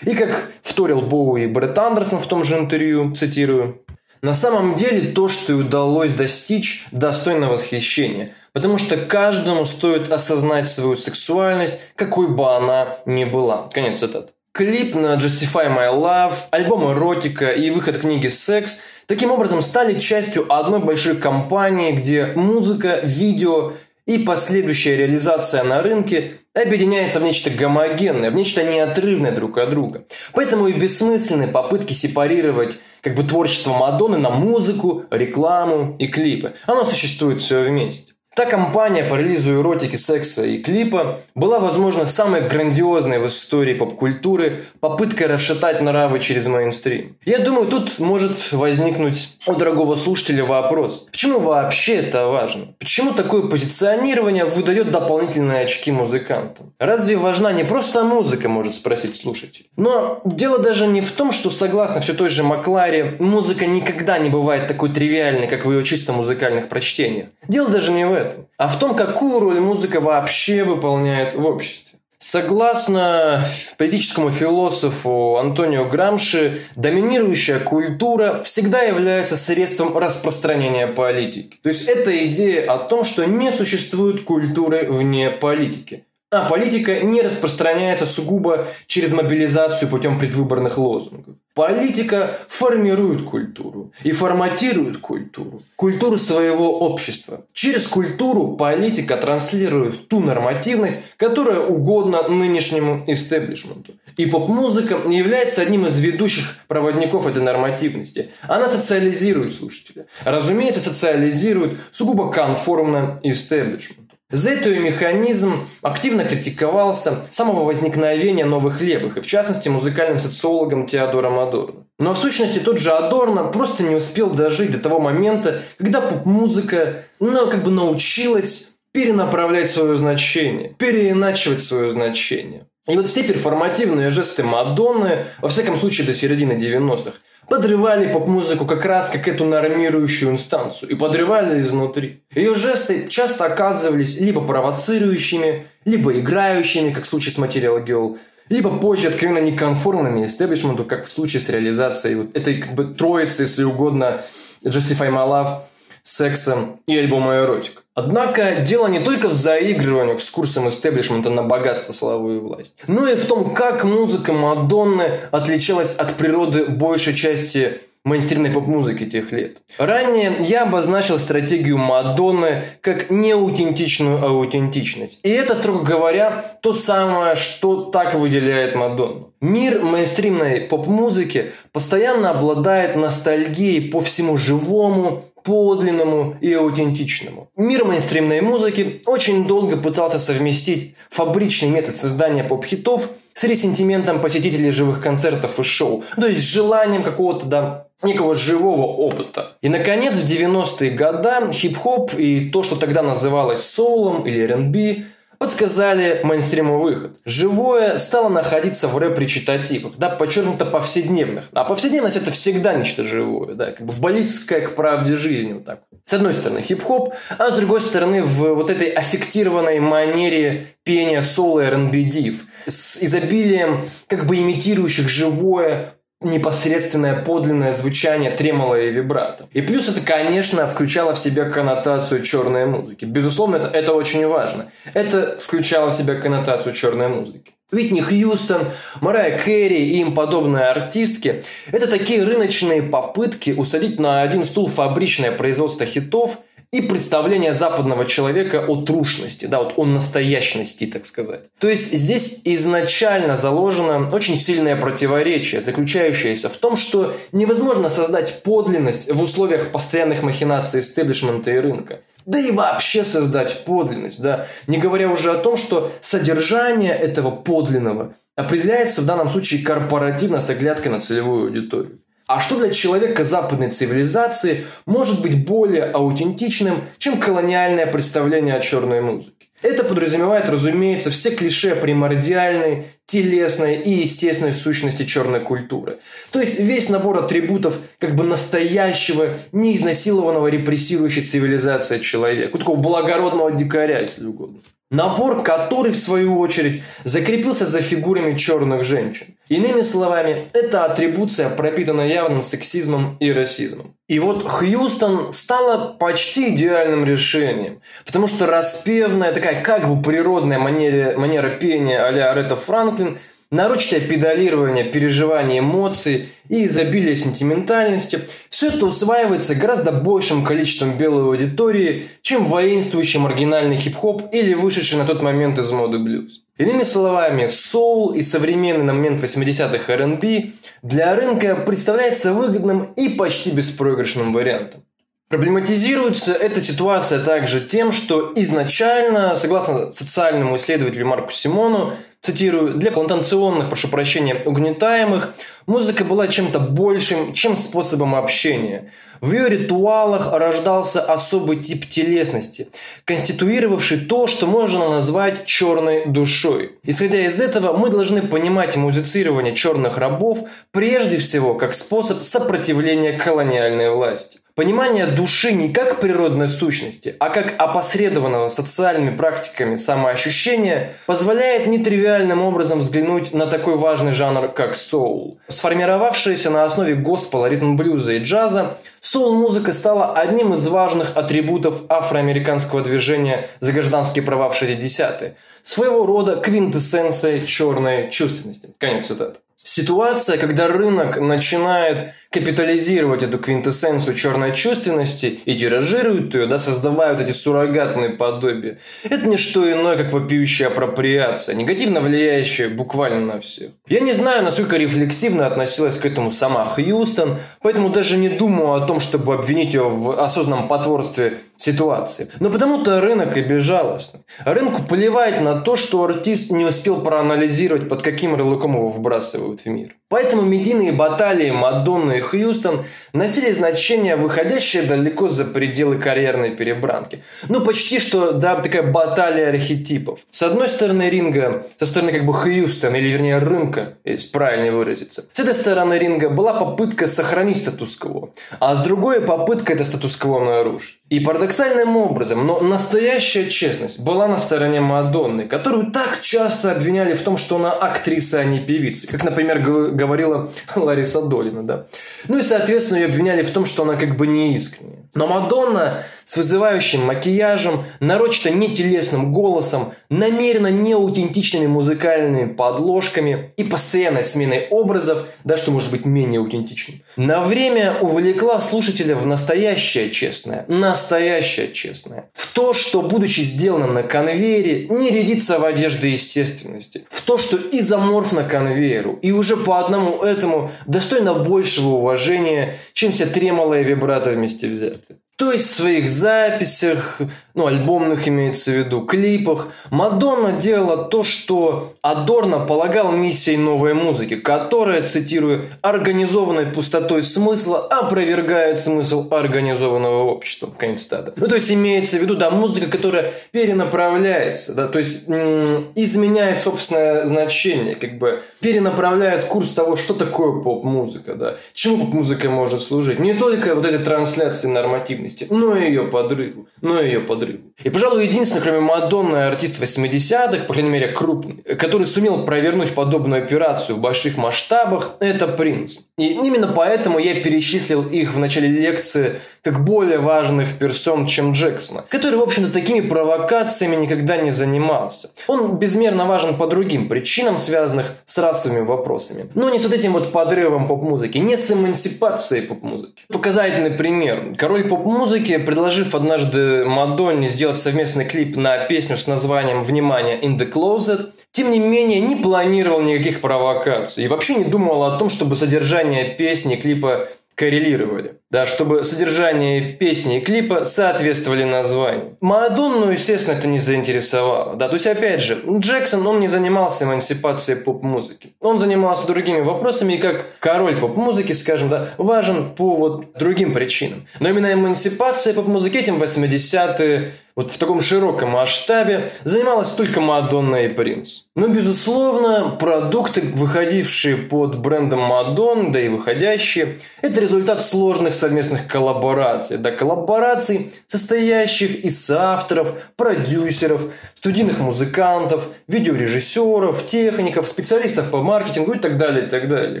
И 0.02 0.14
как 0.14 0.50
вторил 0.62 1.02
Боуи 1.02 1.46
Брэд 1.46 1.78
Андерсон 1.78 2.18
в 2.18 2.26
том 2.26 2.44
же 2.44 2.58
интервью, 2.58 3.14
цитирую, 3.14 3.82
на 4.22 4.32
самом 4.32 4.74
деле 4.74 5.12
то, 5.12 5.28
что 5.28 5.52
ей 5.52 5.60
удалось 5.60 6.12
достичь, 6.12 6.86
достойно 6.90 7.48
восхищения, 7.48 8.34
потому 8.52 8.78
что 8.78 8.96
каждому 8.96 9.64
стоит 9.64 10.10
осознать 10.10 10.66
свою 10.66 10.96
сексуальность, 10.96 11.80
какой 11.94 12.28
бы 12.28 12.54
она 12.56 12.96
ни 13.06 13.24
была. 13.24 13.68
Конец 13.72 14.00
цитаты. 14.00 14.32
Клип 14.58 14.96
на 14.96 15.14
Justify 15.14 15.68
My 15.68 15.88
Love, 15.88 16.34
альбом 16.50 16.90
«Эротика» 16.90 17.48
и 17.48 17.70
выход 17.70 17.98
книги 17.98 18.26
«Секс» 18.26 18.80
таким 19.06 19.30
образом 19.30 19.62
стали 19.62 19.96
частью 20.00 20.52
одной 20.52 20.80
большой 20.80 21.16
кампании, 21.16 21.92
где 21.92 22.32
музыка, 22.34 22.98
видео 23.04 23.74
и 24.04 24.18
последующая 24.18 24.96
реализация 24.96 25.62
на 25.62 25.80
рынке 25.80 26.32
объединяется 26.54 27.20
в 27.20 27.22
нечто 27.22 27.50
гомогенное, 27.50 28.32
в 28.32 28.34
нечто 28.34 28.64
неотрывное 28.64 29.30
друг 29.30 29.58
от 29.58 29.70
друга. 29.70 30.06
Поэтому 30.34 30.66
и 30.66 30.72
бессмысленны 30.72 31.46
попытки 31.46 31.92
сепарировать 31.92 32.78
как 33.00 33.14
бы 33.14 33.22
творчество 33.22 33.74
Мадонны 33.74 34.18
на 34.18 34.30
музыку, 34.30 35.04
рекламу 35.12 35.94
и 36.00 36.08
клипы. 36.08 36.54
Оно 36.66 36.84
существует 36.84 37.38
все 37.38 37.62
вместе. 37.62 38.14
Та 38.38 38.46
кампания 38.46 39.02
по 39.02 39.16
релизу 39.16 39.54
эротики, 39.54 39.96
секса 39.96 40.46
и 40.46 40.62
клипа 40.62 41.18
была, 41.34 41.58
возможно, 41.58 42.06
самой 42.06 42.46
грандиозной 42.46 43.18
в 43.18 43.26
истории 43.26 43.74
поп-культуры 43.74 44.60
попыткой 44.78 45.26
расшатать 45.26 45.82
нравы 45.82 46.20
через 46.20 46.46
мейнстрим. 46.46 47.16
Я 47.24 47.40
думаю, 47.40 47.66
тут 47.66 47.98
может 47.98 48.52
возникнуть 48.52 49.38
у 49.48 49.54
дорогого 49.54 49.96
слушателя 49.96 50.44
вопрос. 50.44 51.08
Почему 51.10 51.40
вообще 51.40 51.94
это 51.96 52.28
важно? 52.28 52.76
Почему 52.78 53.10
такое 53.10 53.42
позиционирование 53.42 54.44
выдает 54.44 54.92
дополнительные 54.92 55.62
очки 55.62 55.90
музыкантам? 55.90 56.72
Разве 56.78 57.16
важна 57.16 57.50
не 57.50 57.64
просто 57.64 58.04
музыка, 58.04 58.48
может 58.48 58.74
спросить 58.74 59.16
слушатель? 59.16 59.66
Но 59.74 60.20
дело 60.24 60.60
даже 60.60 60.86
не 60.86 61.00
в 61.00 61.10
том, 61.10 61.32
что 61.32 61.50
согласно 61.50 62.00
все 62.00 62.14
той 62.14 62.28
же 62.28 62.44
Макларе, 62.44 63.16
музыка 63.18 63.66
никогда 63.66 64.16
не 64.18 64.30
бывает 64.30 64.68
такой 64.68 64.90
тривиальной, 64.92 65.48
как 65.48 65.66
в 65.66 65.72
ее 65.72 65.82
чисто 65.82 66.12
музыкальных 66.12 66.68
прочтениях. 66.68 67.26
Дело 67.48 67.68
даже 67.68 67.90
не 67.90 68.06
в 68.06 68.12
этом 68.12 68.27
этом, 68.28 68.48
а 68.56 68.68
в 68.68 68.78
том, 68.78 68.94
какую 68.94 69.40
роль 69.40 69.60
музыка 69.60 70.00
вообще 70.00 70.64
выполняет 70.64 71.34
в 71.34 71.46
обществе. 71.46 71.98
Согласно 72.20 73.44
политическому 73.78 74.32
философу 74.32 75.36
Антонио 75.36 75.84
Грамши, 75.84 76.62
доминирующая 76.74 77.60
культура 77.60 78.42
всегда 78.42 78.82
является 78.82 79.36
средством 79.36 79.96
распространения 79.96 80.88
политики. 80.88 81.60
То 81.62 81.68
есть 81.68 81.88
это 81.88 82.26
идея 82.26 82.72
о 82.72 82.78
том, 82.78 83.04
что 83.04 83.24
не 83.24 83.52
существует 83.52 84.24
культуры 84.24 84.90
вне 84.90 85.30
политики. 85.30 86.06
А 86.30 86.46
политика 86.46 87.00
не 87.00 87.22
распространяется 87.22 88.04
сугубо 88.04 88.66
через 88.86 89.14
мобилизацию 89.14 89.88
путем 89.88 90.18
предвыборных 90.18 90.76
лозунгов. 90.76 91.36
Политика 91.54 92.38
формирует 92.48 93.24
культуру 93.24 93.92
и 94.04 94.12
форматирует 94.12 94.98
культуру. 94.98 95.62
Культуру 95.74 96.18
своего 96.18 96.80
общества. 96.80 97.46
Через 97.54 97.86
культуру 97.86 98.56
политика 98.56 99.16
транслирует 99.16 100.06
ту 100.08 100.20
нормативность, 100.20 101.02
которая 101.16 101.60
угодна 101.60 102.28
нынешнему 102.28 103.04
истеблишменту. 103.06 103.94
И 104.18 104.26
поп-музыка 104.26 105.00
является 105.08 105.62
одним 105.62 105.86
из 105.86 105.98
ведущих 105.98 106.58
проводников 106.68 107.26
этой 107.26 107.42
нормативности. 107.42 108.28
Она 108.42 108.68
социализирует 108.68 109.54
слушателя. 109.54 110.06
Разумеется, 110.24 110.80
социализирует 110.80 111.78
сугубо 111.90 112.30
конформно 112.30 113.18
истеблишмент. 113.22 114.07
Z 114.30 114.66
механизм 114.66 115.66
активно 115.80 116.24
критиковался 116.24 117.24
с 117.30 117.34
самого 117.34 117.64
возникновения 117.64 118.44
новых 118.44 118.82
левых, 118.82 119.16
и 119.16 119.20
в 119.22 119.26
частности 119.26 119.70
музыкальным 119.70 120.18
социологом 120.18 120.86
Теодором 120.86 121.38
Адорно. 121.38 121.86
Но 121.98 122.12
в 122.12 122.18
сущности 122.18 122.58
тот 122.58 122.78
же 122.78 122.90
Адорно 122.90 123.44
просто 123.44 123.84
не 123.84 123.94
успел 123.94 124.28
дожить 124.28 124.70
до 124.70 124.78
того 124.78 125.00
момента, 125.00 125.62
когда 125.78 126.02
поп-музыка 126.02 127.04
ну, 127.20 127.48
как 127.48 127.62
бы 127.62 127.70
научилась 127.70 128.74
перенаправлять 128.92 129.70
свое 129.70 129.96
значение, 129.96 130.74
переиначивать 130.76 131.60
свое 131.60 131.88
значение. 131.88 132.67
И 132.88 132.96
вот 132.96 133.06
все 133.06 133.22
перформативные 133.22 134.10
жесты 134.10 134.42
Мадонны, 134.42 135.26
во 135.40 135.48
всяком 135.48 135.76
случае 135.76 136.06
до 136.06 136.14
середины 136.14 136.52
90-х, 136.52 137.12
подрывали 137.48 138.10
поп-музыку 138.10 138.66
как 138.66 138.84
раз 138.84 139.10
как 139.10 139.28
эту 139.28 139.44
нормирующую 139.44 140.32
инстанцию 140.32 140.90
и 140.90 140.94
подрывали 140.94 141.60
изнутри. 141.60 142.22
Ее 142.34 142.54
жесты 142.54 143.06
часто 143.06 143.44
оказывались 143.44 144.20
либо 144.20 144.40
провоцирующими, 144.40 145.66
либо 145.84 146.18
играющими, 146.18 146.90
как 146.90 147.04
в 147.04 147.06
случае 147.06 147.32
с 147.32 147.38
Material 147.38 147.84
Girl, 147.84 148.18
либо 148.48 148.78
позже 148.78 149.08
откровенно 149.08 149.40
неконформными 149.40 150.24
истеблишменту, 150.24 150.84
как 150.84 151.06
в 151.06 151.12
случае 151.12 151.40
с 151.40 151.50
реализацией 151.50 152.14
вот 152.14 152.34
этой 152.34 152.62
как 152.62 152.72
бы 152.72 152.84
троицы, 152.84 153.42
если 153.42 153.64
угодно, 153.64 154.22
Justify 154.64 155.10
My 155.10 155.28
Love, 155.28 155.60
сексом 156.08 156.80
и 156.86 156.96
альбома 156.96 157.36
«Эротик». 157.36 157.84
Однако 157.94 158.60
дело 158.60 158.86
не 158.86 159.00
только 159.00 159.28
в 159.28 159.32
заигрываниях 159.34 160.22
с 160.22 160.30
курсом 160.30 160.68
истеблишмента 160.68 161.30
на 161.30 161.42
богатство, 161.42 161.92
славу 161.92 162.32
и 162.32 162.38
власть, 162.38 162.76
но 162.86 163.06
и 163.06 163.16
в 163.16 163.26
том, 163.26 163.54
как 163.54 163.84
музыка 163.84 164.32
Мадонны 164.32 165.18
отличалась 165.32 165.96
от 165.96 166.14
природы 166.14 166.64
большей 166.66 167.14
части 167.14 167.80
мейнстримной 168.04 168.50
поп-музыки 168.50 169.04
тех 169.04 169.32
лет. 169.32 169.58
Ранее 169.76 170.36
я 170.40 170.62
обозначил 170.62 171.18
стратегию 171.18 171.78
Мадонны 171.78 172.64
как 172.80 173.10
неаутентичную 173.10 174.24
аутентичность. 174.24 175.20
И 175.22 175.28
это, 175.28 175.54
строго 175.54 175.84
говоря, 175.84 176.44
то 176.62 176.72
самое, 176.72 177.34
что 177.34 177.84
так 177.84 178.14
выделяет 178.14 178.74
Мадонну. 178.74 179.32
Мир 179.40 179.82
мейнстримной 179.82 180.62
поп-музыки 180.62 181.52
постоянно 181.72 182.30
обладает 182.30 182.96
ностальгией 182.96 183.88
по 183.90 184.00
всему 184.00 184.36
живому, 184.36 185.22
подлинному 185.48 186.36
и 186.42 186.52
аутентичному. 186.52 187.48
Мир 187.56 187.86
мейнстримной 187.86 188.42
музыки 188.42 189.00
очень 189.06 189.46
долго 189.46 189.78
пытался 189.78 190.18
совместить 190.18 190.94
фабричный 191.08 191.70
метод 191.70 191.96
создания 191.96 192.44
поп-хитов 192.44 193.08
с 193.32 193.44
ресентиментом 193.44 194.20
посетителей 194.20 194.70
живых 194.70 195.02
концертов 195.02 195.58
и 195.58 195.62
шоу, 195.62 196.04
то 196.16 196.26
есть 196.26 196.42
желанием 196.42 197.02
какого-то 197.02 197.46
да, 197.46 197.86
некого 198.02 198.34
живого 198.34 198.82
опыта. 198.82 199.56
И, 199.62 199.70
наконец, 199.70 200.16
в 200.16 200.24
90-е 200.24 200.90
годы 200.90 201.50
хип-хоп 201.50 202.12
и 202.14 202.50
то, 202.50 202.62
что 202.62 202.76
тогда 202.76 203.02
называлось 203.02 203.62
соулом 203.62 204.26
или 204.26 204.42
R&B, 204.42 205.04
подсказали 205.38 206.20
мейнстриму 206.24 206.80
выход. 206.80 207.18
Живое 207.24 207.98
стало 207.98 208.28
находиться 208.28 208.88
в 208.88 208.98
рэп-речитативах, 208.98 209.94
да, 209.96 210.10
подчеркнуто 210.10 210.66
повседневных. 210.66 211.46
А 211.52 211.64
повседневность 211.64 212.16
это 212.16 212.30
всегда 212.30 212.74
нечто 212.74 213.04
живое, 213.04 213.54
да, 213.54 213.72
как 213.72 213.86
бы 213.86 213.92
близкое 213.92 214.60
к 214.60 214.74
правде 214.74 215.14
жизни. 215.14 215.54
Вот 215.54 215.64
так. 215.64 215.80
С 216.04 216.14
одной 216.14 216.32
стороны 216.32 216.60
хип-хоп, 216.60 217.14
а 217.38 217.50
с 217.50 217.54
другой 217.54 217.80
стороны 217.80 218.22
в 218.22 218.54
вот 218.54 218.70
этой 218.70 218.88
аффектированной 218.88 219.78
манере 219.78 220.66
пения 220.82 221.22
соло 221.22 221.60
R&B 221.60 222.02
див 222.02 222.46
с 222.66 223.02
изобилием 223.02 223.84
как 224.08 224.26
бы 224.26 224.38
имитирующих 224.38 225.08
живое 225.08 225.94
непосредственное 226.20 227.22
подлинное 227.22 227.72
звучание 227.72 228.32
тремоло 228.32 228.80
и 228.80 228.90
вибрато. 228.90 229.48
И 229.52 229.62
плюс 229.62 229.88
это, 229.88 230.00
конечно, 230.00 230.66
включало 230.66 231.14
в 231.14 231.18
себя 231.18 231.48
коннотацию 231.48 232.22
черной 232.22 232.66
музыки. 232.66 233.04
Безусловно, 233.04 233.56
это, 233.56 233.68
это 233.68 233.92
очень 233.92 234.26
важно. 234.26 234.70
Это 234.94 235.36
включало 235.38 235.90
в 235.90 235.94
себя 235.94 236.16
коннотацию 236.16 236.72
черной 236.72 237.08
музыки. 237.08 237.52
Витни 237.70 238.00
Хьюстон, 238.00 238.70
Марая 239.02 239.38
Керри 239.38 239.90
и 239.90 240.00
им 240.00 240.14
подобные 240.14 240.64
артистки– 240.64 241.42
это 241.70 241.86
такие 241.86 242.24
рыночные 242.24 242.82
попытки 242.82 243.50
усадить 243.50 244.00
на 244.00 244.22
один 244.22 244.42
стул 244.42 244.68
фабричное 244.68 245.32
производство 245.32 245.84
хитов 245.84 246.38
и 246.70 246.82
представление 246.82 247.54
западного 247.54 248.04
человека 248.04 248.64
о 248.66 248.82
трушности, 248.82 249.46
да, 249.46 249.62
вот 249.62 249.74
о 249.76 249.86
настоящности, 249.86 250.86
так 250.86 251.06
сказать. 251.06 251.46
То 251.58 251.68
есть 251.68 251.92
здесь 251.92 252.42
изначально 252.44 253.36
заложено 253.36 254.08
очень 254.12 254.36
сильное 254.36 254.76
противоречие, 254.76 255.62
заключающееся 255.62 256.48
в 256.48 256.56
том, 256.58 256.76
что 256.76 257.14
невозможно 257.32 257.88
создать 257.88 258.42
подлинность 258.42 259.10
в 259.10 259.22
условиях 259.22 259.68
постоянных 259.68 260.22
махинаций 260.22 260.80
истеблишмента 260.80 261.50
и 261.50 261.58
рынка. 261.58 262.00
Да 262.26 262.38
и 262.38 262.50
вообще 262.50 263.04
создать 263.04 263.64
подлинность, 263.64 264.20
да, 264.20 264.46
не 264.66 264.76
говоря 264.76 265.08
уже 265.08 265.32
о 265.32 265.38
том, 265.38 265.56
что 265.56 265.90
содержание 266.02 266.92
этого 266.92 267.30
подлинного 267.30 268.14
определяется 268.36 269.00
в 269.00 269.06
данном 269.06 269.30
случае 269.30 269.64
корпоративно 269.64 270.38
с 270.38 270.50
оглядкой 270.50 270.92
на 270.92 271.00
целевую 271.00 271.46
аудиторию. 271.46 272.00
А 272.28 272.40
что 272.40 272.58
для 272.58 272.70
человека 272.70 273.24
западной 273.24 273.70
цивилизации 273.70 274.66
может 274.84 275.22
быть 275.22 275.46
более 275.46 275.84
аутентичным, 275.84 276.84
чем 276.98 277.18
колониальное 277.18 277.86
представление 277.86 278.54
о 278.54 278.60
черной 278.60 279.00
музыке? 279.00 279.32
Это 279.62 279.82
подразумевает, 279.82 280.50
разумеется, 280.50 281.10
все 281.10 281.30
клише 281.30 281.74
примордиальной, 281.74 282.84
телесной 283.06 283.76
и 283.76 283.90
естественной 283.90 284.52
сущности 284.52 285.06
черной 285.06 285.40
культуры. 285.40 286.00
То 286.30 286.38
есть 286.38 286.60
весь 286.60 286.90
набор 286.90 287.16
атрибутов 287.16 287.80
как 287.98 288.14
бы 288.14 288.24
настоящего, 288.24 289.38
неизнасилованного 289.52 290.48
репрессирующей 290.48 291.24
цивилизации 291.24 291.98
человека. 291.98 292.58
Такого 292.58 292.76
благородного 292.76 293.52
дикаря, 293.52 294.00
если 294.00 294.26
угодно. 294.26 294.58
Набор, 294.90 295.42
который, 295.42 295.92
в 295.92 295.98
свою 295.98 296.38
очередь, 296.38 296.82
закрепился 297.04 297.64
за 297.64 297.80
фигурами 297.80 298.36
черных 298.36 298.84
женщин. 298.84 299.28
Иными 299.48 299.80
словами, 299.80 300.48
это 300.52 300.84
атрибуция 300.84 301.48
пропитана 301.48 302.02
явным 302.02 302.42
сексизмом 302.42 303.16
и 303.18 303.32
расизмом. 303.32 303.94
И 304.06 304.18
вот 304.18 304.48
Хьюстон 304.48 305.32
стала 305.32 305.92
почти 305.92 306.50
идеальным 306.54 307.04
решением, 307.04 307.80
потому 308.04 308.26
что 308.26 308.46
распевная, 308.46 309.32
такая 309.32 309.62
как 309.62 309.88
бы 309.88 310.02
природная 310.02 310.58
манера, 310.58 311.18
манера 311.18 311.50
пения 311.50 312.04
а-ля 312.04 312.30
Аретта 312.30 312.56
Франклин– 312.56 313.18
нарочное 313.50 314.00
педалирование 314.00 314.84
переживаний 314.84 315.60
эмоций 315.60 316.28
и 316.50 316.66
изобилие 316.66 317.16
сентиментальности– 317.16 318.20
все 318.50 318.68
это 318.68 318.84
усваивается 318.84 319.54
гораздо 319.54 319.92
большим 319.92 320.44
количеством 320.44 320.98
белой 320.98 321.24
аудитории, 321.24 322.08
чем 322.20 322.44
воинствующий 322.44 323.20
маргинальный 323.20 323.76
хип-хоп 323.76 324.24
или 324.32 324.52
вышедший 324.52 324.98
на 324.98 325.06
тот 325.06 325.22
момент 325.22 325.58
из 325.58 325.70
моды 325.72 325.98
блюз. 325.98 326.42
Иными 326.58 326.82
словами, 326.82 327.46
соул 327.46 328.12
и 328.12 328.22
современный 328.22 328.84
на 328.84 328.92
момент 328.92 329.20
80-х 329.20 329.92
R&B 329.92 330.50
для 330.82 331.14
рынка 331.14 331.54
представляется 331.54 332.32
выгодным 332.32 332.92
и 332.96 333.10
почти 333.10 333.52
беспроигрышным 333.52 334.32
вариантом. 334.32 334.84
Проблематизируется 335.28 336.32
эта 336.32 336.62
ситуация 336.62 337.22
также 337.22 337.60
тем, 337.60 337.92
что 337.92 338.32
изначально, 338.34 339.36
согласно 339.36 339.92
социальному 339.92 340.56
исследователю 340.56 341.04
Марку 341.04 341.32
Симону, 341.32 341.92
цитирую, 342.22 342.72
для 342.72 342.90
плантационных, 342.90 343.68
прошу 343.68 343.88
прощения, 343.88 344.42
угнетаемых, 344.42 345.34
музыка 345.66 346.04
была 346.04 346.28
чем-то 346.28 346.60
большим, 346.60 347.34
чем 347.34 347.56
способом 347.56 348.14
общения. 348.14 348.90
В 349.20 349.32
ее 349.34 349.50
ритуалах 349.50 350.32
рождался 350.32 351.02
особый 351.02 351.58
тип 351.58 351.86
телесности, 351.86 352.68
конституировавший 353.04 354.06
то, 354.06 354.28
что 354.28 354.46
можно 354.46 354.88
назвать 354.88 355.44
черной 355.44 356.06
душой. 356.06 356.78
Исходя 356.84 357.26
из 357.26 357.38
этого, 357.38 357.76
мы 357.76 357.90
должны 357.90 358.22
понимать 358.22 358.78
музицирование 358.78 359.54
черных 359.54 359.98
рабов 359.98 360.38
прежде 360.70 361.18
всего 361.18 361.54
как 361.54 361.74
способ 361.74 362.22
сопротивления 362.22 363.12
колониальной 363.12 363.90
власти. 363.90 364.40
Понимание 364.58 365.06
души 365.06 365.52
не 365.52 365.68
как 365.68 366.00
природной 366.00 366.48
сущности, 366.48 367.14
а 367.20 367.28
как 367.28 367.54
опосредованного 367.58 368.48
социальными 368.48 369.16
практиками 369.16 369.76
самоощущения 369.76 370.94
позволяет 371.06 371.68
нетривиальным 371.68 372.42
образом 372.42 372.80
взглянуть 372.80 373.32
на 373.32 373.46
такой 373.46 373.76
важный 373.76 374.10
жанр, 374.10 374.48
как 374.48 374.74
соул. 374.76 375.38
Сформировавшаяся 375.46 376.50
на 376.50 376.64
основе 376.64 376.96
госпола, 376.96 377.46
ритм-блюза 377.46 378.14
и 378.14 378.18
джаза, 378.18 378.78
соул-музыка 378.98 379.72
стала 379.72 380.14
одним 380.14 380.54
из 380.54 380.66
важных 380.66 381.16
атрибутов 381.16 381.84
афроамериканского 381.88 382.80
движения 382.80 383.48
за 383.60 383.72
гражданские 383.72 384.24
права 384.24 384.50
в 384.50 384.60
60-е. 384.60 385.36
Своего 385.62 386.04
рода 386.04 386.34
квинтэссенция 386.34 387.46
черной 387.46 388.10
чувственности. 388.10 388.70
Конец 388.78 389.06
цитаты. 389.06 389.38
Ситуация, 389.68 390.38
когда 390.38 390.66
рынок 390.66 391.20
начинает 391.20 392.14
капитализировать 392.30 393.22
эту 393.22 393.38
квинтэссенцию 393.38 394.14
черной 394.14 394.54
чувственности 394.54 395.40
и 395.44 395.56
тиражируют 395.56 396.34
ее, 396.34 396.46
да, 396.46 396.58
создавают 396.58 397.20
эти 397.20 397.32
суррогатные 397.32 398.10
подобия. 398.10 398.78
Это 399.04 399.26
не 399.26 399.38
что 399.38 399.70
иное, 399.70 399.96
как 399.96 400.12
вопиющая 400.12 400.66
апроприация, 400.66 401.54
негативно 401.54 402.00
влияющая 402.00 402.68
буквально 402.68 403.34
на 403.34 403.40
всех. 403.40 403.70
Я 403.88 404.00
не 404.00 404.12
знаю, 404.12 404.44
насколько 404.44 404.76
рефлексивно 404.76 405.46
относилась 405.46 405.98
к 405.98 406.04
этому 406.04 406.30
сама 406.30 406.64
Хьюстон, 406.64 407.38
поэтому 407.62 407.88
даже 407.88 408.18
не 408.18 408.28
думаю 408.28 408.74
о 408.74 408.86
том, 408.86 409.00
чтобы 409.00 409.34
обвинить 409.34 409.72
ее 409.72 409.88
в 409.88 410.20
осознанном 410.20 410.68
потворстве 410.68 411.38
ситуации. 411.56 412.30
Но 412.40 412.50
потому-то 412.50 413.00
рынок 413.00 413.36
и 413.36 413.42
безжалостный. 413.42 414.20
Рынку 414.44 414.82
плевать 414.82 415.40
на 415.40 415.60
то, 415.60 415.76
что 415.76 416.04
артист 416.04 416.50
не 416.50 416.64
успел 416.66 417.00
проанализировать, 417.00 417.88
под 417.88 418.02
каким 418.02 418.32
ярлыком 418.32 418.76
его 418.76 418.88
вбрасывают 418.90 419.62
в 419.64 419.66
мир. 419.66 419.96
Поэтому 420.08 420.42
медийные 420.42 420.92
баталии 420.92 421.50
Мадонны 421.50 422.17
и 422.18 422.20
Хьюстон 422.20 422.84
носили 423.12 423.50
значение, 423.52 424.16
выходящее 424.16 424.82
далеко 424.82 425.28
за 425.28 425.44
пределы 425.44 425.98
карьерной 425.98 426.50
перебранки. 426.50 427.22
Ну, 427.48 427.60
почти 427.60 427.98
что, 427.98 428.32
да, 428.32 428.56
такая 428.56 428.82
баталия 428.82 429.48
архетипов. 429.48 430.20
С 430.30 430.42
одной 430.42 430.68
стороны 430.68 431.08
ринга, 431.08 431.64
со 431.76 431.86
стороны 431.86 432.12
как 432.12 432.24
бы 432.24 432.34
Хьюстон, 432.34 432.94
или 432.94 433.08
вернее 433.08 433.38
рынка, 433.38 433.94
если 434.04 434.30
правильнее 434.30 434.72
выразиться. 434.72 435.24
С 435.32 435.40
этой 435.40 435.54
стороны 435.54 435.94
ринга 435.94 436.28
была 436.28 436.54
попытка 436.54 437.06
сохранить 437.08 437.58
статус-кво, 437.58 438.30
а 438.60 438.74
с 438.74 438.80
другой 438.82 439.20
попытка 439.22 439.72
это 439.72 439.84
статус-кво 439.84 440.40
нарушить. 440.40 441.00
И 441.08 441.20
парадоксальным 441.20 441.96
образом, 441.96 442.46
но 442.46 442.60
настоящая 442.60 443.48
честность 443.48 444.04
была 444.04 444.28
на 444.28 444.38
стороне 444.38 444.80
Мадонны, 444.80 445.44
которую 445.48 445.90
так 445.90 446.20
часто 446.20 446.72
обвиняли 446.72 447.14
в 447.14 447.22
том, 447.22 447.36
что 447.36 447.56
она 447.56 447.72
актриса, 447.72 448.40
а 448.40 448.44
не 448.44 448.60
певица. 448.60 449.06
Как, 449.08 449.24
например, 449.24 449.60
говорила 449.60 450.50
Лариса 450.76 451.22
Долина, 451.22 451.62
да. 451.62 451.86
Ну 452.28 452.38
и, 452.38 452.42
соответственно, 452.42 452.98
ее 452.98 453.06
обвиняли 453.06 453.42
в 453.42 453.50
том, 453.50 453.64
что 453.64 453.82
она 453.82 453.94
как 453.94 454.16
бы 454.16 454.26
не 454.26 454.54
искренняя. 454.54 454.98
Но 455.14 455.26
Мадонна 455.26 456.02
с 456.28 456.36
вызывающим 456.36 457.06
макияжем, 457.06 457.84
нарочито 458.00 458.50
нетелесным 458.50 459.32
голосом, 459.32 459.94
намеренно 460.10 460.70
неаутентичными 460.70 461.66
музыкальными 461.66 462.52
подложками 462.52 463.50
и 463.56 463.64
постоянной 463.64 464.22
сменой 464.22 464.68
образов, 464.68 465.26
да 465.44 465.56
что 465.56 465.70
может 465.70 465.90
быть 465.90 466.04
менее 466.04 466.40
аутентичным, 466.40 467.00
на 467.16 467.40
время 467.40 467.96
увлекла 468.02 468.60
слушателя 468.60 469.14
в 469.14 469.26
настоящее 469.26 470.10
честное, 470.10 470.66
настоящее 470.68 471.72
честное. 471.72 472.28
В 472.34 472.52
то, 472.52 472.74
что, 472.74 473.00
будучи 473.00 473.40
сделанным 473.40 473.94
на 473.94 474.02
конвейере, 474.02 474.86
не 474.88 475.08
рядится 475.08 475.58
в 475.58 475.64
одежды 475.64 476.08
естественности. 476.08 477.04
В 477.08 477.22
то, 477.22 477.38
что 477.38 477.56
изоморфно 477.56 478.44
конвейеру, 478.44 479.18
и 479.22 479.32
уже 479.32 479.56
по 479.56 479.78
одному 479.78 480.22
этому 480.22 480.70
достойно 480.84 481.32
большего 481.32 481.97
уважения, 481.98 482.76
чем 482.92 483.12
все 483.12 483.26
тремоло 483.26 483.80
и 483.80 483.84
вибрато 483.84 484.30
вместе 484.30 484.68
взяты. 484.68 485.16
То 485.36 485.52
есть 485.52 485.66
в 485.66 485.74
своих 485.74 486.08
записях, 486.08 487.20
ну, 487.58 487.66
альбомных 487.66 488.26
имеется 488.26 488.70
в 488.70 488.74
виду, 488.74 489.02
клипах, 489.02 489.68
Мадонна 489.90 490.52
делала 490.52 490.96
то, 490.96 491.22
что 491.22 491.92
Адорно 492.02 492.60
полагал 492.60 493.12
миссией 493.12 493.56
новой 493.56 493.94
музыки, 493.94 494.36
которая, 494.36 495.02
цитирую, 495.02 495.68
организованной 495.82 496.66
пустотой 496.66 497.22
смысла 497.22 497.78
опровергает 497.86 498.78
смысл 498.78 499.28
организованного 499.30 500.24
общества. 500.24 500.72
Конец 500.76 501.02
цитаты. 501.02 501.32
Ну, 501.36 501.46
то 501.46 501.54
есть 501.56 501.72
имеется 501.72 502.18
в 502.18 502.22
виду, 502.22 502.36
да, 502.36 502.50
музыка, 502.50 502.90
которая 502.90 503.32
перенаправляется, 503.52 504.74
да, 504.74 504.88
то 504.88 504.98
есть 504.98 505.28
изменяет 505.28 506.58
собственное 506.58 507.26
значение, 507.26 507.94
как 507.94 508.18
бы 508.18 508.40
перенаправляет 508.60 509.44
курс 509.44 509.72
того, 509.72 509.96
что 509.96 510.14
такое 510.14 510.62
поп-музыка, 510.62 511.34
да, 511.34 511.56
чему 511.72 512.06
поп-музыка 512.06 512.48
может 512.50 512.82
служить. 512.82 513.18
Не 513.18 513.34
только 513.34 513.74
вот 513.74 513.84
этой 513.84 514.02
трансляции 514.02 514.68
нормативной 514.68 515.28
деятельности, 515.28 515.46
но 515.50 515.76
и 515.76 515.88
ее 515.88 516.04
подрыву, 516.04 516.68
но 516.80 517.00
и 517.00 517.06
ее 517.06 517.20
подрыву. 517.20 517.47
И, 517.84 517.90
пожалуй, 517.90 518.26
единственный, 518.26 518.62
кроме 518.62 518.80
Мадонны, 518.80 519.36
артист 519.46 519.80
80-х, 519.80 520.64
по 520.64 520.72
крайней 520.72 520.90
мере, 520.90 521.08
крупный, 521.08 521.62
который 521.76 522.06
сумел 522.06 522.44
провернуть 522.44 522.92
подобную 522.92 523.42
операцию 523.42 523.96
в 523.96 524.00
больших 524.00 524.36
масштабах, 524.36 525.12
это 525.20 525.46
Принц. 525.46 525.98
И 526.18 526.26
именно 526.26 526.66
поэтому 526.66 527.20
я 527.20 527.40
перечислил 527.40 528.02
их 528.02 528.34
в 528.34 528.38
начале 528.38 528.68
лекции 528.68 529.36
как 529.62 529.84
более 529.84 530.18
важных 530.18 530.78
персон, 530.78 531.26
чем 531.26 531.52
Джексона, 531.52 532.04
который, 532.08 532.36
в 532.36 532.42
общем-то, 532.42 532.72
такими 532.72 533.00
провокациями 533.00 533.96
никогда 533.96 534.36
не 534.36 534.50
занимался. 534.50 535.30
Он 535.46 535.76
безмерно 535.76 536.24
важен 536.24 536.56
по 536.56 536.66
другим 536.66 537.08
причинам, 537.08 537.58
связанных 537.58 538.12
с 538.24 538.38
расовыми 538.38 538.84
вопросами. 538.84 539.50
Но 539.54 539.70
не 539.70 539.78
с 539.78 539.84
вот 539.84 539.92
этим 539.94 540.14
вот 540.14 540.32
подрывом 540.32 540.88
поп-музыки, 540.88 541.38
не 541.38 541.56
с 541.56 541.70
эмансипацией 541.70 542.62
поп-музыки. 542.62 543.22
Показательный 543.32 543.90
пример. 543.90 544.54
Король 544.56 544.88
поп-музыки, 544.88 545.58
предложив 545.58 546.14
однажды 546.14 546.84
Мадонне 546.84 547.37
сделать 547.46 547.78
совместный 547.78 548.24
клип 548.24 548.56
на 548.56 548.78
песню 548.86 549.16
с 549.16 549.28
названием 549.28 549.84
«Внимание, 549.84 550.40
in 550.40 550.58
the 550.58 550.68
closet», 550.68 551.30
тем 551.52 551.70
не 551.70 551.78
менее, 551.78 552.20
не 552.20 552.36
планировал 552.36 553.00
никаких 553.02 553.40
провокаций. 553.40 554.24
И 554.24 554.28
вообще 554.28 554.56
не 554.56 554.64
думал 554.64 555.04
о 555.04 555.18
том, 555.18 555.28
чтобы 555.28 555.54
содержание 555.54 556.34
песни 556.36 556.76
клипа 556.76 557.28
коррелировали. 557.58 558.36
Да, 558.50 558.64
чтобы 558.64 559.04
содержание 559.04 559.92
песни 559.92 560.38
и 560.38 560.40
клипа 560.40 560.84
соответствовали 560.84 561.64
названию. 561.64 562.38
Мадонну, 562.40 563.10
естественно, 563.10 563.56
это 563.56 563.68
не 563.68 563.78
заинтересовало. 563.78 564.76
Да, 564.76 564.88
то 564.88 564.94
есть, 564.94 565.06
опять 565.06 565.42
же, 565.42 565.60
Джексон, 565.68 566.26
он 566.26 566.38
не 566.38 566.48
занимался 566.48 567.04
эмансипацией 567.04 567.78
поп-музыки. 567.78 568.54
Он 568.60 568.78
занимался 568.78 569.26
другими 569.26 569.60
вопросами, 569.60 570.14
и 570.14 570.18
как 570.18 570.46
король 570.60 570.98
поп-музыки, 570.98 571.52
скажем, 571.52 571.90
да, 571.90 572.08
важен 572.16 572.74
по 572.74 572.96
вот 572.96 573.36
другим 573.36 573.74
причинам. 573.74 574.26
Но 574.40 574.48
именно 574.48 574.72
эмансипация 574.72 575.52
поп-музыки 575.52 575.98
этим 575.98 576.16
80-е 576.16 577.32
вот 577.58 577.72
в 577.72 577.78
таком 577.78 578.00
широком 578.00 578.50
масштабе 578.50 579.32
занималась 579.42 579.90
только 579.90 580.20
Мадонна 580.20 580.84
и 580.84 580.88
Принц. 580.88 581.46
Но, 581.56 581.66
безусловно, 581.66 582.76
продукты, 582.78 583.50
выходившие 583.52 584.36
под 584.36 584.78
брендом 584.78 585.22
Мадон, 585.22 585.90
да 585.90 586.00
и 586.00 586.06
выходящие, 586.06 586.98
это 587.20 587.40
результат 587.40 587.82
сложных 587.82 588.36
совместных 588.36 588.86
коллабораций. 588.86 589.76
Да, 589.76 589.90
коллабораций, 589.90 590.92
состоящих 591.06 592.04
из 592.04 592.30
авторов, 592.30 592.94
продюсеров, 593.16 594.06
студийных 594.34 594.78
музыкантов, 594.78 595.70
видеорежиссеров, 595.88 597.04
техников, 597.06 597.66
специалистов 597.66 598.30
по 598.30 598.40
маркетингу 598.40 598.92
и 598.92 599.00
так 599.00 599.16
далее, 599.16 599.46
и 599.46 599.48
так 599.48 599.66
далее. 599.66 600.00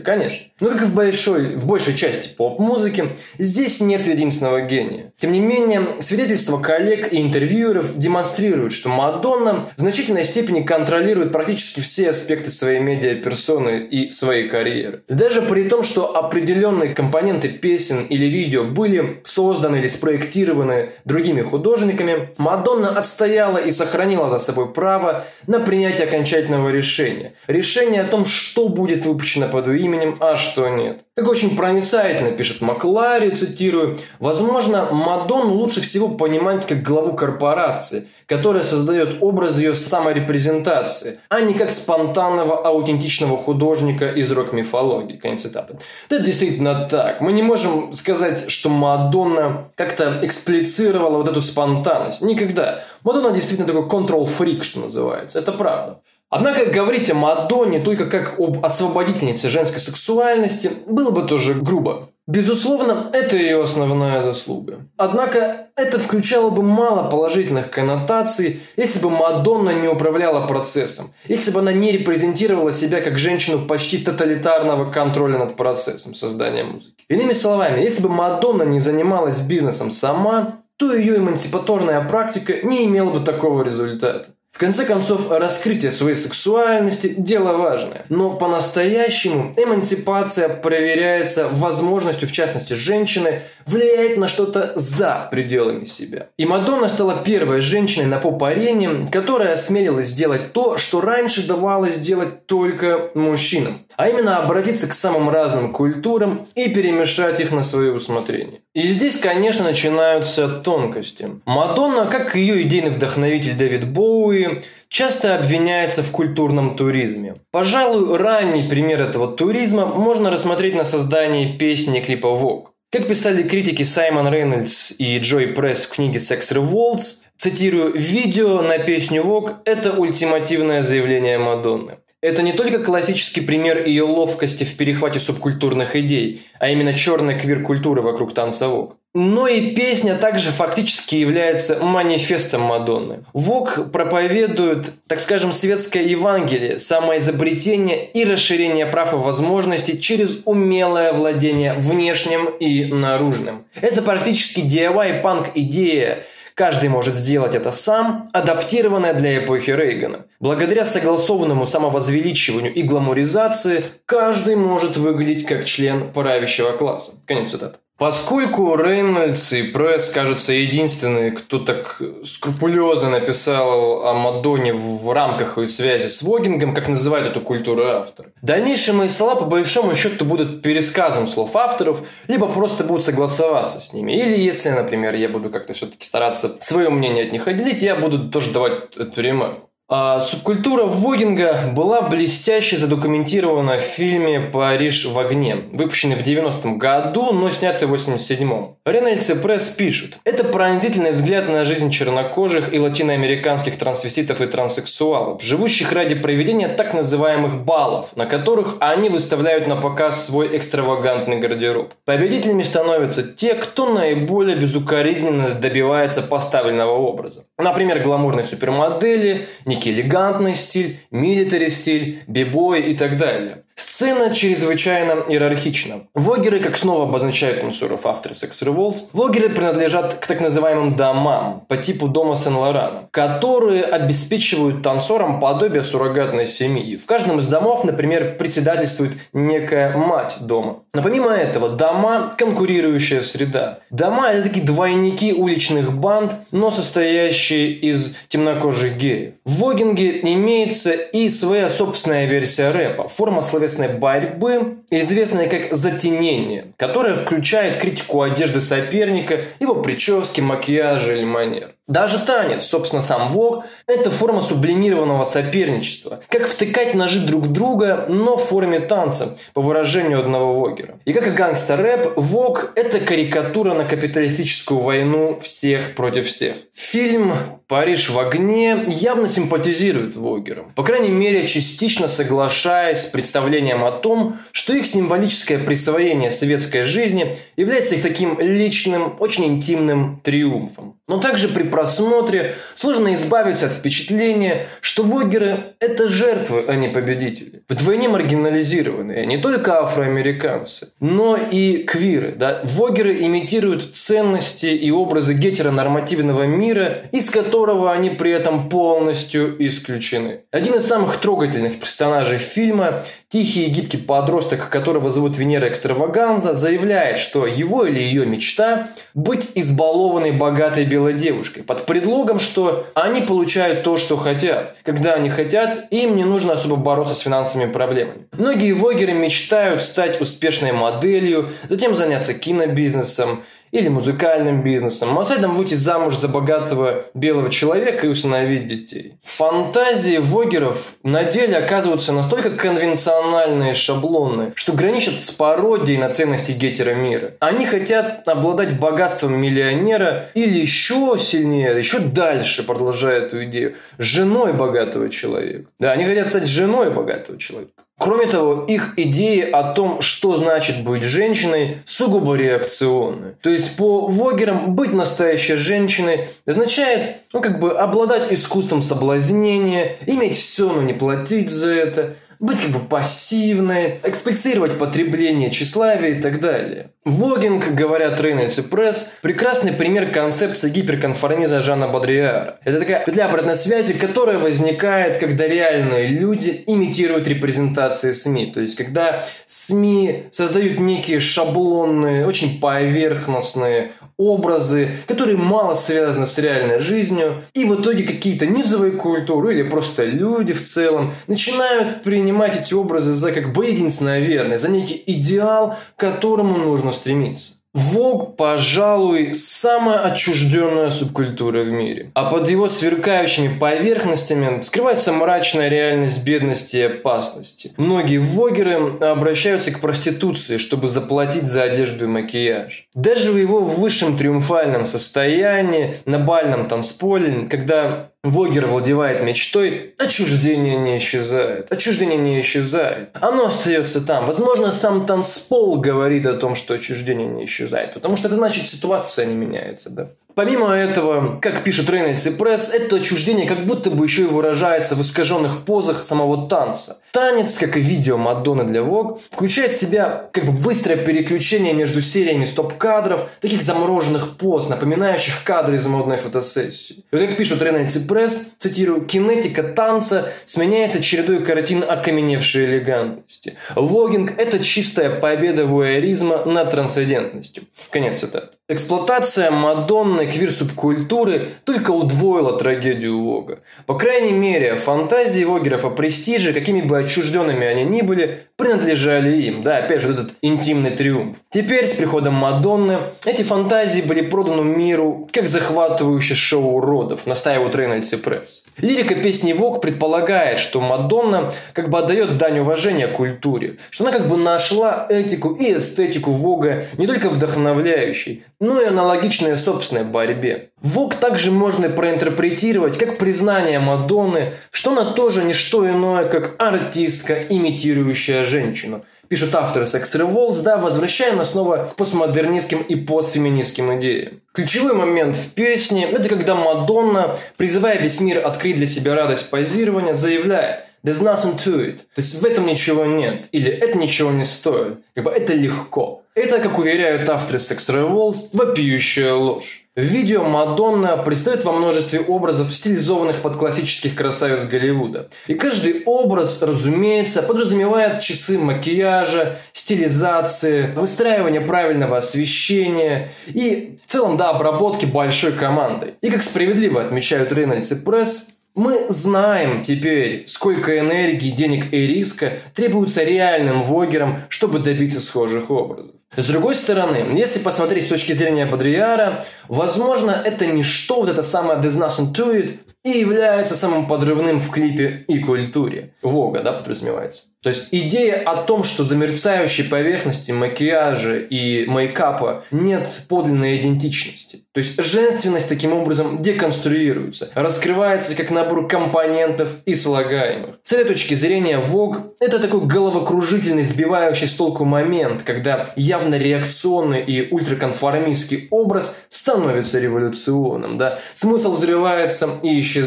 Конечно. 0.00 0.46
Но 0.60 0.68
как 0.68 0.82
и 0.82 0.84
в 0.84 0.94
большой, 0.94 1.56
в 1.56 1.66
большей 1.66 1.94
части 1.94 2.28
поп-музыки, 2.36 3.08
здесь 3.36 3.80
нет 3.80 4.06
единственного 4.06 4.60
гения. 4.60 5.12
Тем 5.18 5.32
не 5.32 5.40
менее, 5.40 5.88
свидетельства 5.98 6.58
коллег 6.58 7.12
и 7.12 7.20
интервью 7.20 7.47
интервьюеров 7.48 7.96
демонстрируют, 7.96 8.72
что 8.72 8.88
Мадонна 8.88 9.66
в 9.76 9.80
значительной 9.80 10.24
степени 10.24 10.62
контролирует 10.62 11.32
практически 11.32 11.80
все 11.80 12.10
аспекты 12.10 12.50
своей 12.50 12.80
медиа-персоны 12.80 13.86
и 13.86 14.10
своей 14.10 14.48
карьеры. 14.48 15.02
Даже 15.08 15.42
при 15.42 15.68
том, 15.68 15.82
что 15.82 16.16
определенные 16.16 16.94
компоненты 16.94 17.48
песен 17.48 18.04
или 18.08 18.26
видео 18.26 18.64
были 18.64 19.20
созданы 19.24 19.76
или 19.76 19.86
спроектированы 19.86 20.92
другими 21.04 21.42
художниками, 21.42 22.30
Мадонна 22.38 22.90
отстояла 22.90 23.58
и 23.58 23.70
сохранила 23.70 24.28
за 24.30 24.38
собой 24.38 24.72
право 24.72 25.24
на 25.46 25.60
принятие 25.60 26.06
окончательного 26.06 26.68
решения. 26.68 27.32
Решение 27.46 28.02
о 28.02 28.08
том, 28.08 28.24
что 28.24 28.68
будет 28.68 29.06
выпущено 29.06 29.48
под 29.48 29.68
ее 29.68 29.80
именем, 29.80 30.16
а 30.20 30.36
что 30.36 30.68
нет. 30.68 31.00
Как 31.18 31.26
очень 31.26 31.56
проницательно 31.56 32.30
пишет 32.30 32.60
Маклари, 32.60 33.30
цитирую, 33.30 33.98
«Возможно, 34.20 34.86
Мадонну 34.92 35.54
лучше 35.54 35.80
всего 35.80 36.06
понимать 36.06 36.64
как 36.64 36.82
главу 36.82 37.14
корпорации, 37.14 38.06
которая 38.26 38.62
создает 38.62 39.20
образ 39.20 39.58
ее 39.58 39.74
саморепрезентации, 39.74 41.18
а 41.28 41.40
не 41.40 41.54
как 41.54 41.72
спонтанного 41.72 42.64
аутентичного 42.64 43.36
художника 43.36 44.06
из 44.06 44.30
рок-мифологии». 44.30 45.16
Конец 45.16 45.42
цитаты. 45.42 45.78
Это 46.08 46.22
действительно 46.22 46.86
так. 46.88 47.20
Мы 47.20 47.32
не 47.32 47.42
можем 47.42 47.92
сказать, 47.94 48.48
что 48.48 48.68
Мадонна 48.68 49.72
как-то 49.74 50.20
эксплицировала 50.22 51.16
вот 51.16 51.26
эту 51.26 51.40
спонтанность. 51.40 52.22
Никогда. 52.22 52.84
Мадонна 53.02 53.32
действительно 53.32 53.66
такой 53.66 53.88
control-фрик, 53.88 54.62
что 54.62 54.78
называется. 54.78 55.40
Это 55.40 55.50
правда. 55.50 55.98
Однако 56.30 56.66
говорить 56.66 57.10
о 57.10 57.14
Мадонне 57.14 57.80
только 57.80 58.06
как 58.06 58.38
об 58.38 58.64
освободительнице 58.64 59.48
женской 59.48 59.80
сексуальности 59.80 60.70
было 60.86 61.10
бы 61.10 61.22
тоже 61.22 61.54
грубо. 61.54 62.10
Безусловно, 62.26 63.10
это 63.14 63.38
ее 63.38 63.62
основная 63.62 64.20
заслуга. 64.20 64.80
Однако 64.98 65.68
это 65.76 65.98
включало 65.98 66.50
бы 66.50 66.62
мало 66.62 67.08
положительных 67.08 67.70
коннотаций, 67.70 68.60
если 68.76 69.00
бы 69.00 69.08
Мадонна 69.08 69.70
не 69.70 69.88
управляла 69.88 70.46
процессом, 70.46 71.14
если 71.26 71.50
бы 71.50 71.60
она 71.60 71.72
не 71.72 71.90
репрезентировала 71.90 72.70
себя 72.70 73.00
как 73.00 73.16
женщину 73.16 73.64
почти 73.64 73.96
тоталитарного 73.96 74.90
контроля 74.90 75.38
над 75.38 75.56
процессом 75.56 76.12
создания 76.12 76.64
музыки. 76.64 77.02
Иными 77.08 77.32
словами, 77.32 77.80
если 77.80 78.02
бы 78.02 78.10
Мадонна 78.10 78.64
не 78.64 78.78
занималась 78.78 79.40
бизнесом 79.40 79.90
сама, 79.90 80.58
то 80.76 80.94
ее 80.94 81.16
эмансипаторная 81.16 82.06
практика 82.06 82.60
не 82.62 82.84
имела 82.84 83.10
бы 83.10 83.20
такого 83.20 83.62
результата. 83.62 84.34
В 84.58 84.60
конце 84.60 84.84
концов, 84.84 85.30
раскрытие 85.30 85.92
своей 85.92 86.16
сексуальности– 86.16 87.14
дело 87.16 87.56
важное. 87.56 88.04
Но 88.08 88.30
по-настоящему 88.30 89.52
эмансипация 89.56 90.48
проверяется 90.48 91.46
возможностью, 91.46 92.28
в 92.28 92.32
частности, 92.32 92.72
женщины, 92.72 93.42
влиять 93.66 94.16
на 94.16 94.26
что-то 94.26 94.72
за 94.74 95.28
пределами 95.30 95.84
себя. 95.84 96.26
И 96.36 96.44
Мадонна 96.44 96.88
стала 96.88 97.22
первой 97.22 97.60
женщиной 97.60 98.06
на 98.06 98.18
поп-арене, 98.18 99.06
которая 99.12 99.52
осмелилась 99.52 100.06
сделать 100.06 100.52
то, 100.52 100.76
что 100.76 101.00
раньше 101.00 101.46
давалось 101.46 101.96
делать 102.00 102.46
только 102.46 103.12
мужчинам. 103.14 103.86
А 103.96 104.08
именно 104.08 104.38
обратиться 104.38 104.88
к 104.88 104.92
самым 104.92 105.30
разным 105.30 105.72
культурам 105.72 106.48
и 106.56 106.68
перемешать 106.68 107.38
их 107.38 107.52
на 107.52 107.62
свое 107.62 107.92
усмотрение. 107.92 108.62
И 108.74 108.86
здесь, 108.86 109.16
конечно, 109.16 109.64
начинаются 109.64 110.48
тонкости. 110.48 111.40
Мадонна, 111.46 112.06
как 112.06 112.36
ее 112.36 112.62
идейный 112.62 112.90
вдохновитель 112.90 113.54
Дэвид 113.54 113.88
Боуи, 113.88 114.60
часто 114.88 115.36
обвиняется 115.36 116.02
в 116.02 116.12
культурном 116.12 116.76
туризме. 116.76 117.34
Пожалуй, 117.50 118.16
ранний 118.16 118.68
пример 118.68 119.00
этого 119.00 119.26
туризма 119.28 119.86
можно 119.86 120.30
рассмотреть 120.30 120.74
на 120.74 120.84
создании 120.84 121.56
песни 121.56 122.00
клипа 122.00 122.26
Vogue. 122.26 122.66
Как 122.90 123.06
писали 123.06 123.42
критики 123.42 123.82
Саймон 123.82 124.32
Рейнольдс 124.32 124.94
и 124.98 125.18
Джой 125.18 125.48
Пресс 125.48 125.84
в 125.84 125.94
книге 125.94 126.18
Sex 126.18 126.40
Revolts, 126.52 127.22
цитирую, 127.36 127.92
«Видео 127.94 128.62
на 128.62 128.78
песню 128.78 129.22
Vogue– 129.22 129.56
это 129.64 129.92
ультимативное 129.92 130.82
заявление 130.82 131.38
Мадонны. 131.38 131.98
Это 132.20 132.42
не 132.42 132.52
только 132.52 132.80
классический 132.80 133.42
пример 133.42 133.86
ее 133.86 134.02
ловкости 134.02 134.64
в 134.64 134.76
перехвате 134.76 135.20
субкультурных 135.20 135.94
идей, 135.94 136.42
а 136.58 136.68
именно 136.68 136.92
черной 136.92 137.38
квир-культуры 137.38 138.02
вокруг 138.02 138.34
танца 138.34 138.68
Вог. 138.68 138.96
Но 139.14 139.46
и 139.46 139.74
песня 139.74 140.16
также 140.16 140.50
фактически 140.50 141.14
является 141.14 141.78
манифестом 141.78 142.62
Мадонны. 142.62 143.24
Вог 143.32 143.90
проповедует, 143.90 144.92
так 145.06 145.20
скажем, 145.20 145.52
светское 145.52 146.02
Евангелие, 146.02 146.78
самоизобретение 146.78 148.04
и 148.04 148.24
расширение 148.24 148.86
прав 148.86 149.14
и 149.14 149.16
возможностей 149.16 149.98
через 149.98 150.42
умелое 150.44 151.12
владение 151.12 151.74
внешним 151.74 152.46
и 152.46 152.84
наружным. 152.86 153.64
Это 153.80 154.02
практически 154.02 154.60
DIY-панк-идея, 154.60 156.24
Каждый 156.58 156.88
может 156.88 157.14
сделать 157.14 157.54
это 157.54 157.70
сам, 157.70 158.26
адаптированное 158.32 159.14
для 159.14 159.44
эпохи 159.44 159.70
Рейгана. 159.70 160.26
Благодаря 160.40 160.84
согласованному 160.84 161.64
самовозвеличиванию 161.66 162.74
и 162.74 162.82
гламуризации, 162.82 163.84
каждый 164.06 164.56
может 164.56 164.96
выглядеть 164.96 165.46
как 165.46 165.66
член 165.66 166.12
правящего 166.12 166.72
класса. 166.72 167.12
Конец 167.26 167.52
цитаты. 167.52 167.78
Поскольку 167.98 168.76
Рейнольдс 168.76 169.52
и 169.54 169.64
Пресс, 169.64 170.10
кажется, 170.10 170.52
единственные, 170.52 171.32
кто 171.32 171.58
так 171.58 172.00
скрупулезно 172.24 173.10
написал 173.10 174.06
о 174.06 174.14
Мадонне 174.14 174.72
в 174.72 175.12
рамках 175.12 175.58
ее 175.58 175.66
связи 175.66 176.06
с 176.06 176.22
Вогингом, 176.22 176.76
как 176.76 176.86
называют 176.86 177.26
эту 177.26 177.40
культуру 177.40 177.84
автор. 177.84 178.26
Дальнейшие 178.40 178.94
мои 178.94 179.08
слова 179.08 179.34
по 179.34 179.46
большому 179.46 179.96
счету 179.96 180.24
будут 180.24 180.62
пересказом 180.62 181.26
слов 181.26 181.56
авторов, 181.56 182.02
либо 182.28 182.48
просто 182.48 182.84
будут 182.84 183.02
согласоваться 183.02 183.80
с 183.80 183.92
ними. 183.92 184.12
Или 184.12 184.38
если, 184.38 184.70
например, 184.70 185.16
я 185.16 185.28
буду 185.28 185.50
как-то 185.50 185.72
все-таки 185.72 186.06
стараться 186.06 186.56
свое 186.60 186.90
мнение 186.90 187.24
от 187.24 187.32
них 187.32 187.48
отделить, 187.48 187.82
я 187.82 187.96
буду 187.96 188.30
тоже 188.30 188.52
давать 188.52 188.96
эту 188.96 189.20
ремарку. 189.20 189.67
А 189.90 190.20
субкультура 190.20 190.84
Вогинга 190.84 191.58
была 191.72 192.02
блестяще 192.02 192.76
задокументирована 192.76 193.78
в 193.78 193.80
фильме 193.80 194.38
«Париж 194.38 195.06
в 195.06 195.18
огне», 195.18 195.64
выпущенный 195.72 196.14
в 196.14 196.20
90-м 196.20 196.76
году, 196.78 197.32
но 197.32 197.48
снятый 197.48 197.88
в 197.88 197.94
87-м. 197.94 198.76
Рейнольдс 198.84 199.30
и 199.30 199.34
Пресс 199.36 199.70
пишут. 199.70 200.18
Это 200.24 200.44
пронзительный 200.44 201.12
взгляд 201.12 201.48
на 201.48 201.64
жизнь 201.64 201.90
чернокожих 201.90 202.74
и 202.74 202.78
латиноамериканских 202.78 203.78
трансвеститов 203.78 204.42
и 204.42 204.46
транссексуалов, 204.46 205.42
живущих 205.42 205.90
ради 205.92 206.14
проведения 206.14 206.68
так 206.68 206.92
называемых 206.92 207.64
баллов, 207.64 208.14
на 208.14 208.26
которых 208.26 208.76
они 208.80 209.08
выставляют 209.08 209.68
на 209.68 209.76
показ 209.76 210.26
свой 210.26 210.54
экстравагантный 210.54 211.38
гардероб. 211.38 211.94
Победителями 212.04 212.62
становятся 212.62 213.22
те, 213.22 213.54
кто 213.54 213.90
наиболее 213.90 214.56
безукоризненно 214.56 215.54
добивается 215.54 216.20
поставленного 216.20 216.92
образа. 216.92 217.44
Например, 217.56 218.02
гламурные 218.02 218.44
супермодели, 218.44 219.48
некий 219.78 219.92
элегантный 219.92 220.54
стиль, 220.54 220.98
милитари 221.10 221.68
стиль, 221.68 222.18
бибой 222.26 222.82
и 222.82 222.96
так 222.96 223.16
далее. 223.16 223.62
Сцена 223.78 224.34
чрезвычайно 224.34 225.24
иерархична. 225.28 226.00
Вогеры, 226.12 226.58
как 226.58 226.76
снова 226.76 227.04
обозначают 227.04 227.60
танцоров 227.60 228.06
авторы 228.06 228.34
Sex 228.34 228.50
Revolts, 228.66 229.10
вогеры 229.12 229.50
принадлежат 229.50 230.14
к 230.14 230.26
так 230.26 230.40
называемым 230.40 230.96
домам 230.96 231.64
по 231.68 231.76
типу 231.76 232.08
дома 232.08 232.34
Сен-Лорана, 232.36 233.08
которые 233.12 233.84
обеспечивают 233.84 234.82
танцорам 234.82 235.38
подобие 235.38 235.84
суррогатной 235.84 236.48
семьи. 236.48 236.96
В 236.96 237.06
каждом 237.06 237.38
из 237.38 237.46
домов, 237.46 237.84
например, 237.84 238.36
председательствует 238.36 239.12
некая 239.32 239.96
мать 239.96 240.38
дома. 240.40 240.80
Но 240.92 241.00
помимо 241.00 241.30
этого, 241.30 241.68
дома– 241.68 242.34
конкурирующая 242.36 243.20
среда. 243.20 243.78
Дома– 243.90 244.30
это 244.32 244.48
такие 244.48 244.66
двойники 244.66 245.32
уличных 245.32 245.92
банд, 245.92 246.34
но 246.50 246.72
состоящие 246.72 247.74
из 247.74 248.16
темнокожих 248.26 248.96
геев. 248.96 249.36
В 249.44 249.60
вогинге 249.60 250.20
имеется 250.22 250.90
и 250.90 251.28
своя 251.30 251.70
собственная 251.70 252.26
версия 252.26 252.72
рэпа, 252.72 253.06
форма 253.06 253.40
словесного 253.40 253.67
словесной 253.68 253.98
борьбы, 253.98 254.78
известной 254.90 255.48
как 255.48 255.72
затенение, 255.72 256.72
которое 256.76 257.14
включает 257.14 257.80
критику 257.80 258.22
одежды 258.22 258.60
соперника, 258.60 259.40
его 259.60 259.76
прически, 259.76 260.40
макияжа 260.40 261.14
или 261.14 261.24
манер. 261.24 261.74
Даже 261.88 262.18
танец, 262.18 262.64
собственно, 262.64 263.00
сам 263.00 263.30
вог– 263.30 263.64
это 263.86 264.10
форма 264.10 264.42
сублимированного 264.42 265.24
соперничества. 265.24 266.20
Как 266.28 266.46
втыкать 266.46 266.94
ножи 266.94 267.26
друг 267.26 267.48
друга, 267.48 268.04
но 268.10 268.36
в 268.36 268.44
форме 268.44 268.78
танца, 268.78 269.38
по 269.54 269.62
выражению 269.62 270.20
одного 270.20 270.60
вогера. 270.60 271.00
И 271.06 271.14
как 271.14 271.26
и 271.26 271.30
гангстер-рэп, 271.30 272.12
вог– 272.16 272.72
это 272.76 273.00
карикатура 273.00 273.72
на 273.72 273.84
капиталистическую 273.84 274.80
войну 274.80 275.38
всех 275.38 275.94
против 275.94 276.26
всех. 276.26 276.56
Фильм 276.74 277.32
«Париж 277.66 278.10
в 278.10 278.18
огне» 278.18 278.84
явно 278.86 279.26
симпатизирует 279.26 280.14
вогерам. 280.14 280.72
По 280.74 280.84
крайней 280.84 281.08
мере, 281.08 281.46
частично 281.46 282.06
соглашаясь 282.06 283.00
с 283.00 283.06
представлением 283.06 283.82
о 283.82 283.92
том, 283.92 284.36
что 284.52 284.74
их 284.74 284.86
символическое 284.86 285.58
присвоение 285.58 286.30
светской 286.30 286.82
жизни 286.82 287.34
является 287.56 287.94
их 287.94 288.02
таким 288.02 288.38
личным, 288.38 289.16
очень 289.18 289.46
интимным 289.46 290.20
триумфом. 290.22 290.98
Но 291.08 291.18
также 291.18 291.48
при 291.48 291.62
просмотре 291.78 292.56
сложно 292.74 293.14
избавиться 293.14 293.66
от 293.66 293.72
впечатления, 293.72 294.66
что 294.80 295.04
вогеры– 295.04 295.74
это 295.80 296.08
жертвы, 296.08 296.64
а 296.66 296.74
не 296.74 296.88
победители. 296.88 297.62
Вдвойне 297.68 298.08
маргинализированные 298.08 299.26
не 299.26 299.38
только 299.38 299.80
афроамериканцы, 299.80 300.88
но 301.00 301.36
и 301.36 301.84
квиры. 301.84 302.34
Да? 302.36 302.60
Вогеры 302.64 303.22
имитируют 303.22 303.96
ценности 303.96 304.66
и 304.66 304.90
образы 304.90 305.34
гетеронормативного 305.34 306.44
мира, 306.44 307.04
из 307.12 307.30
которого 307.30 307.92
они 307.92 308.10
при 308.10 308.32
этом 308.32 308.68
полностью 308.68 309.54
исключены. 309.64 310.40
Один 310.50 310.74
из 310.74 310.86
самых 310.86 311.18
трогательных 311.18 311.78
персонажей 311.78 312.38
фильма– 312.38 313.04
тихий 313.28 313.66
и 313.66 313.70
гибкий 313.70 313.98
подросток, 313.98 314.68
которого 314.70 315.10
зовут 315.10 315.36
Венера 315.36 315.68
Экстраваганза, 315.68 316.54
заявляет, 316.54 317.18
что 317.18 317.46
его 317.46 317.84
или 317.84 318.00
ее 318.00 318.26
мечта– 318.26 318.90
быть 319.14 319.52
избалованной 319.54 320.32
богатой 320.32 320.84
белой 320.84 321.12
девушкой, 321.12 321.62
под 321.68 321.84
предлогом, 321.84 322.38
что 322.38 322.86
они 322.94 323.20
получают 323.20 323.82
то, 323.82 323.98
что 323.98 324.16
хотят. 324.16 324.76
Когда 324.84 325.12
они 325.12 325.28
хотят, 325.28 325.84
им 325.90 326.16
не 326.16 326.24
нужно 326.24 326.54
особо 326.54 326.76
бороться 326.76 327.14
с 327.14 327.18
финансовыми 327.18 327.70
проблемами. 327.70 328.26
Многие 328.32 328.72
вогеры 328.72 329.12
мечтают 329.12 329.82
стать 329.82 330.18
успешной 330.18 330.72
моделью, 330.72 331.50
затем 331.68 331.94
заняться 331.94 332.32
кинобизнесом, 332.32 333.44
или 333.70 333.88
музыкальным 333.88 334.62
бизнесом, 334.62 335.18
а 335.18 335.24
следом 335.24 335.54
выйти 335.54 335.74
замуж 335.74 336.16
за 336.16 336.28
богатого 336.28 337.04
белого 337.14 337.50
человека 337.50 338.06
и 338.06 338.10
усыновить 338.10 338.66
детей. 338.66 339.14
Фантазии 339.22 340.18
вогеров 340.18 340.94
на 341.02 341.24
деле 341.24 341.56
оказываются 341.56 342.12
настолько 342.12 342.50
конвенциональные 342.50 343.74
шаблоны, 343.74 344.52
что 344.54 344.72
граничат 344.72 345.24
с 345.24 345.30
пародией 345.30 345.98
на 345.98 346.10
ценности 346.10 346.52
гетера 346.52 346.94
мира. 346.94 347.34
Они 347.40 347.66
хотят 347.66 348.26
обладать 348.28 348.78
богатством 348.78 349.40
миллионера 349.40 350.28
или 350.34 350.58
еще 350.58 351.16
сильнее, 351.18 351.76
еще 351.76 351.98
дальше, 351.98 352.62
продолжая 352.62 353.22
эту 353.22 353.44
идею, 353.44 353.74
женой 353.98 354.52
богатого 354.52 355.08
человека. 355.08 355.70
Да, 355.78 355.92
они 355.92 356.04
хотят 356.04 356.28
стать 356.28 356.46
женой 356.46 356.90
богатого 356.90 357.38
человека. 357.38 357.72
Кроме 357.98 358.26
того, 358.26 358.64
их 358.64 358.94
идеи 358.96 359.40
о 359.40 359.72
том, 359.72 360.00
что 360.00 360.36
значит 360.36 360.84
быть 360.84 361.02
женщиной, 361.02 361.78
сугубо 361.84 362.36
реакционны. 362.36 363.34
То 363.42 363.50
есть 363.50 363.76
по 363.76 364.06
Вогерам 364.06 364.76
быть 364.76 364.92
настоящей 364.92 365.56
женщиной 365.56 366.28
означает 366.46 367.16
ну, 367.32 367.40
как 367.40 367.58
бы 367.58 367.76
обладать 367.76 368.32
искусством 368.32 368.82
соблазнения, 368.82 369.96
иметь 370.06 370.36
все, 370.36 370.72
но 370.72 370.82
не 370.82 370.92
платить 370.92 371.50
за 371.50 371.72
это– 371.72 372.16
быть 372.40 372.60
как 372.60 372.70
бы 372.70 372.80
пассивной, 372.80 374.00
эксплицировать 374.04 374.78
потребление 374.78 375.50
тщеславия 375.50 376.16
и 376.16 376.20
так 376.20 376.40
далее. 376.40 376.90
Вогинг, 377.04 377.68
говорят 377.68 378.20
Рейнольдс 378.20 378.58
и 378.58 378.62
Пресс, 378.62 379.14
прекрасный 379.22 379.72
пример 379.72 380.12
концепции 380.12 380.68
гиперконформизма 380.68 381.62
Жанна 381.62 381.88
Бодриара. 381.88 382.58
Это 382.64 382.80
такая 382.80 383.04
петля 383.04 383.26
обратной 383.26 383.56
связи, 383.56 383.94
которая 383.94 384.38
возникает, 384.38 385.16
когда 385.16 385.48
реальные 385.48 386.08
люди 386.08 386.64
имитируют 386.66 387.26
репрезентации 387.26 388.12
СМИ. 388.12 388.52
То 388.52 388.60
есть, 388.60 388.76
когда 388.76 389.22
СМИ 389.46 390.24
создают 390.30 390.80
некие 390.80 391.18
шаблонные, 391.18 392.26
очень 392.26 392.60
поверхностные 392.60 393.92
образы, 394.18 394.90
которые 395.06 395.38
мало 395.38 395.74
связаны 395.74 396.26
с 396.26 396.38
реальной 396.38 396.78
жизнью, 396.78 397.42
и 397.54 397.64
в 397.64 397.80
итоге 397.80 398.04
какие-то 398.04 398.46
низовые 398.46 398.92
культуры 398.92 399.54
или 399.54 399.62
просто 399.62 400.04
люди 400.04 400.52
в 400.52 400.60
целом 400.60 401.14
начинают 401.26 402.02
принимать 402.02 402.27
эти 402.32 402.74
образы 402.74 403.12
за 403.12 403.32
как 403.32 403.52
бы 403.52 403.66
единственное 403.66 404.20
верное, 404.20 404.58
за 404.58 404.68
некий 404.68 405.02
идеал, 405.06 405.74
к 405.96 406.00
которому 406.00 406.56
нужно 406.58 406.92
стремиться. 406.92 407.58
Вог, 407.74 408.36
пожалуй, 408.36 409.34
самая 409.34 409.98
отчужденная 409.98 410.90
субкультура 410.90 411.62
в 411.62 411.70
мире. 411.70 412.10
А 412.14 412.30
под 412.30 412.48
его 412.48 412.68
сверкающими 412.68 413.58
поверхностями 413.58 414.60
скрывается 414.62 415.12
мрачная 415.12 415.68
реальность 415.68 416.26
бедности 416.26 416.78
и 416.78 416.82
опасности. 416.82 417.72
Многие 417.76 418.18
вогеры 418.18 418.98
обращаются 419.00 419.70
к 419.70 419.80
проституции, 419.80 420.56
чтобы 420.56 420.88
заплатить 420.88 421.46
за 421.46 421.62
одежду 421.62 422.06
и 422.06 422.08
макияж. 422.08 422.88
Даже 422.94 423.32
в 423.32 423.36
его 423.36 423.60
высшем 423.60 424.16
триумфальном 424.16 424.86
состоянии, 424.86 425.94
на 426.06 426.18
бальном 426.18 426.66
танцполе, 426.66 427.46
когда 427.50 428.10
Вогер 428.24 428.66
владевает 428.66 429.22
мечтой, 429.22 429.94
отчуждение 429.96 430.76
не 430.76 430.96
исчезает. 430.96 431.70
Отчуждение 431.72 432.18
не 432.18 432.40
исчезает. 432.40 433.10
Оно 433.20 433.46
остается 433.46 434.04
там. 434.04 434.26
Возможно, 434.26 434.72
сам 434.72 435.06
танцпол 435.06 435.78
говорит 435.80 436.26
о 436.26 436.34
том, 436.34 436.56
что 436.56 436.74
отчуждение 436.74 437.28
не 437.28 437.44
исчезает. 437.44 437.94
Потому 437.94 438.16
что 438.16 438.26
это 438.26 438.34
значит, 438.34 438.66
ситуация 438.66 439.26
не 439.26 439.34
меняется. 439.34 439.90
Да? 439.90 440.08
Помимо 440.38 440.72
этого, 440.72 441.40
как 441.40 441.64
пишет 441.64 441.90
Рейнольдс 441.90 442.24
и 442.28 442.30
Пресс, 442.30 442.72
это 442.72 442.94
отчуждение 442.94 443.44
как 443.44 443.66
будто 443.66 443.90
бы 443.90 444.04
еще 444.04 444.22
и 444.22 444.26
выражается 444.26 444.94
в 444.94 445.00
искаженных 445.00 445.64
позах 445.64 446.00
самого 446.00 446.48
танца. 446.48 446.98
Танец, 447.10 447.58
как 447.58 447.76
и 447.76 447.80
видео 447.80 448.18
Мадонны 448.18 448.62
для 448.62 448.82
Vogue, 448.82 449.18
включает 449.32 449.72
в 449.72 449.80
себя 449.80 450.28
как 450.32 450.44
бы 450.44 450.52
быстрое 450.52 450.96
переключение 450.96 451.72
между 451.72 452.00
сериями 452.00 452.44
стоп-кадров, 452.44 453.28
таких 453.40 453.62
замороженных 453.62 454.36
поз, 454.36 454.68
напоминающих 454.68 455.42
кадры 455.42 455.74
из 455.74 455.88
модной 455.88 456.18
фотосессии. 456.18 457.02
И 457.10 457.16
вот 457.16 457.26
как 457.26 457.36
пишут 457.36 457.60
Рейнольдс 457.60 457.96
и 457.96 458.06
Пресс, 458.06 458.50
цитирую, 458.58 459.06
«кинетика 459.06 459.64
танца 459.64 460.30
сменяется 460.44 461.02
чередой 461.02 461.44
картин 461.44 461.84
окаменевшей 461.88 462.66
элегантности. 462.66 463.56
Вогинг– 463.74 464.34
это 464.38 464.60
чистая 464.60 465.18
победа 465.18 465.64
вуэризма 465.64 466.44
над 466.44 466.70
трансцендентностью». 466.70 467.64
Конец 467.90 468.20
цитаты. 468.20 468.56
Эксплуатация 468.68 469.50
Мадонны 469.50 470.27
квир-субкультуры 470.28 471.50
только 471.64 471.90
удвоила 471.90 472.58
трагедию 472.58 473.20
Вога. 473.20 473.60
По 473.86 473.94
крайней 473.94 474.32
мере, 474.32 474.74
фантазии 474.76 475.44
Вогеров 475.44 475.84
о 475.84 475.90
престиже, 475.90 476.52
какими 476.52 476.80
бы 476.80 476.98
отчужденными 476.98 477.66
они 477.66 477.84
ни 477.84 478.02
были, 478.02 478.44
принадлежали 478.56 479.42
им. 479.42 479.62
Да, 479.62 479.78
опять 479.78 480.02
же, 480.02 480.12
этот 480.12 480.32
интимный 480.42 480.90
триумф. 480.90 481.36
Теперь, 481.50 481.86
с 481.86 481.94
приходом 481.94 482.34
Мадонны, 482.34 482.98
эти 483.26 483.42
фантазии 483.42 484.02
были 484.02 484.20
проданы 484.20 484.62
миру 484.64 485.28
как 485.32 485.46
захватывающее 485.46 486.36
шоу 486.36 486.76
уродов, 486.76 487.26
настаивают 487.26 487.74
Рейнольдс 487.76 488.12
и 488.12 488.16
Пресс. 488.16 488.64
Лирика 488.78 489.14
песни 489.14 489.52
Вог 489.52 489.80
предполагает, 489.80 490.58
что 490.58 490.80
Мадонна 490.80 491.52
как 491.72 491.90
бы 491.90 491.98
отдает 491.98 492.36
дань 492.36 492.58
уважения 492.60 493.08
культуре, 493.08 493.76
что 493.90 494.04
она 494.04 494.12
как 494.12 494.28
бы 494.28 494.36
нашла 494.36 495.06
этику 495.08 495.54
и 495.54 495.76
эстетику 495.76 496.32
Вога 496.32 496.86
не 496.96 497.06
только 497.06 497.28
вдохновляющей, 497.28 498.42
но 498.60 498.80
и 498.80 498.86
аналогичные 498.86 499.56
собственной 499.56 500.04
борьбе. 500.18 500.70
Вог 500.82 501.14
также 501.14 501.52
можно 501.52 501.88
проинтерпретировать 501.88 502.98
как 502.98 503.18
признание 503.18 503.78
Мадонны, 503.78 504.52
что 504.72 504.90
она 504.90 505.12
тоже 505.12 505.44
не 505.44 505.52
что 505.52 505.88
иное, 505.88 506.24
как 506.24 506.56
артистка, 506.58 507.34
имитирующая 507.34 508.44
женщину. 508.44 509.04
Пишут 509.28 509.54
авторы 509.54 509.84
Sex 509.84 510.02
Revolts, 510.02 510.62
да, 510.64 510.76
возвращая 510.76 511.36
нас 511.36 511.52
снова 511.52 511.84
к 511.84 511.94
постмодернистским 511.96 512.80
и 512.80 512.96
постфеминистским 512.96 513.98
идеям. 513.98 514.40
Ключевой 514.52 514.94
момент 514.94 515.36
в 515.36 515.52
песне– 515.52 516.08
это 516.12 516.28
когда 516.28 516.54
Мадонна, 516.54 517.36
призывая 517.56 517.98
весь 517.98 518.20
мир 518.20 518.44
открыть 518.44 518.76
для 518.76 518.86
себя 518.86 519.14
радость 519.14 519.50
позирования, 519.50 520.14
заявляет 520.14 520.84
There's 521.04 521.22
nothing 521.22 521.56
to 521.56 521.80
it. 521.80 521.96
То 522.14 522.18
есть 522.18 522.40
в 522.40 522.44
этом 522.44 522.66
ничего 522.66 523.04
нет. 523.04 523.48
Или 523.52 523.70
это 523.70 523.98
ничего 523.98 524.30
не 524.30 524.44
стоит. 524.44 524.98
Как 525.14 525.24
бы 525.24 525.30
это 525.30 525.54
легко. 525.54 526.22
Это, 526.34 526.60
как 526.60 526.78
уверяют 526.78 527.28
авторы 527.28 527.58
Sex 527.58 527.78
Revolts, 527.92 528.50
вопиющая 528.52 529.34
ложь. 529.34 529.86
В 529.96 530.00
видео 530.02 530.44
Мадонна 530.44 531.16
предстает 531.16 531.64
во 531.64 531.72
множестве 531.72 532.20
образов, 532.20 532.72
стилизованных 532.72 533.38
под 533.38 533.56
классических 533.56 534.14
красавиц 534.14 534.64
Голливуда. 534.66 535.26
И 535.48 535.54
каждый 535.54 536.04
образ, 536.06 536.62
разумеется, 536.62 537.42
подразумевает 537.42 538.20
часы 538.20 538.56
макияжа, 538.56 539.58
стилизации, 539.72 540.92
выстраивания 540.92 541.60
правильного 541.60 542.18
освещения 542.18 543.30
и 543.48 543.98
в 544.00 544.08
целом, 544.08 544.36
да, 544.36 544.50
обработки 544.50 545.06
большой 545.06 545.50
командой. 545.50 546.14
И 546.20 546.30
как 546.30 546.44
справедливо 546.44 547.00
отмечают 547.00 547.50
Рейнольдс 547.50 547.90
и 547.90 547.96
Пресс, 547.96 548.50
мы 548.74 549.08
знаем 549.08 549.82
теперь, 549.82 550.44
сколько 550.46 550.98
энергии, 550.98 551.50
денег 551.50 551.92
и 551.92 552.06
риска 552.06 552.58
требуется 552.74 553.24
реальным 553.24 553.82
вогерам, 553.82 554.40
чтобы 554.48 554.78
добиться 554.78 555.20
схожих 555.20 555.70
образов. 555.70 556.12
С 556.36 556.44
другой 556.46 556.76
стороны, 556.76 557.26
если 557.36 557.60
посмотреть 557.60 558.04
с 558.04 558.08
точки 558.08 558.32
зрения 558.32 558.66
Бодриара, 558.66 559.44
возможно, 559.66 560.30
это 560.30 560.66
не 560.66 560.82
что, 560.82 561.20
вот 561.20 561.28
это 561.28 561.42
самое 561.42 561.80
«There's 561.80 561.98
nothing 561.98 562.32
to 562.32 562.54
it», 562.54 562.78
и 563.08 563.20
является 563.20 563.74
самым 563.74 564.06
подрывным 564.06 564.60
в 564.60 564.70
клипе 564.70 565.24
и 565.28 565.38
культуре. 565.38 566.12
Вога, 566.22 566.62
да, 566.62 566.72
подразумевается. 566.72 567.42
То 567.60 567.70
есть 567.70 567.88
идея 567.90 568.42
о 568.44 568.62
том, 568.62 568.84
что 568.84 569.02
за 569.02 569.16
мерцающей 569.16 569.82
поверхности 569.82 570.52
макияжа 570.52 571.38
и 571.38 571.86
мейкапа 571.86 572.62
нет 572.70 573.08
подлинной 573.28 573.80
идентичности. 573.80 574.62
То 574.72 574.78
есть 574.78 575.02
женственность 575.02 575.68
таким 575.68 575.92
образом 575.92 576.40
деконструируется, 576.40 577.50
раскрывается 577.54 578.36
как 578.36 578.52
набор 578.52 578.86
компонентов 578.86 579.78
и 579.86 579.96
слагаемых. 579.96 580.76
С 580.84 580.92
этой 580.92 581.08
точки 581.08 581.34
зрения 581.34 581.80
Vogue– 581.80 582.30
это 582.40 582.60
такой 582.60 582.86
головокружительный, 582.86 583.82
сбивающий 583.82 584.46
с 584.46 584.54
толку 584.54 584.84
момент, 584.84 585.42
когда 585.42 585.88
явно 585.96 586.36
реакционный 586.36 587.24
и 587.24 587.52
ультраконформистский 587.52 588.68
образ 588.70 589.16
становится 589.28 589.98
революционным. 589.98 590.96
Да? 590.96 591.18
Смысл 591.34 591.72
взрывается 591.72 592.50
и 592.62 592.78
исчезает, 592.78 592.97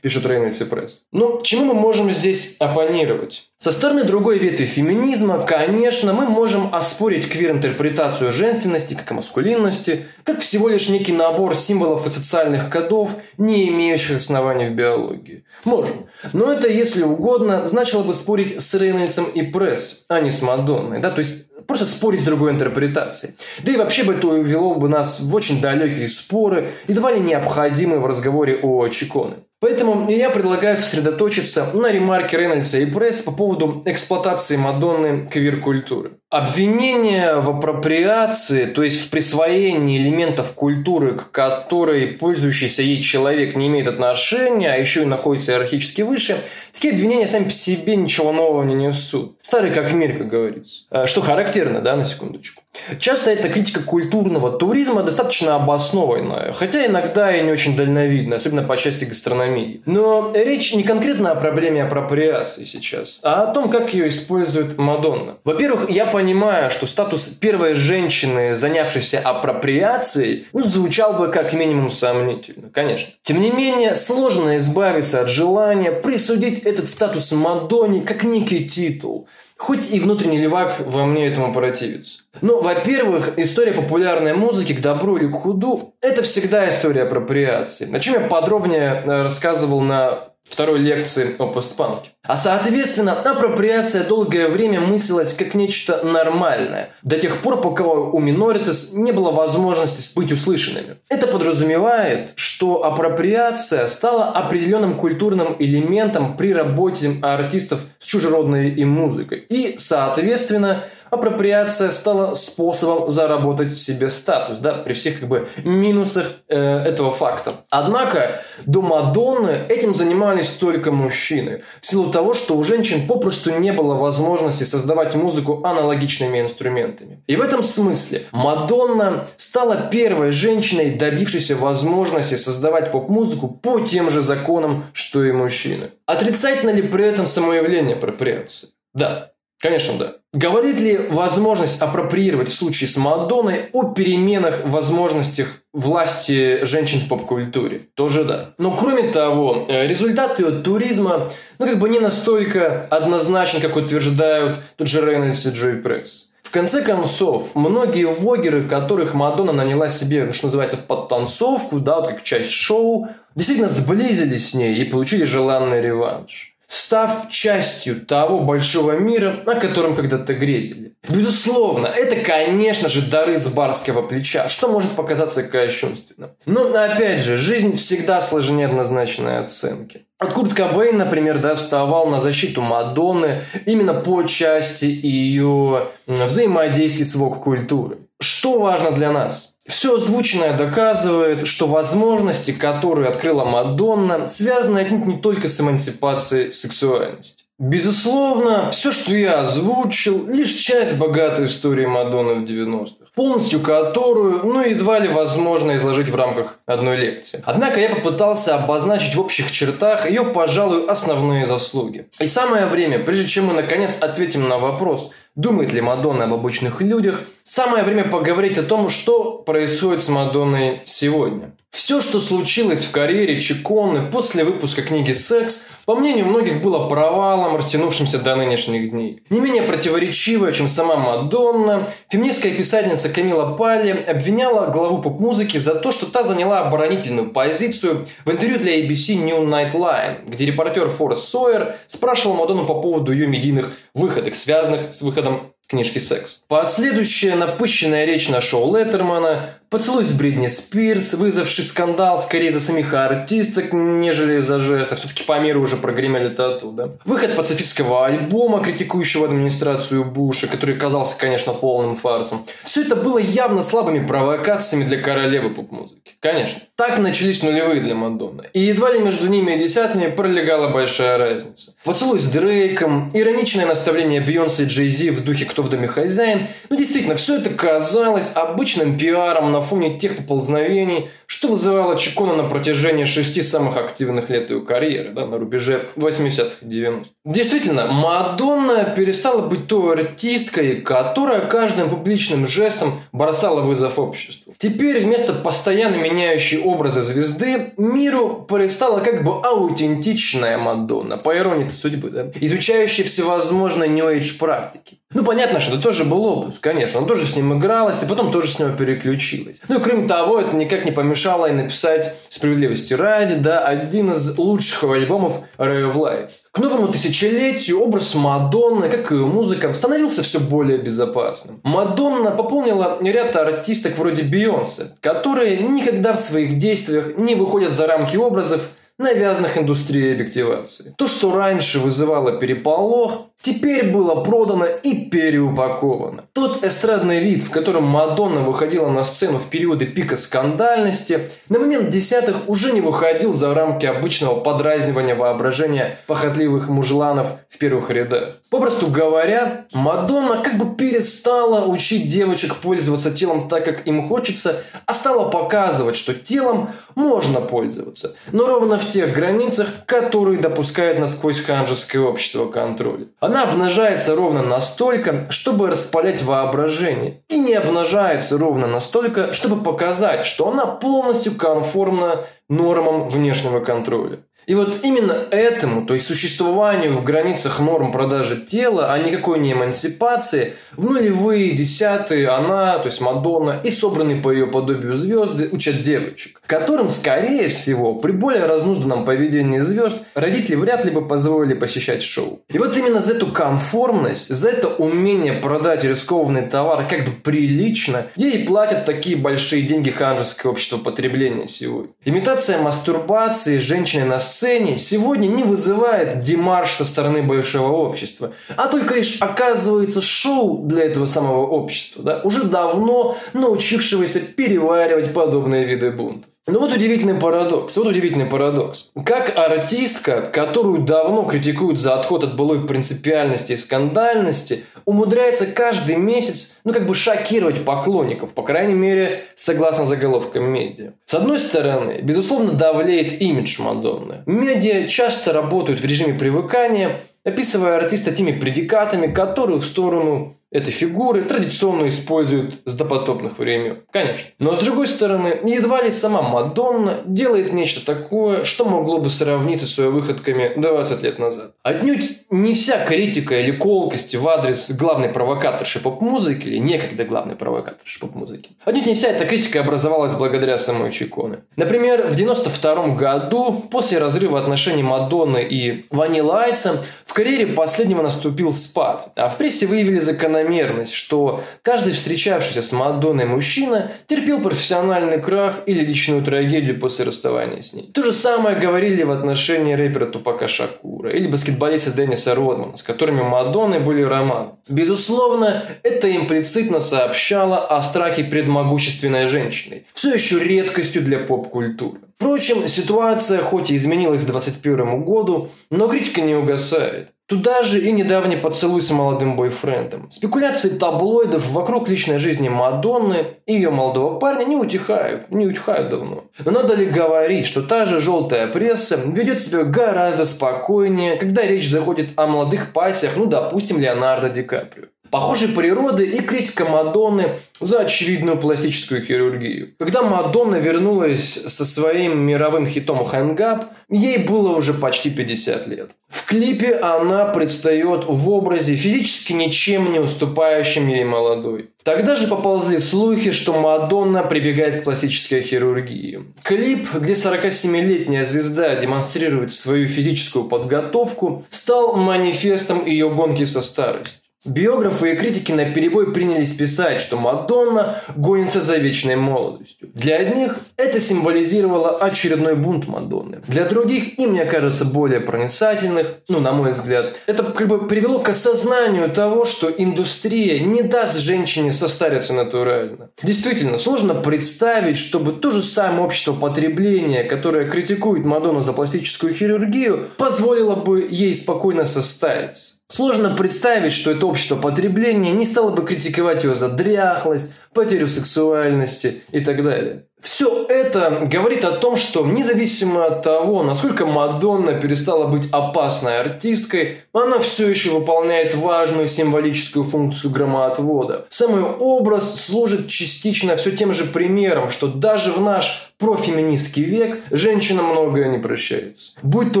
пишет 0.00 0.26
Рейнольдс 0.26 0.60
и 0.60 0.64
Пресс. 0.64 1.04
Ну, 1.12 1.40
чему 1.42 1.66
мы 1.66 1.74
можем 1.74 2.10
здесь 2.10 2.56
оппонировать? 2.58 3.50
Со 3.58 3.72
стороны 3.72 4.04
другой 4.04 4.38
ветви 4.38 4.64
феминизма, 4.64 5.38
конечно, 5.40 6.14
мы 6.14 6.24
можем 6.24 6.74
оспорить 6.74 7.28
квир-интерпретацию 7.28 8.32
женственности, 8.32 8.94
как 8.94 9.10
и 9.10 9.14
маскулинности, 9.14 10.06
как 10.24 10.38
всего 10.38 10.68
лишь 10.68 10.88
некий 10.88 11.12
набор 11.12 11.54
символов 11.54 12.06
и 12.06 12.08
социальных 12.08 12.70
кодов, 12.70 13.10
не 13.36 13.68
имеющих 13.68 14.16
оснований 14.16 14.68
в 14.68 14.72
биологии. 14.72 15.44
Можем. 15.64 16.06
Но 16.32 16.50
это, 16.50 16.68
если 16.68 17.02
угодно, 17.02 17.66
значило 17.66 18.02
бы 18.02 18.14
спорить 18.14 18.58
с 18.58 18.74
Рейнольдсом 18.74 19.26
и 19.26 19.42
Пресс, 19.42 20.04
а 20.08 20.20
не 20.20 20.30
с 20.30 20.40
Мадонной. 20.40 21.00
Да? 21.00 21.10
То 21.10 21.18
есть 21.18 21.49
просто 21.66 21.86
спорить 21.86 22.20
с 22.20 22.24
другой 22.24 22.52
интерпретацией. 22.52 23.34
Да 23.62 23.72
и 23.72 23.76
вообще 23.76 24.04
бы 24.04 24.14
это 24.14 24.26
увело 24.28 24.74
бы 24.74 24.88
нас 24.88 25.20
в 25.20 25.34
очень 25.34 25.60
далекие 25.60 26.08
споры, 26.08 26.70
едва 26.88 27.12
ли 27.12 27.20
необходимые 27.20 28.00
в 28.00 28.06
разговоре 28.06 28.58
о 28.62 28.88
Чиконе. 28.88 29.36
Поэтому 29.60 30.08
я 30.10 30.30
предлагаю 30.30 30.78
сосредоточиться 30.78 31.66
на 31.74 31.92
ремарке 31.92 32.38
Рейнольдса 32.38 32.78
и 32.78 32.86
Пресс 32.86 33.22
по 33.22 33.32
поводу 33.32 33.82
эксплуатации 33.84 34.56
Мадонны 34.56 35.26
квир-культуры. 35.26 36.19
Обвинение 36.30 37.40
в 37.40 37.50
апроприации, 37.50 38.66
то 38.66 38.84
есть 38.84 39.04
в 39.04 39.10
присвоении 39.10 39.98
элементов 39.98 40.52
культуры, 40.52 41.16
к 41.16 41.32
которой 41.32 42.06
пользующийся 42.06 42.82
ей 42.82 43.02
человек 43.02 43.56
не 43.56 43.66
имеет 43.66 43.88
отношения, 43.88 44.70
а 44.72 44.76
еще 44.76 45.02
и 45.02 45.06
находится 45.06 45.50
иерархически 45.50 46.02
выше, 46.02 46.40
такие 46.72 46.94
обвинения 46.94 47.26
сами 47.26 47.44
по 47.44 47.50
себе 47.50 47.96
ничего 47.96 48.30
нового 48.30 48.62
не 48.62 48.76
несут. 48.76 49.38
Старый 49.42 49.72
как 49.72 49.92
мир, 49.92 50.16
как 50.16 50.28
говорится. 50.28 50.84
Э, 50.92 51.08
что 51.08 51.20
характерно, 51.20 51.80
да, 51.80 51.96
на 51.96 52.04
секундочку. 52.04 52.62
Часто 53.00 53.32
эта 53.32 53.48
критика 53.48 53.82
культурного 53.82 54.52
туризма 54.52 55.02
достаточно 55.02 55.56
обоснованная, 55.56 56.52
хотя 56.52 56.86
иногда 56.86 57.36
и 57.36 57.42
не 57.42 57.50
очень 57.50 57.76
дальновидна, 57.76 58.36
особенно 58.36 58.62
по 58.62 58.76
части 58.76 59.04
гастрономии. 59.04 59.82
Но 59.86 60.30
речь 60.32 60.72
не 60.76 60.84
конкретно 60.84 61.32
о 61.32 61.34
проблеме 61.34 61.82
апроприации 61.82 62.64
сейчас, 62.64 63.22
а 63.24 63.42
о 63.42 63.52
том, 63.52 63.70
как 63.70 63.92
ее 63.92 64.06
использует 64.06 64.78
Мадонна. 64.78 65.38
Во-первых, 65.42 65.90
я 65.90 66.06
понимаю, 66.20 66.70
что 66.70 66.86
статус 66.86 67.28
первой 67.28 67.74
женщины, 67.74 68.54
занявшейся 68.54 69.20
апроприацией, 69.20 70.46
ну, 70.52 70.62
звучал 70.62 71.14
бы 71.14 71.28
как 71.28 71.54
минимум 71.54 71.90
сомнительно, 71.90 72.68
конечно. 72.68 73.14
Тем 73.22 73.40
не 73.40 73.50
менее, 73.50 73.94
сложно 73.94 74.56
избавиться 74.58 75.22
от 75.22 75.30
желания 75.30 75.92
присудить 75.92 76.60
этот 76.60 76.88
статус 76.88 77.32
Мадонне 77.32 78.02
как 78.02 78.24
некий 78.24 78.68
титул– 78.68 79.28
Хоть 79.60 79.92
и 79.92 80.00
внутренний 80.00 80.38
левак 80.38 80.80
во 80.86 81.04
мне 81.04 81.26
этому 81.26 81.52
противится. 81.52 82.22
Ну, 82.40 82.62
во-первых, 82.62 83.38
история 83.38 83.72
популярной 83.72 84.32
музыки 84.32 84.72
к 84.72 84.80
добру 84.80 85.18
или 85.18 85.26
к 85.26 85.34
худу– 85.34 85.92
это 86.00 86.22
всегда 86.22 86.66
история 86.66 87.02
апроприации. 87.02 87.94
О 87.94 88.00
чем 88.00 88.14
я 88.14 88.20
подробнее 88.20 89.02
э, 89.04 89.22
рассказывал 89.22 89.82
на 89.82 90.29
второй 90.44 90.78
лекции 90.78 91.36
о 91.38 91.46
постпанке. 91.46 92.10
А 92.22 92.36
соответственно, 92.36 93.12
апроприация 93.12 94.04
долгое 94.04 94.48
время 94.48 94.80
мыслилась 94.80 95.34
как 95.34 95.54
нечто 95.54 96.02
нормальное, 96.02 96.92
до 97.02 97.18
тех 97.18 97.38
пор, 97.38 97.60
пока 97.60 97.84
у 97.84 98.18
миноритас 98.18 98.92
не 98.92 99.12
было 99.12 99.30
возможности 99.30 100.16
быть 100.16 100.32
услышанными. 100.32 100.98
Это 101.08 101.26
подразумевает, 101.26 102.32
что 102.36 102.84
апроприация 102.84 103.86
стала 103.86 104.26
определенным 104.26 104.96
культурным 104.96 105.56
элементом 105.58 106.36
при 106.36 106.52
работе 106.52 107.16
артистов 107.22 107.84
с 107.98 108.06
чужеродной 108.06 108.70
им 108.70 108.90
музыкой. 108.90 109.46
И, 109.48 109.74
соответственно, 109.78 110.84
апроприация 111.10 111.90
стала 111.90 112.34
способом 112.34 113.08
заработать 113.08 113.78
себе 113.78 114.08
статус, 114.08 114.58
да, 114.58 114.74
при 114.74 114.92
всех 114.92 115.20
как 115.20 115.28
бы 115.28 115.48
минусах 115.64 116.26
э, 116.48 116.58
этого 116.58 117.10
факта. 117.10 117.52
Однако 117.70 118.40
до 118.66 118.82
Мадонны 118.82 119.66
этим 119.68 119.94
занимались 119.94 120.52
только 120.52 120.92
мужчины, 120.92 121.62
в 121.80 121.86
силу 121.86 122.10
того, 122.10 122.34
что 122.34 122.56
у 122.56 122.62
женщин 122.62 123.06
попросту 123.06 123.50
не 123.58 123.72
было 123.72 123.94
возможности 123.94 124.64
создавать 124.64 125.14
музыку 125.14 125.62
аналогичными 125.64 126.40
инструментами. 126.40 127.22
И 127.26 127.36
в 127.36 127.40
этом 127.40 127.62
смысле 127.62 128.22
Мадонна 128.32 129.26
стала 129.36 129.76
первой 129.76 130.30
женщиной, 130.30 130.90
добившейся 130.90 131.56
возможности 131.56 132.36
создавать 132.36 132.90
поп-музыку 132.90 133.48
по 133.48 133.80
тем 133.80 134.10
же 134.10 134.20
законам, 134.20 134.84
что 134.92 135.24
и 135.24 135.32
мужчины. 135.32 135.90
Отрицательно 136.06 136.70
ли 136.70 136.82
при 136.82 137.04
этом 137.04 137.26
самоявление 137.26 137.96
апроприации? 137.96 138.70
Да, 138.94 139.29
конечно, 139.60 139.98
да. 139.98 140.14
Говорит 140.32 140.78
ли 140.80 140.96
возможность 140.96 141.80
апроприировать 141.82 142.48
в 142.48 142.54
случае 142.54 142.88
с 142.88 142.96
Мадонной 142.96 143.68
о 143.72 143.92
переменах 143.92 144.60
возможностях 144.64 145.58
власти 145.72 146.64
женщин 146.64 147.00
в 147.00 147.08
поп-культуре? 147.08 147.88
Тоже 147.94 148.24
да. 148.24 148.54
Но 148.58 148.74
кроме 148.76 149.10
того, 149.12 149.66
э, 149.68 149.86
результаты 149.86 150.62
туризма 150.62 151.30
ну, 151.58 151.66
как 151.66 151.78
бы 151.78 151.88
не 151.88 151.98
настолько 151.98 152.82
однозначны, 152.90 153.60
как 153.60 153.76
утверждают 153.76 154.58
тот 154.76 154.86
же 154.88 155.04
Рейнольдс 155.04 155.46
и 155.46 155.50
Джой 155.50 155.76
Пресс. 155.76 156.30
В 156.50 156.52
конце 156.52 156.82
концов, 156.82 157.54
многие 157.54 158.06
вогеры, 158.06 158.68
которых 158.68 159.14
Мадонна 159.14 159.52
наняла 159.52 159.88
себе, 159.88 160.32
что 160.32 160.46
называется, 160.46 160.76
в 160.76 160.86
подтанцовку, 160.86 161.78
да, 161.78 162.00
вот 162.00 162.08
как 162.08 162.22
часть 162.24 162.50
шоу, 162.50 163.08
действительно 163.36 163.68
сблизились 163.68 164.50
с 164.50 164.54
ней 164.54 164.74
и 164.74 164.84
получили 164.84 165.24
желанный 165.24 165.80
реванш 165.80 166.56
став 166.70 167.28
частью 167.30 168.00
того 168.06 168.38
большого 168.38 168.92
мира, 168.92 169.42
о 169.44 169.56
котором 169.56 169.96
когда-то 169.96 170.34
грезили. 170.34 170.94
Безусловно, 171.08 171.88
это, 171.88 172.14
конечно 172.14 172.88
же, 172.88 173.10
дары 173.10 173.36
с 173.36 173.48
барского 173.52 174.02
плеча, 174.02 174.48
что 174.48 174.68
может 174.68 174.92
показаться 174.92 175.42
кощунственным. 175.42 176.30
Но, 176.46 176.68
опять 176.68 177.24
же, 177.24 177.36
жизнь 177.36 177.72
всегда 177.72 178.20
сложнее 178.20 178.66
однозначной 178.66 179.40
оценки. 179.40 180.06
Курт 180.32 180.54
Кобейн, 180.54 180.96
например, 180.96 181.38
да, 181.38 181.56
вставал 181.56 182.06
на 182.06 182.20
защиту 182.20 182.62
Мадонны 182.62 183.42
именно 183.66 183.94
по 183.94 184.22
части 184.22 184.84
ее 184.84 185.90
взаимодействия 186.06 187.04
с 187.04 187.16
вок-культурой. 187.16 187.98
Что 188.20 188.58
важно 188.58 188.90
для 188.90 189.12
нас? 189.12 189.54
Все 189.66 189.94
озвученное 189.94 190.56
доказывает, 190.56 191.46
что 191.46 191.66
возможности, 191.66 192.50
которые 192.50 193.08
открыла 193.08 193.44
Мадонна, 193.44 194.28
связаны 194.28 194.80
отнюдь 194.80 195.06
не 195.06 195.16
только 195.16 195.48
с 195.48 195.58
эмансипацией 195.58 196.52
сексуальности. 196.52 197.44
Безусловно, 197.58 198.70
все, 198.70 198.90
что 198.90 199.14
я 199.14 199.40
озвучил, 199.40 200.26
лишь 200.26 200.54
часть 200.54 200.98
богатой 200.98 201.44
истории 201.44 201.84
Мадонны 201.84 202.46
в 202.46 202.50
90-х, 202.50 203.10
полностью 203.14 203.60
которую, 203.60 204.44
ну, 204.44 204.64
едва 204.64 204.98
ли 204.98 205.08
возможно 205.08 205.76
изложить 205.76 206.08
в 206.08 206.14
рамках 206.14 206.58
одной 206.64 206.96
лекции. 206.96 207.42
Однако 207.44 207.78
я 207.78 207.90
попытался 207.90 208.54
обозначить 208.54 209.14
в 209.14 209.20
общих 209.20 209.50
чертах 209.50 210.08
ее, 210.08 210.24
пожалуй, 210.24 210.86
основные 210.86 211.44
заслуги. 211.44 212.08
И 212.18 212.26
самое 212.26 212.64
время, 212.64 212.98
прежде 212.98 213.28
чем 213.28 213.48
мы 213.48 213.52
наконец 213.52 213.98
ответим 214.00 214.48
на 214.48 214.56
вопрос, 214.56 215.12
думает 215.34 215.72
ли 215.72 215.80
Мадонна 215.80 216.24
об 216.24 216.34
обычных 216.34 216.80
людях, 216.80 217.20
самое 217.42 217.84
время 217.84 218.04
поговорить 218.04 218.58
о 218.58 218.62
том, 218.62 218.88
что 218.88 219.38
происходит 219.38 220.02
с 220.02 220.08
Мадонной 220.08 220.80
сегодня. 220.84 221.52
Все, 221.70 222.00
что 222.00 222.18
случилось 222.18 222.84
в 222.84 222.90
карьере 222.90 223.40
Чиконы 223.40 224.10
после 224.10 224.42
выпуска 224.42 224.82
книги 224.82 225.12
«Секс», 225.12 225.68
по 225.86 225.94
мнению 225.94 226.26
многих, 226.26 226.62
было 226.62 226.88
провалом, 226.88 227.56
растянувшимся 227.56 228.18
до 228.18 228.34
нынешних 228.34 228.90
дней. 228.90 229.22
Не 229.30 229.40
менее 229.40 229.62
противоречивая, 229.62 230.50
чем 230.50 230.66
сама 230.66 230.96
Мадонна, 230.96 231.88
феминистская 232.08 232.52
писательница 232.52 233.08
Камила 233.08 233.56
Палли 233.56 233.90
обвиняла 233.90 234.66
главу 234.66 235.00
поп-музыки 235.00 235.58
за 235.58 235.76
то, 235.76 235.92
что 235.92 236.06
та 236.06 236.24
заняла 236.24 236.60
оборонительную 236.60 237.30
позицию 237.30 238.06
в 238.24 238.30
интервью 238.30 238.58
для 238.58 238.80
ABC 238.80 239.14
New 239.14 239.46
Nightline, 239.48 240.28
где 240.28 240.46
репортер 240.46 240.88
Форест 240.90 241.28
Сойер 241.28 241.76
спрашивал 241.86 242.36
Мадонну 242.36 242.66
по 242.66 242.80
поводу 242.80 243.12
ее 243.12 243.28
медийных 243.28 243.72
выходок, 243.94 244.34
связанных 244.34 244.92
с 244.92 245.02
выходом 245.02 245.19
книжки 245.66 245.98
«Секс». 245.98 246.44
Последующая 246.48 247.36
напыщенная 247.36 248.04
речь 248.04 248.28
на 248.28 248.40
шоу 248.40 248.76
Леттермана, 248.76 249.59
поцелуй 249.70 250.04
с 250.04 250.12
Бритни 250.12 250.48
Спирс, 250.48 251.14
вызвавший 251.14 251.64
скандал 251.64 252.18
скорее 252.18 252.52
за 252.52 252.60
самих 252.60 252.92
артисток, 252.92 253.72
нежели 253.72 254.40
за 254.40 254.58
жесты. 254.58 254.96
Все-таки 254.96 255.22
по 255.22 255.38
миру 255.38 255.62
уже 255.62 255.76
прогремели 255.76 256.34
тату, 256.34 256.72
да? 256.72 256.90
Выход 257.04 257.36
пацифистского 257.36 258.06
альбома, 258.06 258.62
критикующего 258.62 259.26
администрацию 259.26 260.04
Буша, 260.04 260.48
который 260.48 260.76
казался, 260.76 261.16
конечно, 261.18 261.54
полным 261.54 261.96
фарсом. 261.96 262.44
Все 262.64 262.82
это 262.82 262.96
было 262.96 263.18
явно 263.18 263.62
слабыми 263.62 264.04
провокациями 264.04 264.84
для 264.84 265.00
королевы 265.00 265.50
поп-музыки. 265.50 266.00
Конечно. 266.20 266.60
Так 266.76 266.98
начались 266.98 267.42
нулевые 267.42 267.80
для 267.80 267.94
Мадонны. 267.94 268.44
И 268.52 268.60
едва 268.60 268.92
ли 268.92 268.98
между 268.98 269.26
ними 269.26 269.52
и 269.52 269.58
десятыми 269.58 270.08
пролегала 270.08 270.68
большая 270.68 271.16
разница. 271.16 271.72
Поцелуй 271.84 272.18
с 272.18 272.30
Дрейком, 272.30 273.10
ироничное 273.14 273.66
наставление 273.66 274.20
Бейонсе 274.20 274.64
и 274.64 274.66
Джей 274.66 274.88
Зи 274.88 275.10
в 275.10 275.24
духе 275.24 275.46
«Кто 275.46 275.62
в 275.62 275.70
доме 275.70 275.88
хозяин». 275.88 276.46
Ну, 276.68 276.76
действительно, 276.76 277.14
все 277.14 277.36
это 277.36 277.50
казалось 277.50 278.32
обычным 278.34 278.98
пиаром 278.98 279.52
на 279.52 279.59
фоне 279.62 279.98
тех 279.98 280.16
поползновений, 280.16 281.08
что 281.26 281.48
вызывало 281.48 281.96
Чикона 281.96 282.34
на 282.34 282.48
протяжении 282.48 283.04
шести 283.04 283.42
самых 283.42 283.76
активных 283.76 284.30
лет 284.30 284.50
ее 284.50 284.60
карьеры, 284.60 285.12
да, 285.12 285.26
на 285.26 285.38
рубеже 285.38 285.86
80-х 285.96 286.56
и 286.62 286.64
90-х. 286.66 287.10
Действительно, 287.24 287.86
Мадонна 287.86 288.94
перестала 288.96 289.42
быть 289.42 289.66
той 289.66 289.94
артисткой, 289.94 290.80
которая 290.80 291.40
каждым 291.46 291.90
публичным 291.90 292.46
жестом 292.46 293.00
бросала 293.12 293.60
вызов 293.60 293.98
обществу. 293.98 294.54
Теперь 294.56 295.00
вместо 295.00 295.32
постоянно 295.32 295.96
меняющей 295.96 296.58
образа 296.58 297.02
звезды, 297.02 297.72
миру 297.76 298.46
предстала 298.48 299.00
как 299.00 299.24
бы 299.24 299.40
аутентичная 299.40 300.58
Мадонна, 300.58 301.16
по 301.16 301.36
иронии 301.36 301.68
судьбы, 301.68 302.10
да, 302.10 302.30
изучающая 302.40 303.04
всевозможные 303.04 303.90
Age 303.90 304.38
практики. 304.38 304.99
Ну, 305.12 305.24
понятно, 305.24 305.58
что 305.58 305.74
это 305.74 305.82
тоже 305.82 306.04
был 306.04 306.24
образ, 306.24 306.60
конечно. 306.60 307.00
Он 307.00 307.06
тоже 307.06 307.26
с 307.26 307.34
ним 307.36 307.58
игралась, 307.58 308.00
и 308.02 308.06
потом 308.06 308.30
тоже 308.30 308.48
с 308.48 308.60
него 308.60 308.70
переключилась. 308.70 309.60
Ну 309.66 309.78
и 309.78 309.82
кроме 309.82 310.06
того, 310.06 310.38
это 310.38 310.54
никак 310.54 310.84
не 310.84 310.92
помешало 310.92 311.46
и 311.46 311.52
написать 311.52 312.14
«Справедливости 312.28 312.94
ради», 312.94 313.34
да, 313.34 313.58
один 313.58 314.12
из 314.12 314.38
лучших 314.38 314.84
альбомов 314.84 315.40
Ray 315.58 315.90
of 315.90 315.96
Life. 315.96 316.30
К 316.52 316.58
новому 316.60 316.88
тысячелетию 316.88 317.80
образ 317.80 318.14
Мадонны, 318.14 318.88
как 318.88 319.10
и 319.10 319.16
ее 319.16 319.26
музыка, 319.26 319.74
становился 319.74 320.22
все 320.22 320.38
более 320.38 320.78
безопасным. 320.78 321.60
Мадонна 321.64 322.30
пополнила 322.30 322.98
ряд 323.02 323.34
артисток 323.34 323.98
вроде 323.98 324.22
Бейонсе, 324.22 324.92
которые 325.00 325.58
никогда 325.58 326.12
в 326.12 326.20
своих 326.20 326.56
действиях 326.58 327.16
не 327.16 327.34
выходят 327.34 327.72
за 327.72 327.88
рамки 327.88 328.16
образов, 328.16 328.68
навязанных 329.00 329.56
индустрией 329.56 330.12
объективации. 330.12 330.94
То, 330.98 331.06
что 331.06 331.32
раньше 331.32 331.80
вызывало 331.80 332.32
переполох, 332.32 333.30
теперь 333.40 333.90
было 333.90 334.22
продано 334.22 334.66
и 334.66 335.08
переупаковано. 335.08 336.24
Тот 336.34 336.62
эстрадный 336.62 337.20
вид, 337.20 337.42
в 337.42 337.50
котором 337.50 337.84
Мадонна 337.84 338.40
выходила 338.40 338.88
на 338.88 339.04
сцену 339.04 339.38
в 339.38 339.48
периоды 339.48 339.86
пика 339.86 340.16
скандальности, 340.16 341.30
на 341.48 341.58
момент 341.58 341.88
десятых 341.88 342.48
уже 342.48 342.72
не 342.72 342.82
выходил 342.82 343.32
за 343.32 343.54
рамки 343.54 343.86
обычного 343.86 344.38
подразнивания 344.40 345.14
воображения 345.14 345.98
похотливых 346.06 346.68
мужланов 346.68 347.32
в 347.48 347.56
первых 347.56 347.90
рядах. 347.90 348.36
Попросту 348.50 348.90
говоря, 348.90 349.66
Мадонна 349.72 350.42
как 350.42 350.58
бы 350.58 350.74
перестала 350.74 351.64
учить 351.64 352.08
девочек 352.08 352.56
пользоваться 352.56 353.10
телом 353.12 353.48
так, 353.48 353.64
как 353.64 353.86
им 353.86 354.06
хочется, 354.08 354.62
а 354.86 354.92
стала 354.92 355.30
показывать, 355.30 355.94
что 355.94 356.12
телом 356.12 356.70
можно 356.94 357.40
пользоваться, 357.40 358.14
но 358.32 358.46
ровно 358.46 358.76
в 358.78 358.89
тех 358.90 359.12
границах, 359.12 359.86
которые 359.86 360.38
допускает 360.38 360.98
насквозь 360.98 361.40
ханжеское 361.40 362.02
общество 362.02 362.46
контроля. 362.46 363.06
Она 363.20 363.44
обнажается 363.44 364.14
ровно 364.14 364.42
настолько, 364.42 365.30
чтобы 365.30 365.70
распалять 365.70 366.22
воображение. 366.22 367.22
И 367.28 367.38
не 367.38 367.54
обнажается 367.54 368.36
ровно 368.36 368.66
настолько, 368.66 369.32
чтобы 369.32 369.62
показать, 369.62 370.26
что 370.26 370.48
она 370.48 370.66
полностью 370.66 371.34
конформна 371.36 372.26
нормам 372.48 373.08
внешнего 373.08 373.60
контроля. 373.60 374.18
И 374.46 374.54
вот 374.54 374.80
именно 374.82 375.12
этому, 375.30 375.86
то 375.86 375.94
есть 375.94 376.06
существованию 376.06 376.92
в 376.92 377.04
границах 377.04 377.60
норм 377.60 377.92
продажи 377.92 378.36
тела, 378.36 378.92
а 378.92 378.98
никакой 378.98 379.38
не 379.38 379.52
эмансипации, 379.52 380.54
в 380.76 380.90
нулевые 380.90 381.52
десятые 381.52 382.28
она, 382.28 382.78
то 382.78 382.86
есть 382.86 383.00
Мадонна 383.00 383.60
и 383.62 383.70
собранные 383.70 384.20
по 384.20 384.30
ее 384.30 384.46
подобию 384.46 384.96
звезды 384.96 385.48
учат 385.52 385.82
девочек, 385.82 386.40
которым, 386.46 386.88
скорее 386.88 387.48
всего, 387.48 387.94
при 387.94 388.12
более 388.12 388.46
разнузданном 388.46 389.04
поведении 389.04 389.60
звезд 389.60 390.04
родители 390.14 390.56
вряд 390.56 390.84
ли 390.84 390.90
бы 390.90 391.06
позволили 391.06 391.54
посещать 391.54 392.02
шоу. 392.02 392.40
И 392.48 392.58
вот 392.58 392.76
именно 392.76 393.00
за 393.00 393.14
эту 393.14 393.28
конформность, 393.28 394.28
за 394.28 394.50
это 394.50 394.68
умение 394.68 395.34
продать 395.34 395.84
рискованный 395.84 396.46
товар 396.46 396.86
как 396.88 397.04
бы 397.04 397.12
прилично, 397.12 398.06
ей 398.16 398.46
платят 398.46 398.84
такие 398.84 399.16
большие 399.16 399.62
деньги 399.62 399.90
ханжеское 399.90 400.50
общество 400.50 400.78
потребления 400.78 401.48
сегодня. 401.48 401.90
Имитация 402.04 402.58
мастурбации 402.58 403.58
женщины 403.58 404.04
на 404.04 404.18
сцене 404.30 404.76
сегодня 404.76 405.26
не 405.26 405.42
вызывает 405.42 406.20
демарш 406.20 406.72
со 406.72 406.84
стороны 406.84 407.22
большого 407.22 407.72
общества, 407.72 408.32
а 408.56 408.68
только 408.68 408.94
лишь 408.94 409.18
оказывается 409.20 410.00
шоу 410.00 410.66
для 410.66 410.84
этого 410.84 411.06
самого 411.06 411.46
общества, 411.46 412.02
да, 412.02 412.20
уже 412.22 412.44
давно 412.44 413.16
научившегося 413.32 414.20
переваривать 414.20 415.12
подобные 415.12 415.64
виды 415.64 415.90
бунта. 415.90 416.28
Ну 416.50 416.58
вот 416.58 416.72
удивительный 416.72 417.14
парадокс. 417.14 417.76
Вот 417.76 417.86
удивительный 417.86 418.26
парадокс. 418.26 418.90
Как 419.04 419.36
артистка, 419.36 420.22
которую 420.22 420.82
давно 420.82 421.22
критикуют 421.22 421.78
за 421.78 421.94
отход 421.94 422.24
от 422.24 422.34
былой 422.34 422.66
принципиальности 422.66 423.52
и 423.52 423.56
скандальности, 423.56 424.64
умудряется 424.84 425.46
каждый 425.46 425.96
месяц, 425.96 426.60
ну 426.64 426.72
как 426.72 426.86
бы 426.86 426.94
шокировать 426.94 427.64
поклонников, 427.64 428.32
по 428.32 428.42
крайней 428.42 428.74
мере, 428.74 429.22
согласно 429.36 429.86
заголовкам 429.86 430.44
медиа. 430.44 430.92
С 431.04 431.14
одной 431.14 431.38
стороны, 431.38 432.00
безусловно, 432.02 432.52
давлеет 432.52 433.22
имидж 433.22 433.62
Мадонны. 433.62 434.22
Медиа 434.26 434.88
часто 434.88 435.32
работают 435.32 435.80
в 435.80 435.84
режиме 435.84 436.14
привыкания, 436.14 437.00
описывая 437.24 437.76
артиста 437.76 438.12
теми 438.12 438.32
предикатами, 438.32 439.06
которые 439.06 439.58
в 439.58 439.64
сторону 439.64 440.36
этой 440.50 440.72
фигуры 440.72 441.22
традиционно 441.22 441.86
используют 441.86 442.60
с 442.64 442.74
допотопных 442.74 443.38
времен. 443.38 443.82
Конечно. 443.92 444.30
Но 444.38 444.56
с 444.56 444.58
другой 444.58 444.88
стороны, 444.88 445.38
едва 445.44 445.82
ли 445.82 445.90
сама 445.90 446.22
Мадонна 446.22 447.02
делает 447.06 447.52
нечто 447.52 447.86
такое, 447.86 448.42
что 448.42 448.64
могло 448.64 448.98
бы 448.98 449.08
сравниться 449.10 449.66
с 449.66 449.78
ее 449.78 449.90
выходками 449.90 450.52
20 450.56 451.02
лет 451.04 451.18
назад. 451.20 451.52
Отнюдь 451.62 452.22
не 452.30 452.54
вся 452.54 452.84
критика 452.84 453.38
или 453.38 453.52
колкости 453.52 454.16
в 454.16 454.26
адрес 454.26 454.72
главной 454.72 455.08
провокаторши 455.08 455.80
поп-музыки, 455.80 456.48
или 456.48 456.58
некогда 456.58 457.04
главной 457.04 457.36
провокаторши 457.36 458.00
поп-музыки. 458.00 458.50
Отнюдь 458.64 458.86
не 458.86 458.94
вся 458.94 459.08
эта 459.08 459.26
критика 459.26 459.60
образовалась 459.60 460.14
благодаря 460.14 460.58
самой 460.58 460.90
Чиконе. 460.90 461.44
Например, 461.54 462.08
в 462.08 462.16
92 462.16 462.88
году, 462.96 463.54
после 463.70 463.98
разрыва 463.98 464.40
отношений 464.40 464.82
Мадонны 464.82 465.46
и 465.48 465.86
Ванилла 465.90 466.42
Айса, 466.42 466.82
в 467.10 467.12
карьере 467.12 467.48
последнего 467.48 468.02
наступил 468.02 468.52
спад, 468.52 469.10
а 469.16 469.30
в 469.30 469.36
прессе 469.36 469.66
выявили 469.66 469.98
закономерность, 469.98 470.92
что 470.92 471.42
каждый 471.62 471.92
встречавшийся 471.92 472.62
с 472.62 472.72
Мадонной 472.72 473.24
мужчина 473.24 473.90
терпел 474.06 474.40
профессиональный 474.40 475.20
крах 475.20 475.56
или 475.66 475.84
личную 475.84 476.22
трагедию 476.22 476.78
после 476.78 477.06
расставания 477.06 477.62
с 477.62 477.74
ней. 477.74 477.90
То 477.92 478.04
же 478.04 478.12
самое 478.12 478.56
говорили 478.56 479.02
в 479.02 479.10
отношении 479.10 479.74
рэпера 479.74 480.06
Тупака 480.06 480.46
Шакура 480.46 481.10
или 481.10 481.26
баскетболиста 481.26 481.90
Денниса 481.90 482.36
Родмана, 482.36 482.76
с 482.76 482.84
которыми 482.84 483.22
Мадонны 483.22 483.80
были 483.80 484.02
романы. 484.02 484.50
Безусловно, 484.68 485.64
это 485.82 486.14
имплицитно 486.14 486.78
сообщало 486.78 487.66
о 487.66 487.82
страхе 487.82 488.22
перед 488.22 488.46
могущественной 488.46 489.26
женщиной, 489.26 489.84
все 489.94 490.14
еще 490.14 490.38
редкостью 490.38 491.02
для 491.02 491.18
поп-культуры. 491.18 492.02
Впрочем, 492.20 492.68
ситуация 492.68 493.40
хоть 493.40 493.70
и 493.70 493.76
изменилась 493.76 494.20
к 494.20 494.26
2021 494.26 495.04
году, 495.04 495.48
но 495.70 495.88
критика 495.88 496.20
не 496.20 496.34
угасает. 496.34 497.14
Туда 497.26 497.62
же 497.62 497.80
и 497.80 497.92
недавний 497.92 498.36
поцелуй 498.36 498.82
с 498.82 498.90
молодым 498.90 499.36
бойфрендом. 499.36 500.10
Спекуляции 500.10 500.68
таблоидов 500.68 501.50
вокруг 501.50 501.88
личной 501.88 502.18
жизни 502.18 502.50
Мадонны 502.50 503.38
и 503.46 503.54
ее 503.54 503.70
молодого 503.70 504.18
парня 504.18 504.44
не 504.44 504.56
утихают, 504.56 505.30
не 505.30 505.46
утихают 505.46 505.88
давно. 505.88 506.24
Но 506.44 506.50
надо 506.50 506.74
ли 506.74 506.84
говорить, 506.84 507.46
что 507.46 507.62
та 507.62 507.86
же 507.86 508.00
желтая 508.00 508.48
пресса 508.48 509.00
ведет 509.02 509.40
себя 509.40 509.64
гораздо 509.64 510.26
спокойнее, 510.26 511.16
когда 511.16 511.40
речь 511.46 511.70
заходит 511.70 512.10
о 512.16 512.26
молодых 512.26 512.74
пассиях, 512.74 513.16
ну, 513.16 513.24
допустим, 513.24 513.78
Леонардо 513.78 514.28
Ди 514.28 514.42
Каприо 514.42 514.88
похожей 515.10 515.48
природы 515.48 516.06
и 516.06 516.20
критика 516.20 516.64
Мадонны 516.64 517.36
за 517.60 517.80
очевидную 517.80 518.38
пластическую 518.38 519.02
хирургию. 519.02 519.74
Когда 519.78 520.02
Мадонна 520.02 520.56
вернулась 520.56 521.34
со 521.34 521.64
своим 521.64 522.20
мировым 522.20 522.66
хитом 522.66 523.04
«Хэнгап», 523.04 523.66
ей 523.88 524.18
было 524.18 524.54
уже 524.56 524.74
почти 524.74 525.10
50 525.10 525.66
лет. 525.66 525.90
В 526.08 526.26
клипе 526.26 526.74
она 526.74 527.26
предстает 527.26 528.04
в 528.06 528.30
образе 528.30 528.74
физически 528.76 529.32
ничем 529.32 529.92
не 529.92 529.98
уступающим 529.98 530.88
ей 530.88 531.04
молодой. 531.04 531.70
Тогда 531.82 532.14
же 532.16 532.26
поползли 532.28 532.78
слухи, 532.78 533.30
что 533.30 533.58
Мадонна 533.58 534.22
прибегает 534.22 534.80
к 534.80 534.84
пластической 534.84 535.40
хирургии. 535.40 536.24
Клип, 536.42 536.92
где 536.94 537.14
47-летняя 537.14 538.24
звезда 538.24 538.74
демонстрирует 538.76 539.52
свою 539.52 539.86
физическую 539.86 540.44
подготовку, 540.44 541.44
стал 541.48 541.96
манифестом 541.96 542.84
ее 542.84 543.08
гонки 543.10 543.44
со 543.44 543.62
старостью. 543.62 544.29
Биографы 544.46 545.12
и 545.12 545.16
критики 545.16 545.52
на 545.52 545.66
перебой 545.66 546.14
принялись 546.14 546.54
писать, 546.54 547.02
что 547.02 547.18
Мадонна 547.18 547.96
гонится 548.16 548.62
за 548.62 548.78
вечной 548.78 549.16
молодостью. 549.16 549.90
Для 549.92 550.16
одних 550.16 550.58
это 550.78 550.98
символизировало 550.98 551.98
очередной 551.98 552.56
бунт 552.56 552.88
Мадонны. 552.88 553.42
Для 553.46 553.66
других, 553.66 554.18
и 554.18 554.26
мне 554.26 554.46
кажется, 554.46 554.86
более 554.86 555.20
проницательных, 555.20 556.14
ну, 556.28 556.40
на 556.40 556.52
мой 556.52 556.70
взгляд, 556.70 557.16
это 557.26 557.42
как 557.42 557.68
бы 557.68 557.86
привело 557.86 558.18
к 558.20 558.30
осознанию 558.30 559.10
того, 559.10 559.44
что 559.44 559.70
индустрия 559.70 560.60
не 560.60 560.84
даст 560.84 561.18
женщине 561.18 561.70
состариться 561.70 562.32
натурально. 562.32 563.10
Действительно, 563.22 563.76
сложно 563.76 564.14
представить, 564.14 564.96
чтобы 564.96 565.34
то 565.34 565.50
же 565.50 565.60
самое 565.60 566.04
общество 566.04 566.32
потребления, 566.32 567.24
которое 567.24 567.68
критикует 567.68 568.24
Мадонну 568.24 568.62
за 568.62 568.72
пластическую 568.72 569.34
хирургию, 569.34 570.08
позволило 570.16 570.76
бы 570.76 571.06
ей 571.10 571.34
спокойно 571.34 571.84
состариться. 571.84 572.79
Сложно 572.90 573.36
представить, 573.36 573.92
что 573.92 574.10
это 574.10 574.26
общество 574.26 574.56
потребления 574.56 575.30
не 575.30 575.46
стало 575.46 575.70
бы 575.70 575.86
критиковать 575.86 576.42
ее 576.42 576.56
за 576.56 576.68
дряхлость, 576.68 577.54
потерю 577.72 578.08
сексуальности 578.08 579.22
и 579.30 579.38
так 579.38 579.62
далее. 579.62 580.06
Все 580.20 580.66
это 580.68 581.24
говорит 581.26 581.64
о 581.64 581.72
том, 581.72 581.96
что 581.96 582.26
независимо 582.26 583.06
от 583.06 583.22
того, 583.22 583.62
насколько 583.62 584.06
Мадонна 584.06 584.74
перестала 584.74 585.26
быть 585.26 585.48
опасной 585.50 586.20
артисткой, 586.20 586.98
она 587.12 587.38
все 587.38 587.68
еще 587.68 587.90
выполняет 587.90 588.54
важную 588.54 589.06
символическую 589.06 589.84
функцию 589.84 590.32
громоотвода. 590.32 591.26
Сам 591.30 591.56
ее 591.56 591.66
образ 591.78 592.40
служит 592.40 592.88
частично 592.88 593.56
все 593.56 593.72
тем 593.72 593.92
же 593.92 594.04
примером, 594.04 594.70
что 594.70 594.88
даже 594.88 595.32
в 595.32 595.40
наш 595.40 595.90
профеминистский 595.98 596.84
век 596.84 597.22
женщина 597.30 597.82
многое 597.82 598.28
не 598.28 598.38
прощается. 598.38 599.12
Будь 599.22 599.52
то 599.52 599.60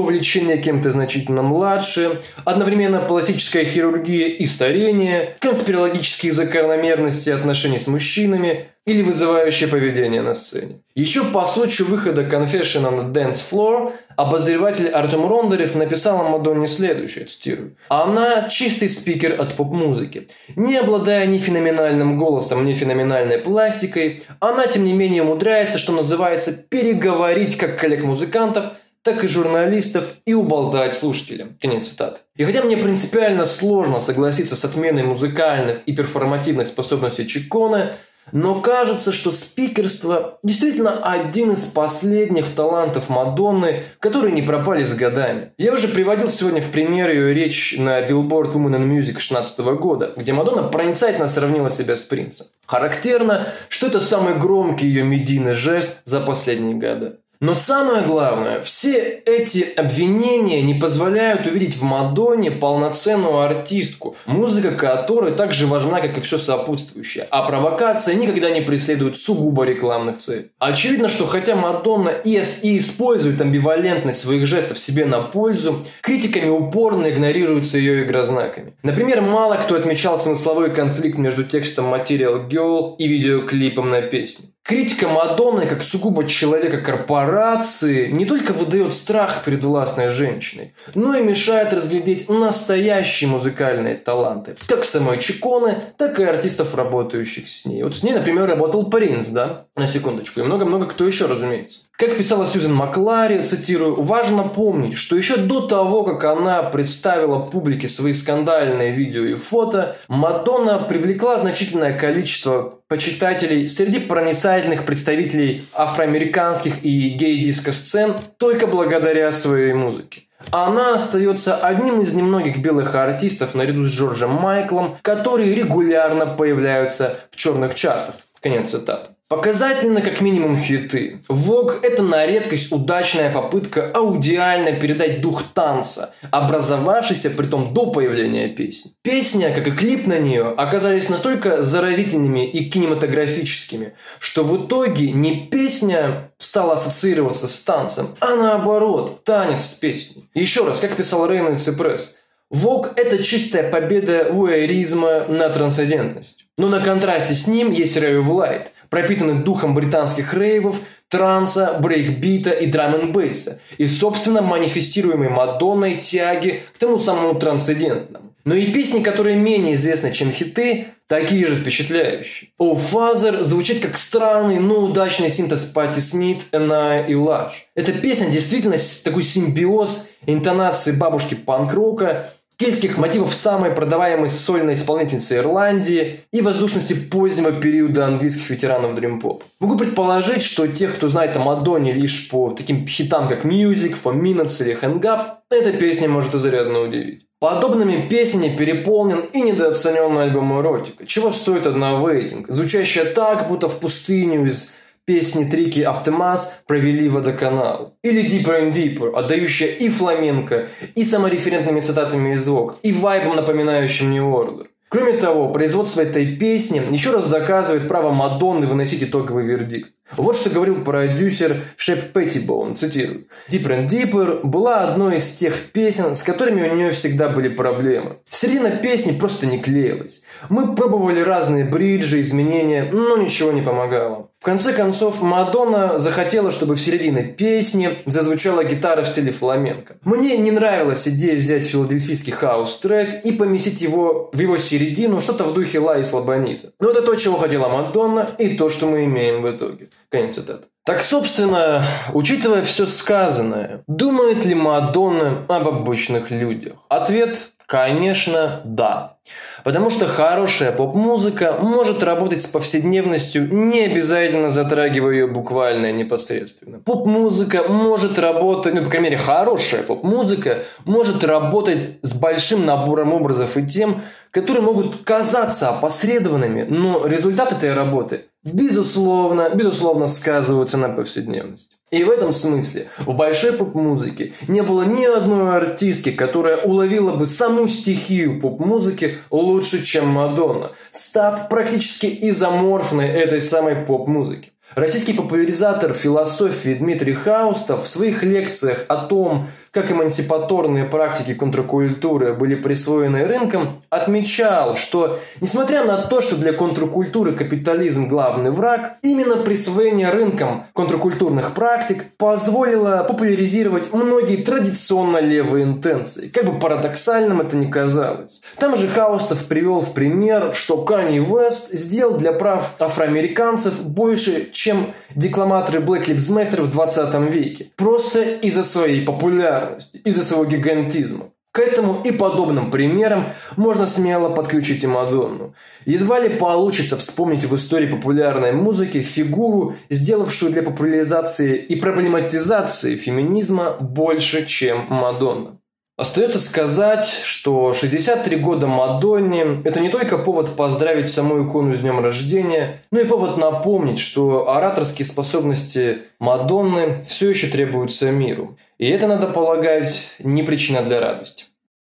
увлечение 0.00 0.56
кем-то 0.56 0.90
значительно 0.90 1.42
младше, 1.42 2.20
одновременно 2.44 3.00
пластическая 3.00 3.64
хирургия 3.64 4.28
и 4.28 4.46
старение, 4.46 5.36
конспирологические 5.40 6.32
закономерности 6.32 7.30
отношений 7.30 7.78
с 7.78 7.86
мужчинами– 7.86 8.66
или 8.90 9.02
вызывающее 9.02 9.68
поведение 9.68 10.20
на 10.20 10.34
сцене. 10.34 10.80
Еще 10.96 11.22
по 11.24 11.44
случаю 11.44 11.86
выхода 11.86 12.22
Confession 12.22 12.82
on 12.84 12.98
the 12.98 13.12
Dance 13.12 13.42
Floor 13.48 13.92
обозреватель 14.16 14.88
Артем 14.88 15.28
Рондарев 15.28 15.76
написал 15.76 16.20
о 16.20 16.28
Мадонне 16.28 16.66
следующее, 16.66 17.26
цитирую. 17.26 17.76
«Она 17.88 18.48
чистый 18.48 18.88
спикер 18.88 19.40
от 19.40 19.54
поп-музыки. 19.54 20.26
Не 20.56 20.76
обладая 20.76 21.26
ни 21.26 21.38
феноменальным 21.38 22.18
голосом, 22.18 22.64
ни 22.64 22.72
феноменальной 22.72 23.38
пластикой, 23.38 24.22
она, 24.40 24.66
тем 24.66 24.84
не 24.84 24.92
менее, 24.92 25.22
умудряется, 25.22 25.78
что 25.78 25.92
называется, 25.92 26.52
переговорить 26.52 27.56
как 27.56 27.78
коллег-музыкантов, 27.78 28.72
так 29.02 29.24
и 29.24 29.28
журналистов 29.28 30.16
и 30.26 30.34
уболтать 30.34 30.92
слушателя. 30.92 31.48
Конец 31.60 31.88
цитаты. 31.88 32.20
И 32.36 32.44
хотя 32.44 32.62
мне 32.62 32.76
принципиально 32.76 33.44
сложно 33.44 34.00
согласиться 34.00 34.56
с 34.56 34.64
отменой 34.64 35.04
музыкальных 35.04 35.80
и 35.86 35.94
перформативных 35.94 36.66
способностей 36.66 37.26
Чикона, 37.26 37.92
но 38.32 38.60
кажется, 38.60 39.12
что 39.12 39.30
спикерство 39.30 40.38
действительно 40.42 41.02
один 41.02 41.52
из 41.52 41.64
последних 41.66 42.50
талантов 42.54 43.08
Мадонны, 43.08 43.82
которые 43.98 44.32
не 44.32 44.42
пропали 44.42 44.82
с 44.82 44.94
годами. 44.94 45.52
Я 45.58 45.72
уже 45.72 45.88
приводил 45.88 46.28
сегодня 46.28 46.60
в 46.60 46.70
пример 46.70 47.10
ее 47.10 47.34
речь 47.34 47.76
на 47.78 48.00
Billboard 48.00 48.52
Women 48.52 48.76
in 48.76 48.88
Music 48.88 49.18
16 49.18 49.58
года, 49.78 50.12
где 50.16 50.32
Мадонна 50.32 50.64
проницательно 50.64 51.26
сравнила 51.26 51.70
себя 51.70 51.96
с 51.96 52.04
принцем. 52.04 52.46
Характерно, 52.66 53.46
что 53.68 53.88
это 53.88 54.00
самый 54.00 54.36
громкий 54.38 54.86
ее 54.86 55.02
медийный 55.02 55.54
жест 55.54 55.98
за 56.04 56.20
последние 56.20 56.74
годы. 56.74 57.16
Но 57.42 57.54
самое 57.54 58.02
главное, 58.02 58.60
все 58.60 59.22
эти 59.24 59.66
обвинения 59.74 60.60
не 60.60 60.74
позволяют 60.74 61.46
увидеть 61.46 61.74
в 61.74 61.82
Мадонне 61.82 62.50
полноценную 62.50 63.38
артистку, 63.38 64.14
музыка 64.26 64.72
которой 64.72 65.32
так 65.32 65.54
же 65.54 65.66
важна, 65.66 66.02
как 66.02 66.18
и 66.18 66.20
все 66.20 66.36
сопутствующее, 66.36 67.26
а 67.30 67.44
провокация 67.44 68.14
никогда 68.14 68.50
не 68.50 68.60
преследует 68.60 69.16
сугубо 69.16 69.64
рекламных 69.64 70.18
целей. 70.18 70.50
Очевидно, 70.58 71.08
что 71.08 71.24
хотя 71.24 71.56
Мадонна 71.56 72.10
и, 72.10 72.42
и 72.62 72.76
использует 72.76 73.40
амбивалентность 73.40 74.20
своих 74.20 74.46
жестов 74.46 74.78
себе 74.78 75.06
на 75.06 75.22
пользу, 75.22 75.82
критиками 76.02 76.50
упорно 76.50 77.08
игнорируется 77.08 77.78
ее 77.78 78.04
игра 78.04 78.22
знаками. 78.22 78.74
Например, 78.82 79.22
мало 79.22 79.54
кто 79.54 79.76
отмечал 79.76 80.18
смысловой 80.18 80.74
конфликт 80.74 81.16
между 81.16 81.44
текстом 81.44 81.94
Material 81.94 82.46
Girl 82.50 82.96
и 82.98 83.08
видеоклипом 83.08 83.88
на 83.88 84.02
песню. 84.02 84.44
Критика 84.62 85.08
Мадонны 85.08 85.66
как 85.66 85.82
сугубо 85.82 86.26
человека 86.28 86.78
корпорации 86.78 88.10
не 88.10 88.24
только 88.24 88.52
выдает 88.52 88.94
страх 88.94 89.42
перед 89.44 89.64
властной 89.64 90.10
женщиной, 90.10 90.74
но 90.94 91.16
и 91.16 91.24
мешает 91.24 91.72
разглядеть 91.72 92.28
настоящие 92.28 93.28
музыкальные 93.30 93.96
таланты. 93.96 94.54
Как 94.68 94.84
самой 94.84 95.18
Чиконы, 95.18 95.80
так 95.96 96.20
и 96.20 96.24
артистов, 96.24 96.74
работающих 96.74 97.48
с 97.48 97.64
ней. 97.66 97.82
Вот 97.82 97.96
с 97.96 98.02
ней, 98.02 98.12
например, 98.12 98.48
работал 98.48 98.88
Принц, 98.90 99.28
да, 99.28 99.66
на 99.76 99.86
секундочку, 99.86 100.40
и 100.40 100.44
много-много 100.44 100.86
кто 100.86 101.06
еще, 101.06 101.26
разумеется. 101.26 101.80
Как 101.92 102.16
писала 102.16 102.46
Сьюзен 102.46 102.74
Маклари, 102.74 103.42
цитирую, 103.42 104.00
«Важно 104.00 104.44
помнить, 104.44 104.94
что 104.94 105.16
еще 105.16 105.36
до 105.36 105.66
того, 105.66 106.04
как 106.04 106.24
она 106.24 106.62
представила 106.62 107.40
публике 107.40 107.88
свои 107.88 108.12
скандальные 108.12 108.92
видео 108.92 109.24
и 109.24 109.34
фото, 109.34 109.96
Мадонна 110.08 110.78
привлекла 110.78 111.38
значительное 111.38 111.98
количество 111.98 112.79
почитателей 112.90 113.68
среди 113.68 114.00
проницательных 114.00 114.84
представителей 114.84 115.64
афроамериканских 115.74 116.84
и 116.84 117.10
гей-диско-сцен 117.10 118.16
только 118.36 118.66
благодаря 118.66 119.30
своей 119.30 119.72
музыке. 119.72 120.22
Она 120.50 120.96
остается 120.96 121.56
одним 121.56 122.00
из 122.00 122.12
немногих 122.14 122.58
белых 122.58 122.96
артистов 122.96 123.54
наряду 123.54 123.82
с 123.84 123.92
Джорджем 123.92 124.32
Майклом, 124.32 124.96
которые 125.02 125.54
регулярно 125.54 126.26
появляются 126.26 127.16
в 127.30 127.36
черных 127.36 127.74
чартах. 127.74 128.16
Конец 128.40 128.72
цитаты. 128.72 129.10
Показательно 129.30 130.00
как 130.00 130.20
минимум 130.22 130.56
хиты. 130.56 131.20
Vogue– 131.28 131.78
это 131.84 132.02
на 132.02 132.26
редкость 132.26 132.72
удачная 132.72 133.32
попытка 133.32 133.88
аудиально 133.94 134.72
передать 134.72 135.20
дух 135.20 135.44
танца, 135.54 136.12
образовавшийся 136.32 137.30
при 137.30 137.46
том 137.46 137.72
до 137.72 137.92
появления 137.92 138.48
песни. 138.48 138.90
Песня, 139.02 139.54
как 139.54 139.68
и 139.68 139.70
клип 139.70 140.08
на 140.08 140.18
нее, 140.18 140.46
оказались 140.46 141.08
настолько 141.08 141.62
заразительными 141.62 142.44
и 142.44 142.68
кинематографическими, 142.68 143.94
что 144.18 144.42
в 144.42 144.66
итоге 144.66 145.12
не 145.12 145.46
песня 145.46 146.32
стала 146.36 146.72
ассоциироваться 146.72 147.46
с 147.46 147.60
танцем, 147.60 148.08
а 148.18 148.34
наоборот, 148.34 149.22
танец 149.22 149.64
с 149.66 149.74
песней. 149.74 150.28
Еще 150.34 150.64
раз, 150.66 150.80
как 150.80 150.96
писал 150.96 151.28
Рейнольдс 151.28 151.68
и 151.68 151.76
Пресс, 151.76 152.19
Vogue– 152.50 152.94
это 152.96 153.22
чистая 153.22 153.70
победа 153.70 154.28
вуайеризма 154.32 155.26
над 155.28 155.52
трансцендентностью. 155.54 156.48
Но 156.58 156.68
на 156.68 156.80
контрасте 156.80 157.34
с 157.34 157.46
ним 157.46 157.70
есть 157.70 157.96
Ray 157.96 158.14
of 158.14 158.26
Light, 158.28 158.72
пропитанный 158.88 159.44
духом 159.44 159.72
британских 159.72 160.34
рейвов, 160.34 160.80
транса, 161.08 161.78
брейкбита 161.80 162.50
и 162.50 162.66
драм-н-бейса 162.66 163.60
и, 163.78 163.86
собственно, 163.86 164.42
манифестируемой 164.42 165.28
Мадонной 165.28 165.98
тяги 165.98 166.62
к 166.74 166.78
тому 166.78 166.98
самому 166.98 167.38
трансцендентному. 167.38 168.30
Но 168.44 168.54
и 168.54 168.72
песни, 168.72 169.00
которые 169.00 169.36
менее 169.36 169.74
известны, 169.74 170.10
чем 170.10 170.32
хиты, 170.32 170.86
такие 171.06 171.46
же 171.46 171.54
впечатляющие. 171.54 172.50
«Oh 172.58 172.74
Father» 172.74 173.42
звучит 173.42 173.80
как 173.80 173.96
странный, 173.96 174.58
но 174.58 174.80
удачный 174.80 175.28
синтез 175.28 175.66
Патти 175.66 176.00
Смит, 176.00 176.46
Ино 176.50 177.04
и 177.06 177.14
Lush. 177.14 177.68
Эта 177.74 177.92
песня 177.92 178.28
действительно 178.28 178.76
такой 179.04 179.22
симбиоз 179.22 180.08
интонации 180.26 180.92
бабушки 180.92 181.34
панк-рока 181.34 182.30
кельтских 182.60 182.98
мотивов 182.98 183.32
самой 183.32 183.70
продаваемой 183.70 184.28
сольной 184.28 184.74
исполнительницы 184.74 185.36
Ирландии 185.36 186.20
и 186.30 186.42
воздушности 186.42 186.92
позднего 186.92 187.52
периода 187.52 188.04
английских 188.04 188.50
ветеранов 188.50 188.94
дрим-поп. 188.94 189.44
Могу 189.60 189.78
предположить, 189.78 190.42
что 190.42 190.68
тех, 190.68 190.94
кто 190.94 191.08
знает 191.08 191.34
о 191.36 191.40
Мадонне 191.40 191.94
лишь 191.94 192.28
по 192.28 192.50
таким 192.50 192.86
хитам, 192.86 193.28
как 193.28 193.46
Music, 193.46 193.96
For 194.02 194.14
Minutes 194.14 194.62
или 194.62 194.78
Hang 194.78 195.00
Up, 195.00 195.22
эта 195.50 195.72
песня 195.72 196.08
может 196.08 196.34
изрядно 196.34 196.80
удивить. 196.80 197.22
Подобными 197.38 198.06
песнями 198.10 198.54
переполнен 198.54 199.20
и 199.32 199.40
недооцененный 199.40 200.24
альбом 200.24 200.60
«Эротика». 200.60 201.06
Чего 201.06 201.30
стоит 201.30 201.66
одна 201.66 201.92
«Waiting», 201.92 202.44
звучащая 202.48 203.06
так, 203.06 203.48
будто 203.48 203.70
в 203.70 203.80
пустыню 203.80 204.44
из 204.44 204.76
песни 205.10 205.44
Трики 205.44 205.80
Автомаз 205.80 206.60
провели 206.68 207.08
водоканал. 207.08 207.94
Или 208.04 208.24
Deeper 208.24 208.62
and 208.62 208.70
Deeper, 208.70 209.12
отдающая 209.12 209.66
и 209.66 209.88
фламенко, 209.88 210.68
и 210.94 211.02
самореферентными 211.02 211.80
цитатами 211.80 212.34
из 212.34 212.44
звук, 212.44 212.76
и 212.84 212.92
вайбом, 212.92 213.34
напоминающим 213.34 214.12
New 214.12 214.30
Order. 214.30 214.66
Кроме 214.88 215.14
того, 215.14 215.48
производство 215.48 216.00
этой 216.02 216.36
песни 216.36 216.80
еще 216.92 217.10
раз 217.10 217.26
доказывает 217.26 217.88
право 217.88 218.12
Мадонны 218.12 218.68
выносить 218.68 219.02
итоговый 219.02 219.44
вердикт. 219.44 219.90
Вот 220.16 220.36
что 220.36 220.50
говорил 220.50 220.82
продюсер 220.82 221.62
Шеп 221.76 222.12
Петтибоун, 222.12 222.74
цитирую. 222.74 223.26
«Deeper 223.50 223.78
and 223.78 223.86
Deeper» 223.86 224.40
была 224.42 224.84
одной 224.84 225.16
из 225.16 225.32
тех 225.32 225.54
песен, 225.72 226.14
с 226.14 226.22
которыми 226.22 226.68
у 226.68 226.74
нее 226.74 226.90
всегда 226.90 227.28
были 227.28 227.48
проблемы. 227.48 228.18
Середина 228.28 228.70
песни 228.70 229.12
просто 229.12 229.46
не 229.46 229.60
клеилась. 229.60 230.22
Мы 230.48 230.74
пробовали 230.74 231.20
разные 231.20 231.64
бриджи, 231.64 232.20
изменения, 232.20 232.90
но 232.92 233.16
ничего 233.16 233.52
не 233.52 233.62
помогало. 233.62 234.30
В 234.40 234.44
конце 234.46 234.72
концов, 234.72 235.20
Мадонна 235.20 235.98
захотела, 235.98 236.50
чтобы 236.50 236.74
в 236.74 236.80
середине 236.80 237.24
песни 237.24 237.98
зазвучала 238.06 238.64
гитара 238.64 239.02
в 239.02 239.06
стиле 239.06 239.32
фламенко. 239.32 239.96
Мне 240.02 240.38
не 240.38 240.50
нравилась 240.50 241.06
идея 241.06 241.36
взять 241.36 241.66
филадельфийский 241.66 242.32
хаус-трек 242.32 243.22
и 243.22 243.32
поместить 243.32 243.82
его 243.82 244.30
в 244.32 244.38
его 244.38 244.56
середину, 244.56 245.20
что-то 245.20 245.44
в 245.44 245.52
духе 245.52 245.78
La 245.78 245.98
Isla 245.98 246.02
Bonita. 246.02 246.72
Но 246.80 246.90
это 246.90 247.02
то, 247.02 247.14
чего 247.16 247.36
хотела 247.36 247.68
Мадонна, 247.68 248.30
и 248.38 248.56
то, 248.56 248.70
что 248.70 248.86
мы 248.86 249.04
имеем 249.04 249.42
в 249.42 249.50
итоге. 249.54 249.88
Конец 250.10 250.34
цитаты. 250.34 250.66
Так, 250.84 251.02
собственно, 251.02 251.84
учитывая 252.12 252.62
все 252.62 252.86
сказанное, 252.86 253.84
думает 253.86 254.44
ли 254.44 254.54
Мадонна 254.54 255.46
об 255.48 255.68
обычных 255.68 256.30
людях? 256.30 256.74
Ответ 256.88 257.52
Конечно, 257.70 258.62
да. 258.64 259.18
Потому 259.62 259.90
что 259.90 260.08
хорошая 260.08 260.72
поп-музыка 260.72 261.56
может 261.60 262.02
работать 262.02 262.42
с 262.42 262.48
повседневностью, 262.48 263.46
не 263.54 263.82
обязательно 263.82 264.48
затрагивая 264.48 265.12
ее 265.12 265.26
буквально 265.28 265.92
непосредственно. 265.92 266.80
Поп-музыка 266.80 267.62
может 267.68 268.18
работать, 268.18 268.74
ну, 268.74 268.82
по 268.82 268.90
крайней 268.90 269.10
мере, 269.10 269.18
хорошая 269.18 269.84
поп-музыка 269.84 270.64
может 270.84 271.22
работать 271.22 271.98
с 272.02 272.20
большим 272.20 272.66
набором 272.66 273.12
образов 273.12 273.56
и 273.56 273.64
тем, 273.64 274.02
которые 274.32 274.64
могут 274.64 275.04
казаться 275.04 275.68
опосредованными, 275.68 276.66
но 276.68 277.06
результат 277.06 277.52
этой 277.52 277.72
работы, 277.72 278.24
безусловно, 278.44 279.50
безусловно 279.50 280.06
сказываются 280.06 280.78
на 280.78 280.88
повседневности. 280.88 281.76
И 281.90 282.04
в 282.04 282.10
этом 282.10 282.32
смысле 282.32 282.86
в 282.98 283.14
большой 283.14 283.52
поп-музыке 283.52 284.32
не 284.46 284.62
было 284.62 284.82
ни 284.82 285.04
одной 285.04 285.56
артистки, 285.56 286.12
которая 286.12 286.58
уловила 286.58 287.12
бы 287.12 287.26
саму 287.26 287.66
стихию 287.66 288.40
поп-музыки 288.40 289.18
лучше, 289.30 289.82
чем 289.82 290.06
Мадонна, 290.06 290.70
став 290.90 291.48
практически 291.48 292.06
изоморфной 292.30 293.08
этой 293.08 293.40
самой 293.40 293.74
поп-музыки. 293.74 294.52
Российский 294.76 295.14
популяризатор 295.14 295.92
философии 295.92 296.74
Дмитрий 296.74 297.14
Хаустов 297.14 297.82
в 297.82 297.88
своих 297.88 298.22
лекциях 298.22 298.84
о 298.86 298.98
том, 298.98 299.48
как 299.72 299.92
эмансипаторные 299.92 300.84
практики 300.84 301.32
контркультуры 301.32 302.34
были 302.34 302.56
присвоены 302.56 303.24
рынкам, 303.24 303.80
отмечал, 303.88 304.76
что 304.76 305.18
несмотря 305.40 305.84
на 305.84 305.98
то, 305.98 306.20
что 306.20 306.36
для 306.36 306.52
контркультуры 306.52 307.32
капитализм 307.32 308.08
главный 308.08 308.50
враг, 308.50 308.96
именно 309.02 309.36
присвоение 309.36 310.10
рынкам 310.10 310.66
контркультурных 310.72 311.54
практик 311.54 312.04
позволило 312.16 313.04
популяризировать 313.06 313.92
многие 313.92 314.36
традиционно 314.36 315.18
левые 315.18 315.64
интенции, 315.64 316.28
как 316.28 316.46
бы 316.46 316.58
парадоксальным 316.58 317.40
это 317.40 317.56
ни 317.56 317.70
казалось. 317.70 318.40
Там 318.56 318.74
же 318.74 318.88
Хаустов 318.88 319.44
привел 319.44 319.80
в 319.80 319.94
пример, 319.94 320.52
что 320.52 320.82
Канни 320.84 321.18
Вест 321.20 321.70
сделал 321.72 322.16
для 322.16 322.32
прав 322.32 322.74
афроамериканцев 322.80 323.84
больше, 323.84 324.50
чем 324.50 324.92
декламаторы 325.14 325.80
Black 325.80 326.06
Lives 326.06 326.34
Matter 326.34 326.62
в 326.62 326.70
20 326.70 327.14
веке. 327.32 327.70
Просто 327.76 328.22
из-за 328.22 328.64
своей 328.64 329.04
популярности 329.04 329.59
из-за 330.04 330.24
своего 330.24 330.44
гигантизма. 330.44 331.26
К 331.52 331.58
этому 331.58 332.00
и 332.04 332.12
подобным 332.12 332.70
примерам 332.70 333.28
можно 333.56 333.84
смело 333.84 334.32
подключить 334.32 334.84
и 334.84 334.86
Мадонну. 334.86 335.52
Едва 335.84 336.20
ли 336.20 336.28
получится 336.28 336.96
вспомнить 336.96 337.44
в 337.44 337.54
истории 337.56 337.90
популярной 337.90 338.52
музыки 338.52 339.00
фигуру, 339.00 339.74
сделавшую 339.88 340.52
для 340.52 340.62
популяризации 340.62 341.56
и 341.56 341.74
проблематизации 341.74 342.94
феминизма 342.94 343.76
больше, 343.80 344.46
чем 344.46 344.86
Мадонна. 344.90 345.58
Остается 346.00 346.40
сказать, 346.40 347.04
что 347.04 347.74
63 347.74 348.38
года 348.38 348.66
Мадонне– 348.66 349.60
это 349.66 349.80
не 349.80 349.90
только 349.90 350.16
повод 350.16 350.56
поздравить 350.56 351.10
саму 351.10 351.46
икону 351.46 351.74
с 351.74 351.82
днем 351.82 352.00
рождения, 352.00 352.80
но 352.90 353.00
и 353.00 353.06
повод 353.06 353.36
напомнить, 353.36 353.98
что 353.98 354.48
ораторские 354.48 355.04
способности 355.04 356.04
Мадонны 356.18 357.02
все 357.06 357.28
еще 357.28 357.48
требуются 357.48 358.10
миру. 358.12 358.56
И 358.78 358.88
это, 358.88 359.08
надо 359.08 359.26
полагать, 359.26 360.16
не 360.20 360.42
причина 360.42 360.80
для 360.80 361.00
радости. 361.00 361.44